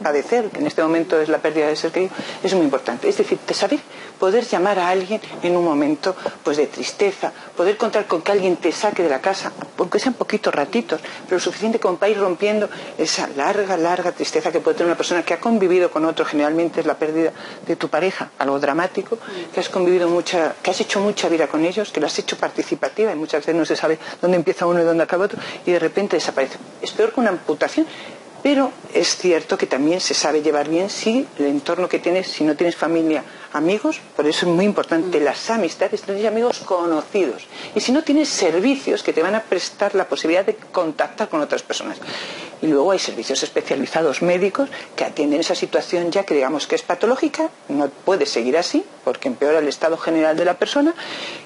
padecer, 0.03 0.51
que 0.51 0.61
en 0.61 0.66
este 0.66 0.83
momento 0.83 1.18
es 1.18 1.31
la 1.31 1.38
pérdida 1.38 1.68
de 1.68 1.77
ser 1.77 1.90
querido, 1.90 2.12
es 2.42 2.53
muy 2.53 2.64
importante. 2.64 3.09
Es 3.09 3.16
decir, 3.16 3.38
de 3.49 3.55
saber 3.55 3.81
poder 4.18 4.44
llamar 4.44 4.78
a 4.78 4.88
alguien 4.88 5.20
en 5.42 5.57
un 5.57 5.64
momento 5.64 6.14
pues, 6.42 6.57
de 6.57 6.66
tristeza, 6.66 7.33
poder 7.57 7.76
contar 7.76 8.07
con 8.07 8.22
que 8.22 8.33
alguien 8.33 8.57
te 8.57 8.72
saque 8.72 9.02
de 9.02 9.09
la 9.09 9.20
casa, 9.20 9.52
aunque 9.78 9.98
sean 9.98 10.14
poquitos 10.14 10.54
ratitos, 10.54 11.00
pero 11.28 11.40
suficiente 11.40 11.78
como 11.78 11.96
para 11.98 12.11
ir 12.11 12.18
rompiendo 12.18 12.68
esa 12.96 13.28
larga, 13.37 13.76
larga 13.76 14.12
tristeza 14.12 14.52
que 14.52 14.61
puede 14.61 14.76
tener 14.76 14.88
una 14.88 14.96
persona 14.96 15.22
que 15.22 15.35
ha 15.35 15.40
convivido 15.40 15.90
con 15.90 16.04
otro, 16.04 16.24
generalmente 16.24 16.81
es 16.81 16.87
la 16.87 16.94
pérdida 16.94 17.33
de 17.66 17.76
tu 17.76 17.88
pareja, 17.88 18.31
algo 18.38 18.59
dramático, 18.59 19.18
que 19.52 19.61
has 19.61 19.68
convivido 19.68 20.09
mucha, 20.09 20.54
que 20.62 20.70
has 20.70 20.81
hecho 20.81 21.00
mucha 21.00 21.28
vida 21.28 21.46
con 21.46 21.64
ellos, 21.64 21.90
que 21.90 22.00
lo 22.00 22.07
has 22.07 22.18
hecho 22.18 22.37
participativa 22.37 23.12
y 23.12 23.16
muchas 23.16 23.40
veces 23.40 23.54
no 23.54 23.64
se 23.64 23.76
sabe 23.76 23.98
dónde 24.20 24.37
empieza 24.37 24.66
uno 24.66 24.81
y 24.81 24.85
dónde 24.85 25.04
acaba 25.04 25.26
otro, 25.26 25.38
y 25.64 25.72
de 25.72 25.78
repente 25.78 26.16
desaparece. 26.16 26.59
Es 26.83 26.90
peor 26.92 27.12
que 27.12 27.20
una 27.20 27.31
amputación 27.31 27.87
pero 28.42 28.72
es 28.94 29.16
cierto 29.16 29.59
que 29.59 29.66
también 29.66 30.01
se 30.01 30.14
sabe 30.14 30.42
llevar 30.42 30.68
bien 30.68 30.90
si 30.90 31.27
el 31.38 31.46
entorno 31.46 31.88
que 31.88 31.98
tienes, 31.98 32.29
si 32.29 32.44
no 32.44 32.55
tienes 32.57 32.77
familia, 32.77 33.24
amigos, 33.53 34.01
por 34.16 34.27
eso 34.27 34.46
es 34.46 34.53
muy 34.53 34.64
importante 34.64 35.20
las 35.20 35.51
amistades, 35.51 36.03
tener 36.03 36.27
amigos 36.27 36.61
conocidos. 36.61 37.46
Y 37.74 37.81
si 37.81 37.92
no 37.92 38.03
tienes 38.03 38.29
servicios 38.29 39.03
que 39.03 39.12
te 39.12 39.22
van 39.22 39.35
a 39.35 39.42
prestar 39.42 39.94
la 39.94 40.09
posibilidad 40.09 40.44
de 40.44 40.57
contactar 40.57 41.29
con 41.29 41.40
otras 41.40 41.62
personas. 41.62 41.98
Y 42.62 42.66
luego 42.66 42.92
hay 42.92 42.99
servicios 42.99 43.42
especializados 43.42 44.23
médicos 44.23 44.68
que 44.97 45.05
atienden 45.05 45.40
esa 45.40 45.55
situación 45.55 46.11
ya 46.11 46.25
que 46.25 46.35
digamos 46.35 46.66
que 46.66 46.75
es 46.75 46.83
patológica, 46.83 47.51
no 47.68 47.88
puede 47.88 48.27
seguir 48.27 48.57
así 48.57 48.85
porque 49.05 49.29
empeora 49.29 49.59
el 49.59 49.68
estado 49.68 49.97
general 49.97 50.37
de 50.37 50.44
la 50.44 50.59
persona. 50.59 50.94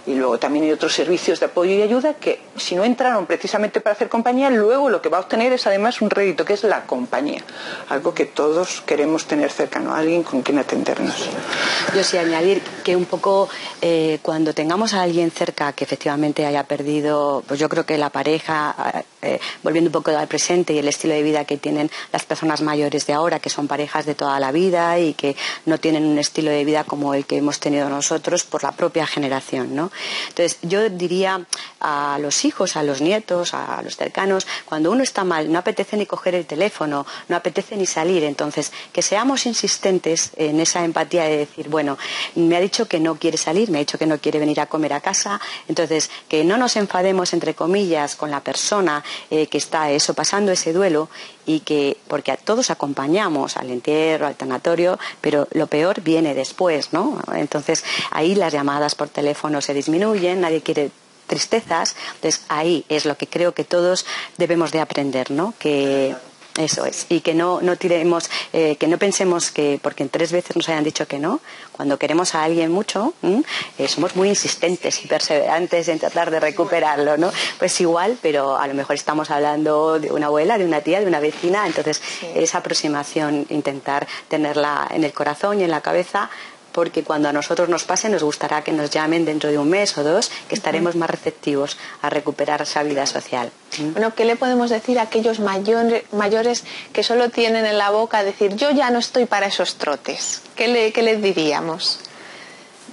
Y 0.07 0.14
luego 0.14 0.38
también 0.38 0.64
hay 0.64 0.72
otros 0.72 0.94
servicios 0.94 1.38
de 1.38 1.46
apoyo 1.46 1.72
y 1.72 1.83
ayuda 1.83 2.14
que 2.14 2.40
si 2.57 2.75
no 2.75 2.85
entraron 2.85 3.27
precisamente 3.27 3.81
para 3.81 3.94
hacer 3.94 4.09
compañía, 4.09 4.51
luego 4.51 4.88
lo 4.88 5.01
que 5.01 5.09
va 5.09 5.18
a 5.18 5.20
obtener 5.20 5.53
es 5.53 5.66
además 5.66 6.01
un 6.03 6.11
rédito, 6.11 6.44
que 6.44 6.55
es 6.55 6.64
la 6.64 6.85
compañía. 6.87 7.42
Algo 7.88 8.14
que 8.14 8.25
todos 8.25 8.83
queremos 8.85 9.27
tener 9.27 9.51
cercano, 9.51 9.94
alguien 9.94 10.25
con 10.25 10.42
quien 10.42 10.59
atendernos. 10.59 11.29
Yo 11.94 12.03
sí 12.03 12.16
añadir 12.16 12.62
que 12.83 12.96
un 12.96 13.05
poco 13.05 13.48
eh, 13.81 14.18
cuando 14.22 14.55
tengamos 14.55 14.94
a 14.94 15.03
alguien 15.03 15.31
cerca 15.31 15.72
que 15.72 15.85
efectivamente 15.85 16.46
haya 16.46 16.64
perdido, 16.64 17.44
pues 17.46 17.61
yo 17.61 17.68
creo 17.68 17.87
que 17.87 17.96
la 17.98 18.11
pareja, 18.11 19.05
eh, 19.20 19.38
volviendo 19.62 19.88
un 19.88 19.92
poco 19.92 20.11
al 20.11 20.27
presente 20.27 20.72
y 20.72 20.79
el 20.79 20.88
estilo 20.88 21.01
de 21.08 21.22
vida 21.22 21.44
que 21.44 21.56
tienen 21.56 21.90
las 22.12 22.24
personas 22.24 22.62
mayores 22.62 23.06
de 23.06 23.12
ahora, 23.12 23.40
que 23.40 23.50
son 23.50 23.68
parejas 23.68 24.06
de 24.06 24.14
toda 24.14 24.38
la 24.40 24.52
vida 24.52 24.98
y 24.98 25.14
que 25.14 25.36
no 25.66 25.78
tienen 25.78 26.04
un 26.04 26.18
estilo 26.18 26.50
de 26.50 26.64
vida 26.64 26.84
como 26.84 27.14
el 27.14 27.26
que 27.26 27.36
hemos 27.36 27.60
tenido 27.60 27.88
nosotros 27.88 28.44
por 28.44 28.62
la 28.62 28.72
propia 28.72 29.06
generación. 29.06 29.74
¿no? 29.74 29.90
Entonces, 30.28 30.58
yo 30.62 30.88
diría 30.88 31.46
a 31.80 32.18
los 32.20 32.44
hijos, 32.44 32.76
a 32.76 32.82
los 32.82 33.00
nietos, 33.00 33.54
a 33.54 33.80
los 33.82 33.96
cercanos, 33.96 34.46
cuando 34.64 34.90
uno 34.90 35.02
está 35.02 35.24
mal, 35.24 35.50
no 35.50 35.58
apetece 35.58 35.96
ni 35.96 36.06
coger 36.06 36.34
el 36.34 36.46
teléfono, 36.46 37.06
no 37.28 37.36
apetece 37.36 37.76
ni 37.76 37.86
salir. 37.86 38.24
Entonces, 38.24 38.72
que 38.92 39.02
seamos 39.02 39.46
insistentes 39.46 40.30
en 40.36 40.60
esa 40.60 40.84
empatía 40.84 41.24
de 41.24 41.38
decir, 41.38 41.68
bueno, 41.68 41.98
me 42.34 42.56
ha 42.56 42.60
dicho 42.60 42.86
que 42.86 43.00
no 43.00 43.16
quiere 43.16 43.36
salir, 43.36 43.70
me 43.70 43.78
ha 43.78 43.80
dicho 43.80 43.98
que 43.98 44.06
no 44.06 44.18
quiere 44.18 44.38
venir 44.38 44.60
a 44.60 44.66
comer 44.66 44.92
a 44.92 45.00
casa. 45.00 45.40
Entonces, 45.68 46.10
que 46.28 46.44
no 46.44 46.56
nos 46.56 46.76
enfademos, 46.76 47.32
entre 47.32 47.54
comillas, 47.54 48.16
con 48.16 48.30
la 48.30 48.40
persona 48.40 49.02
eh, 49.30 49.46
que 49.46 49.58
está 49.58 49.90
eso 49.90 50.14
pasando 50.14 50.52
ese 50.52 50.72
duelo 50.72 50.91
y 51.46 51.61
que, 51.61 51.96
porque 52.09 52.33
a 52.33 52.37
todos 52.37 52.70
acompañamos 52.70 53.57
al 53.57 53.70
entierro, 53.70 54.26
al 54.26 54.37
tanatorio, 54.37 54.98
pero 55.20 55.48
lo 55.52 55.66
peor 55.66 56.02
viene 56.02 56.35
después, 56.35 56.92
¿no? 56.92 57.20
Entonces 57.35 57.85
ahí 58.11 58.35
las 58.35 58.52
llamadas 58.52 58.94
por 58.94 59.09
teléfono 59.09 59.61
se 59.61 59.74
disminuyen, 59.74 60.40
nadie 60.40 60.62
quiere 60.62 60.90
tristezas, 61.26 61.96
entonces 62.14 62.44
ahí 62.48 62.85
es 62.88 63.05
lo 63.05 63.16
que 63.16 63.26
creo 63.26 63.55
que 63.55 63.64
todos 63.64 64.05
debemos 64.37 64.72
de 64.72 64.81
aprender, 64.81 65.31
¿no? 65.31 65.55
Que 65.59 66.14
Eso 66.58 66.84
es. 66.84 67.06
Y 67.08 67.20
que 67.20 67.34
no, 67.34 67.62
no 67.62 67.76
tiremos, 67.76 68.28
eh, 68.52 68.76
que 68.76 68.86
no 68.86 68.98
pensemos 68.98 69.50
que 69.50 69.80
porque 69.82 70.02
en 70.02 70.10
tres 70.10 70.32
veces 70.32 70.54
nos 70.54 70.68
hayan 70.68 70.84
dicho 70.84 71.06
que 71.06 71.18
no, 71.18 71.40
cuando 71.72 71.98
queremos 71.98 72.34
a 72.34 72.44
alguien 72.44 72.70
mucho, 72.70 73.14
eh, 73.78 73.88
somos 73.88 74.16
muy 74.16 74.28
insistentes 74.28 75.02
y 75.02 75.08
perseverantes 75.08 75.88
en 75.88 75.98
tratar 75.98 76.30
de 76.30 76.40
recuperarlo, 76.40 77.16
¿no? 77.16 77.32
Pues 77.58 77.80
igual, 77.80 78.18
pero 78.20 78.58
a 78.58 78.66
lo 78.66 78.74
mejor 78.74 78.96
estamos 78.96 79.30
hablando 79.30 79.98
de 79.98 80.12
una 80.12 80.26
abuela, 80.26 80.58
de 80.58 80.66
una 80.66 80.82
tía, 80.82 81.00
de 81.00 81.06
una 81.06 81.20
vecina, 81.20 81.66
entonces 81.66 82.02
esa 82.34 82.58
aproximación, 82.58 83.46
intentar 83.48 84.06
tenerla 84.28 84.88
en 84.90 85.04
el 85.04 85.12
corazón 85.14 85.60
y 85.60 85.64
en 85.64 85.70
la 85.70 85.80
cabeza, 85.80 86.28
porque 86.72 87.04
cuando 87.04 87.28
a 87.28 87.32
nosotros 87.32 87.68
nos 87.68 87.85
pase 87.85 88.08
nos 88.08 88.22
gustará 88.22 88.62
que 88.62 88.72
nos 88.72 88.90
llamen 88.90 89.25
dentro 89.25 89.50
de 89.50 89.58
un 89.58 89.68
mes 89.68 89.96
o 89.98 90.02
dos, 90.02 90.31
que 90.48 90.54
estaremos 90.54 90.96
más 90.96 91.10
receptivos 91.10 91.77
a 92.00 92.10
recuperar 92.10 92.62
esa 92.62 92.83
vida 92.83 93.06
social. 93.06 93.50
Bueno, 93.92 94.14
¿qué 94.14 94.25
le 94.25 94.37
podemos 94.37 94.70
decir 94.70 94.98
a 94.98 95.02
aquellos 95.02 95.40
mayores 95.40 96.64
que 96.92 97.02
solo 97.02 97.31
tienen 97.31 97.64
en 97.64 97.79
la 97.79 97.90
boca 97.90 98.23
decir 98.25 98.56
yo 98.56 98.70
ya 98.70 98.90
no 98.90 98.98
estoy 98.98 99.27
para 99.27 99.46
esos 99.46 99.77
trotes? 99.77 100.42
¿Qué, 100.56 100.68
le, 100.68 100.92
qué 100.92 101.02
les 101.02 101.23
diríamos? 101.23 102.00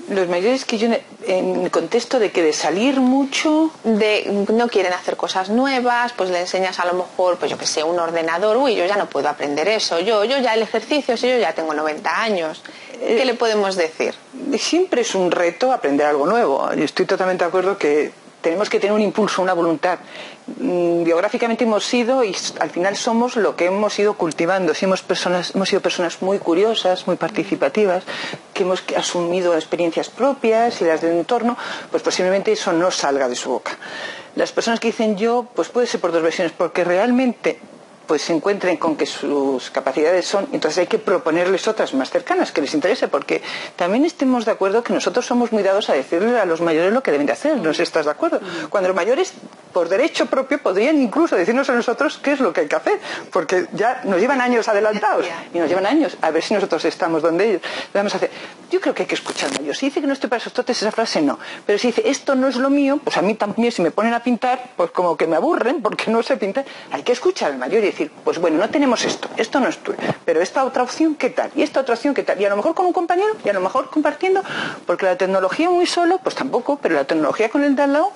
los 0.10 0.28
mayores 0.28 0.66
que 0.66 0.78
yo 0.78 0.90
en 1.28 1.64
el 1.64 1.72
contexto 1.72 2.20
de 2.20 2.32
que 2.32 2.42
de 2.42 2.54
salir 2.54 3.00
mucho 3.00 3.72
de 3.84 4.46
no 4.52 4.68
quieren 4.68 4.94
hacer 4.94 5.16
cosas 5.16 5.50
nuevas 5.50 6.14
pues 6.14 6.30
le 6.30 6.40
enseñas 6.40 6.80
a 6.80 6.86
lo 6.86 6.94
mejor 6.94 7.38
pues 7.38 7.52
yo 7.52 7.58
que 7.58 7.68
sé 7.68 7.84
un 7.84 8.00
ordenador 8.00 8.58
uy 8.58 8.76
yo 8.76 8.86
ya 8.86 8.96
no 8.96 9.08
puedo 9.08 9.30
aprender 9.30 9.68
eso 9.68 10.00
yo 10.00 10.24
yo 10.24 10.40
ya 10.40 10.54
el 10.54 10.64
ejercicio 10.64 11.16
si 11.16 11.30
yo 11.30 11.38
ya 11.38 11.54
tengo 11.54 11.74
90 11.74 12.22
años 12.22 12.62
qué 13.00 13.26
le 13.26 13.34
podemos 13.34 13.76
decir 13.76 14.14
siempre 14.58 15.02
es 15.02 15.16
un 15.16 15.32
reto 15.32 15.72
aprender 15.72 16.06
algo 16.06 16.26
nuevo 16.26 16.74
yo 16.74 16.84
estoy 16.84 17.06
totalmente 17.06 17.44
de 17.44 17.48
acuerdo 17.48 17.78
que 17.78 18.12
tenemos 18.42 18.70
que 18.70 18.80
tener 18.80 18.94
un 18.94 19.02
impulso, 19.02 19.42
una 19.42 19.54
voluntad. 19.54 20.00
Mm, 20.60 21.04
biográficamente 21.04 21.66
hemos 21.66 21.86
sido 21.86 22.24
y 22.24 22.36
al 22.60 22.70
final 22.70 22.96
somos 22.96 23.36
lo 23.36 23.56
que 23.56 23.66
hemos 23.66 23.98
ido 24.00 24.14
cultivando. 24.14 24.74
Hemos, 24.80 25.02
personas, 25.02 25.54
hemos 25.56 25.70
sido 25.70 25.82
personas 25.82 26.22
muy 26.22 26.40
curiosas, 26.40 27.06
muy 27.08 27.18
participativas, 27.18 28.04
que 28.54 28.64
hemos 28.64 28.84
asumido 28.96 29.56
experiencias 29.56 30.10
propias 30.10 30.82
y 30.82 30.86
las 30.86 31.02
del 31.02 31.18
entorno, 31.18 31.58
pues 31.92 32.04
posiblemente 32.04 32.52
eso 32.52 32.74
no 32.74 32.92
salga 32.92 33.28
de 33.28 33.36
su 33.36 33.50
boca. 33.50 33.78
Las 34.36 34.52
personas 34.52 34.80
que 34.80 34.90
dicen 34.90 35.18
yo, 35.18 35.48
pues 35.56 35.70
puede 35.70 35.88
ser 35.88 36.00
por 36.00 36.12
dos 36.12 36.24
versiones, 36.24 36.54
porque 36.58 36.84
realmente 36.84 37.60
pues 38.10 38.24
se 38.24 38.34
encuentren 38.34 38.78
con 38.78 38.96
que 38.96 39.06
sus 39.06 39.70
capacidades 39.70 40.26
son, 40.26 40.50
entonces 40.52 40.80
hay 40.80 40.88
que 40.88 40.98
proponerles 40.98 41.68
otras 41.68 41.94
más 41.94 42.10
cercanas 42.10 42.52
que 42.52 42.60
les 42.60 42.74
interese, 42.74 43.08
porque 43.08 43.44
también 43.76 44.04
estemos 44.04 44.46
de 44.46 44.52
acuerdo 44.52 44.84
que 44.84 44.94
nosotros 44.94 45.28
somos 45.28 45.52
muy 45.52 45.62
dados 45.62 45.92
a 45.92 45.94
decirle 45.94 46.40
a 46.40 46.46
los 46.46 46.60
mayores 46.60 46.92
lo 46.92 47.04
que 47.04 47.12
deben 47.12 47.28
de 47.28 47.34
hacer, 47.34 47.58
¿no 47.58 47.70
estás 47.70 48.06
de 48.06 48.12
acuerdo? 48.12 48.40
Cuando 48.72 48.90
los 48.90 48.96
mayores, 48.96 49.32
por 49.72 49.90
derecho 49.90 50.26
propio, 50.26 50.58
podrían 50.58 51.00
incluso 51.00 51.36
decirnos 51.36 51.70
a 51.70 51.76
nosotros 51.76 52.18
qué 52.18 52.32
es 52.32 52.40
lo 52.40 52.52
que 52.52 52.62
hay 52.62 52.68
que 52.68 52.78
hacer, 52.78 53.00
porque 53.32 53.68
ya 53.74 54.02
nos 54.06 54.20
llevan 54.20 54.42
años 54.42 54.68
adelantados 54.68 55.28
y 55.54 55.60
nos 55.60 55.70
llevan 55.70 55.86
años 55.86 56.18
a 56.24 56.32
ver 56.32 56.42
si 56.42 56.56
nosotros 56.56 56.84
estamos 56.86 57.22
donde 57.22 57.48
ellos. 57.48 57.62
Vamos 57.94 58.12
a 58.16 58.18
hacer. 58.18 58.32
Yo 58.72 58.82
creo 58.82 58.96
que 58.96 59.04
hay 59.04 59.08
que 59.08 59.16
escuchar 59.16 59.52
a 59.52 59.62
ellos. 59.62 59.78
Si 59.78 59.86
dice 59.86 60.02
que 60.02 60.08
no 60.08 60.14
estoy 60.14 60.30
para 60.32 60.42
esos 60.42 60.54
trotes, 60.54 60.82
esa 60.82 60.92
frase 60.92 61.22
no. 61.22 61.38
Pero 61.64 61.78
si 61.78 61.88
dice 61.88 62.02
esto 62.06 62.34
no 62.34 62.48
es 62.48 62.56
lo 62.56 62.72
mío, 62.72 63.00
pues 63.04 63.18
a 63.18 63.22
mí 63.22 63.36
también 63.36 63.72
si 63.72 63.84
me 63.84 63.92
ponen 63.92 64.16
a 64.16 64.24
pintar, 64.24 64.72
pues 64.76 64.90
como 64.90 65.16
que 65.16 65.28
me 65.28 65.36
aburren 65.36 65.84
porque 65.84 66.10
no 66.10 66.24
sé 66.24 66.38
pintar. 66.38 66.66
Hay 66.92 67.04
que 67.04 67.12
escuchar 67.12 67.52
al 67.52 67.60
mayor 67.60 67.84
y 67.84 67.88
decir, 67.88 67.99
pues 68.08 68.40
bueno, 68.40 68.58
no 68.58 68.70
tenemos 68.70 69.04
esto, 69.06 69.28
esto 69.38 69.60
no 69.60 69.68
es 69.68 69.78
tuyo, 69.78 69.98
pero 70.26 70.42
esta 70.42 70.64
otra 70.64 70.84
opción, 70.84 71.16
¿qué 71.16 71.30
tal? 71.30 71.52
Y 71.56 71.62
esta 71.64 71.82
otra 71.82 71.96
opción, 71.96 72.14
¿qué 72.14 72.24
tal? 72.24 72.40
Y 72.40 72.46
a 72.46 72.50
lo 72.50 72.56
mejor 72.56 72.76
con 72.76 72.86
un 72.86 72.94
compañero, 72.94 73.36
y 73.44 73.50
a 73.50 73.54
lo 73.54 73.62
mejor 73.62 73.90
compartiendo, 73.90 74.44
porque 74.86 75.06
la 75.06 75.18
tecnología 75.18 75.70
muy 75.70 75.86
solo, 75.86 76.20
pues 76.20 76.36
tampoco, 76.36 76.80
pero 76.82 76.96
la 76.96 77.06
tecnología 77.06 77.50
con 77.50 77.64
el 77.64 77.76
de 77.76 77.84
al 77.84 77.94
lado 77.94 78.12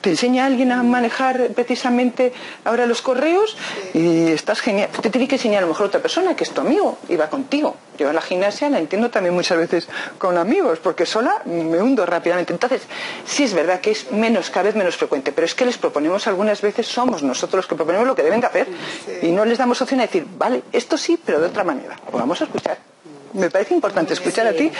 te 0.00 0.10
enseña 0.10 0.44
a 0.44 0.46
alguien 0.46 0.72
a 0.72 0.82
manejar 0.82 1.48
precisamente 1.54 2.32
ahora 2.64 2.86
los 2.86 3.02
correos 3.02 3.56
y 3.94 4.28
estás 4.32 4.60
genial. 4.60 4.88
Te 5.00 5.10
tiene 5.10 5.28
que 5.28 5.36
enseñar 5.36 5.58
a 5.58 5.62
lo 5.62 5.68
mejor 5.68 5.86
otra 5.86 6.00
persona 6.00 6.34
que 6.34 6.44
es 6.44 6.50
tu 6.50 6.60
amigo 6.60 6.98
y 7.08 7.16
va 7.16 7.28
contigo. 7.28 7.76
Yo 7.98 8.08
en 8.08 8.14
la 8.14 8.22
gimnasia 8.22 8.70
la 8.70 8.78
entiendo 8.78 9.10
también 9.10 9.34
muchas 9.34 9.58
veces 9.58 9.88
con 10.16 10.38
amigos, 10.38 10.78
porque 10.78 11.04
sola 11.04 11.42
me 11.44 11.82
hundo 11.82 12.06
rápidamente. 12.06 12.52
Entonces, 12.52 12.82
sí 13.26 13.44
es 13.44 13.52
verdad 13.52 13.80
que 13.80 13.90
es 13.90 14.10
menos, 14.10 14.48
cada 14.48 14.64
vez 14.64 14.74
menos 14.74 14.96
frecuente, 14.96 15.32
pero 15.32 15.44
es 15.44 15.54
que 15.54 15.66
les 15.66 15.76
proponemos 15.76 16.26
algunas 16.26 16.62
veces, 16.62 16.86
somos 16.86 17.22
nosotros 17.22 17.58
los 17.58 17.66
que 17.66 17.74
proponemos 17.74 18.06
lo 18.06 18.14
que 18.14 18.22
deben 18.22 18.40
de 18.40 18.46
hacer 18.46 18.68
y 19.20 19.30
no 19.32 19.44
les 19.44 19.58
damos 19.58 19.82
opción 19.82 20.00
a 20.00 20.04
decir, 20.04 20.26
vale, 20.38 20.62
esto 20.72 20.96
sí, 20.96 21.20
pero 21.22 21.40
de 21.40 21.48
otra 21.48 21.62
manera. 21.62 21.96
Vamos 22.10 22.40
a 22.40 22.44
escuchar 22.44 22.89
me 23.34 23.50
parece 23.50 23.74
importante 23.74 24.12
escuchar 24.14 24.46
a 24.46 24.52
ti. 24.52 24.70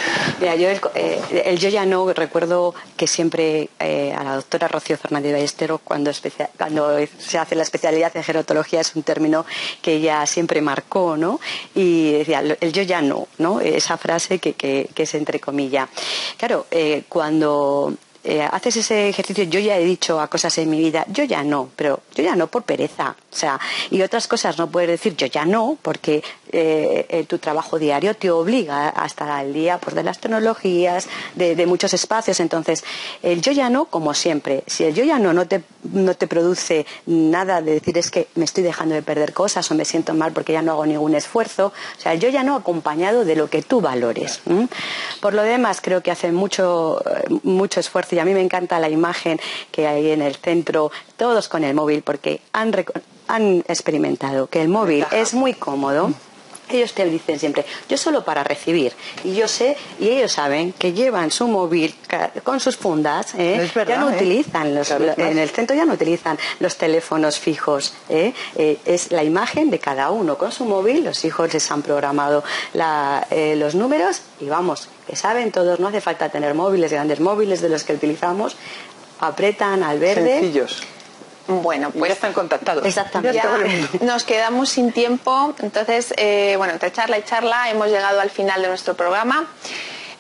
Mira, 0.41 0.55
yo 0.57 0.69
eh, 0.69 1.21
el, 1.45 1.59
yo 1.59 1.69
ya 1.69 1.85
no 1.87 2.13
recuerdo 2.13 2.75
que 2.97 3.07
siempre 3.07 3.69
eh, 3.79 4.13
a 4.17 4.25
la 4.25 4.37
doctora 4.37 4.69
Rocío 4.69 4.97
Fernández 4.97 5.33
Ballesteros 5.33 5.81
cuando, 5.83 6.11
cuando 6.57 6.99
se 7.19 7.39
hace 7.39 7.55
la 7.55 7.63
especialidad 7.63 8.17
en 8.17 8.23
gerontología 8.23 8.81
es 8.81 8.95
un 8.97 9.03
término 9.03 9.45
que 9.83 9.95
ella 9.95 10.27
siempre 10.27 10.61
marcó, 10.61 11.17
¿no? 11.17 11.41
Y 11.75 12.13
decía, 12.13 12.41
el 12.41 12.73
yo 12.73 12.83
ya 12.83 13.03
no, 13.03 13.29
¿no? 13.39 13.61
Esa 13.61 13.97
frase 13.97 14.39
que, 14.39 14.55
que, 14.55 14.89
que 14.95 15.03
es 15.05 15.15
entre 15.15 15.41
comillas. 15.41 15.89
Claro, 16.37 16.67
eh, 16.71 17.05
cuando 17.09 17.95
eh, 18.23 18.43
haces 18.43 18.77
ese 18.77 19.09
ejercicio, 19.09 19.45
yo 19.45 19.61
ya 19.61 19.79
he 19.79 19.85
dicho 19.85 20.21
a 20.21 20.29
cosas 20.29 20.59
en 20.59 20.69
mi 20.69 20.79
vida, 20.79 21.07
yo 21.09 21.25
ya 21.25 21.43
no, 21.43 21.71
pero 21.75 22.01
yo 22.15 22.23
ya 22.23 22.37
no 22.37 22.49
por 22.49 22.65
pereza, 22.65 23.17
o 23.33 23.35
sea, 23.35 23.59
y 23.91 24.03
otras 24.03 24.29
cosas 24.29 24.59
no 24.59 24.71
puedes 24.71 24.91
decir 24.91 25.17
yo 25.17 25.27
ya 25.27 25.47
no, 25.47 25.79
porque 25.81 26.23
eh, 26.53 27.25
tu 27.29 27.39
trabajo 27.39 27.79
diario 27.79 28.15
te 28.15 28.31
obliga 28.31 28.93
a 28.95 29.07
estar 29.07 29.29
al 29.29 29.53
día 29.53 29.79
pues, 29.79 29.95
de 29.95 30.03
las 30.03 30.19
tecnologías, 30.19 31.09
de, 31.35 31.67
muchos 31.67 31.95
espacios, 31.95 32.41
entonces 32.41 32.85
el 33.23 33.43
yo 33.43 33.53
ya 33.53 33.71
no, 33.71 33.85
como 33.85 34.15
siempre, 34.15 34.65
si 34.67 34.85
el 34.85 34.95
yo 34.95 35.05
ya 35.05 35.19
no 35.19 35.33
no 35.33 35.47
te, 35.47 35.63
no 35.93 36.15
te 36.15 36.27
produce 36.27 36.87
nada 37.07 37.61
de 37.63 37.75
decir 37.75 37.97
es 37.99 38.11
que 38.11 38.29
me 38.35 38.45
estoy 38.45 38.65
dejando 38.65 38.95
de 38.95 39.03
perder 39.03 39.33
cosas 39.33 39.71
o 39.71 39.75
me 39.75 39.85
siento 39.85 40.15
mal 40.15 40.33
porque 40.33 40.53
ya 40.53 40.63
no 40.63 40.73
hago 40.73 40.87
ningún 40.87 41.15
esfuerzo, 41.15 41.67
o 41.67 42.01
sea, 42.01 42.13
el 42.13 42.21
yo 42.21 42.29
ya 42.29 42.43
no 42.43 42.57
acompañado 42.57 43.25
de 43.25 43.37
lo 43.37 43.49
que 43.49 43.63
tú 43.63 43.81
valores. 43.81 44.41
Por 45.21 45.35
lo 45.35 45.43
demás, 45.43 45.81
creo 45.81 46.03
que 46.03 46.11
hace 46.11 46.33
mucho, 46.33 47.03
mucho 47.43 47.81
esfuerzo 47.81 48.17
y 48.17 48.19
a 48.19 48.25
mí 48.25 48.35
me 48.35 48.41
encanta 48.41 48.79
la 48.79 48.89
imagen 48.89 49.41
que 49.71 49.87
hay 49.87 50.11
en 50.11 50.23
el 50.23 50.37
centro, 50.37 50.91
todos 51.17 51.49
con 51.49 51.65
el 51.65 51.75
móvil, 51.75 52.03
porque 52.03 52.41
han, 52.53 52.73
han 53.29 53.65
experimentado 53.69 54.49
que 54.49 54.63
el 54.63 54.69
móvil 54.69 55.07
es 55.13 55.35
muy 55.35 55.55
cómodo 55.55 56.13
ellos 56.71 56.93
te 56.95 57.05
dicen 57.05 57.39
siempre, 57.39 57.65
yo 57.89 57.97
solo 57.97 58.25
para 58.25 58.45
recibir. 58.45 58.93
Y 59.25 59.35
yo 59.35 59.49
sé, 59.49 59.77
y 59.99 60.09
ellos 60.09 60.33
saben 60.33 60.73
que 60.73 60.93
llevan 60.93 61.31
su 61.31 61.49
móvil 61.49 61.95
con 62.43 62.61
sus 62.61 62.77
fundas, 62.77 63.35
¿eh? 63.37 63.71
ya 63.87 63.99
no 63.99 64.11
¿eh? 64.11 64.17
utilizan, 64.17 64.75
los, 64.75 64.91
en 64.91 65.39
el 65.39 65.49
centro 65.51 65.77
ya 65.77 65.85
no 65.85 65.95
utilizan 65.95 66.39
los 66.59 66.77
teléfonos 66.77 67.39
fijos. 67.39 67.95
¿eh? 68.09 68.33
es 68.85 69.13
la 69.13 69.25
imagen 69.25 69.71
de 69.71 69.79
cada 69.79 70.11
uno 70.11 70.37
con 70.37 70.53
su 70.53 70.65
móvil, 70.65 71.05
los 71.05 71.25
hijos 71.25 71.53
les 71.53 71.71
han 71.71 71.83
programado 71.83 72.43
los 72.75 73.75
números 73.75 74.23
y 74.41 74.47
vamos, 74.47 74.89
que 75.07 75.17
saben 75.17 75.53
todos, 75.53 75.81
no 75.81 75.89
hace 75.89 76.01
falta 76.01 76.29
tener 76.29 76.55
móviles, 76.55 76.93
grandes 76.93 77.21
móviles 77.21 77.61
de 77.61 77.69
los 77.69 77.85
que 77.85 77.95
utilizamos, 77.95 78.57
apretan 79.21 79.83
al 79.83 79.99
verde. 79.99 80.41
Sencillos 80.41 80.83
bueno, 81.51 81.91
pues. 81.91 82.09
Ya 82.09 82.15
están 82.15 82.33
contactados. 82.33 82.85
Exactamente. 82.87 83.43
nos 84.01 84.25
quedamos 84.25 84.71
sin 84.71 84.93
tiempo. 84.93 85.55
Entonces, 85.61 86.15
eh, 86.17 86.55
bueno, 86.57 86.73
entre 86.73 86.93
charla 86.93 87.19
y 87.19 87.23
charla 87.23 87.71
hemos 87.71 87.89
llegado 87.89 88.21
al 88.21 88.31
final 88.31 88.63
de 88.63 88.69
nuestro 88.69 88.95
programa. 88.95 89.47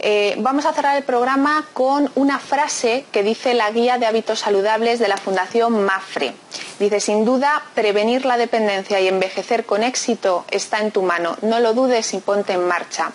Eh, 0.02 0.34
vamos 0.38 0.64
a 0.64 0.72
cerrar 0.72 0.96
el 0.96 1.02
programa 1.02 1.66
con 1.74 2.10
una 2.14 2.38
frase 2.38 3.04
que 3.12 3.22
dice 3.22 3.52
la 3.52 3.70
guía 3.70 3.98
de 3.98 4.06
hábitos 4.06 4.38
saludables 4.38 4.98
de 4.98 5.08
la 5.08 5.18
Fundación 5.18 5.84
MAFRE. 5.84 6.32
Dice, 6.78 7.00
sin 7.00 7.26
duda, 7.26 7.62
prevenir 7.74 8.24
la 8.24 8.38
dependencia 8.38 8.98
y 9.00 9.08
envejecer 9.08 9.66
con 9.66 9.82
éxito 9.82 10.46
está 10.50 10.78
en 10.78 10.90
tu 10.90 11.02
mano. 11.02 11.36
No 11.42 11.60
lo 11.60 11.74
dudes 11.74 12.14
y 12.14 12.18
ponte 12.18 12.54
en 12.54 12.66
marcha. 12.66 13.12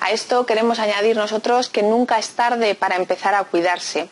A 0.00 0.10
esto 0.10 0.46
queremos 0.46 0.78
añadir 0.78 1.16
nosotros 1.16 1.68
que 1.68 1.82
nunca 1.82 2.18
es 2.18 2.30
tarde 2.30 2.74
para 2.74 2.96
empezar 2.96 3.34
a 3.34 3.44
cuidarse. 3.44 4.08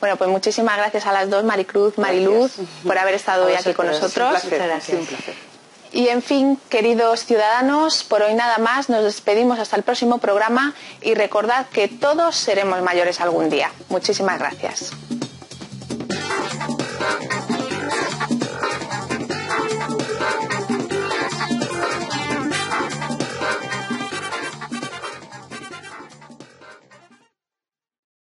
Bueno, 0.00 0.16
pues 0.16 0.30
muchísimas 0.30 0.76
gracias 0.76 1.06
a 1.06 1.12
las 1.12 1.30
dos, 1.30 1.44
Maricruz, 1.44 1.98
Mariluz, 1.98 2.52
por 2.84 2.98
haber 2.98 3.14
estado 3.14 3.46
hoy 3.46 3.54
aquí 3.54 3.72
con 3.74 3.86
nosotros. 3.86 4.32
Un 4.44 4.50
placer, 4.50 4.98
un 4.98 5.06
placer. 5.06 5.52
Y 5.92 6.08
en 6.08 6.22
fin, 6.22 6.58
queridos 6.70 7.26
ciudadanos, 7.26 8.02
por 8.02 8.22
hoy 8.22 8.34
nada 8.34 8.56
más, 8.58 8.88
nos 8.88 9.04
despedimos 9.04 9.58
hasta 9.58 9.76
el 9.76 9.82
próximo 9.82 10.18
programa 10.18 10.74
y 11.02 11.14
recordad 11.14 11.66
que 11.66 11.86
todos 11.86 12.34
seremos 12.34 12.80
mayores 12.80 13.20
algún 13.20 13.50
día. 13.50 13.70
Muchísimas 13.90 14.38
gracias. 14.38 14.92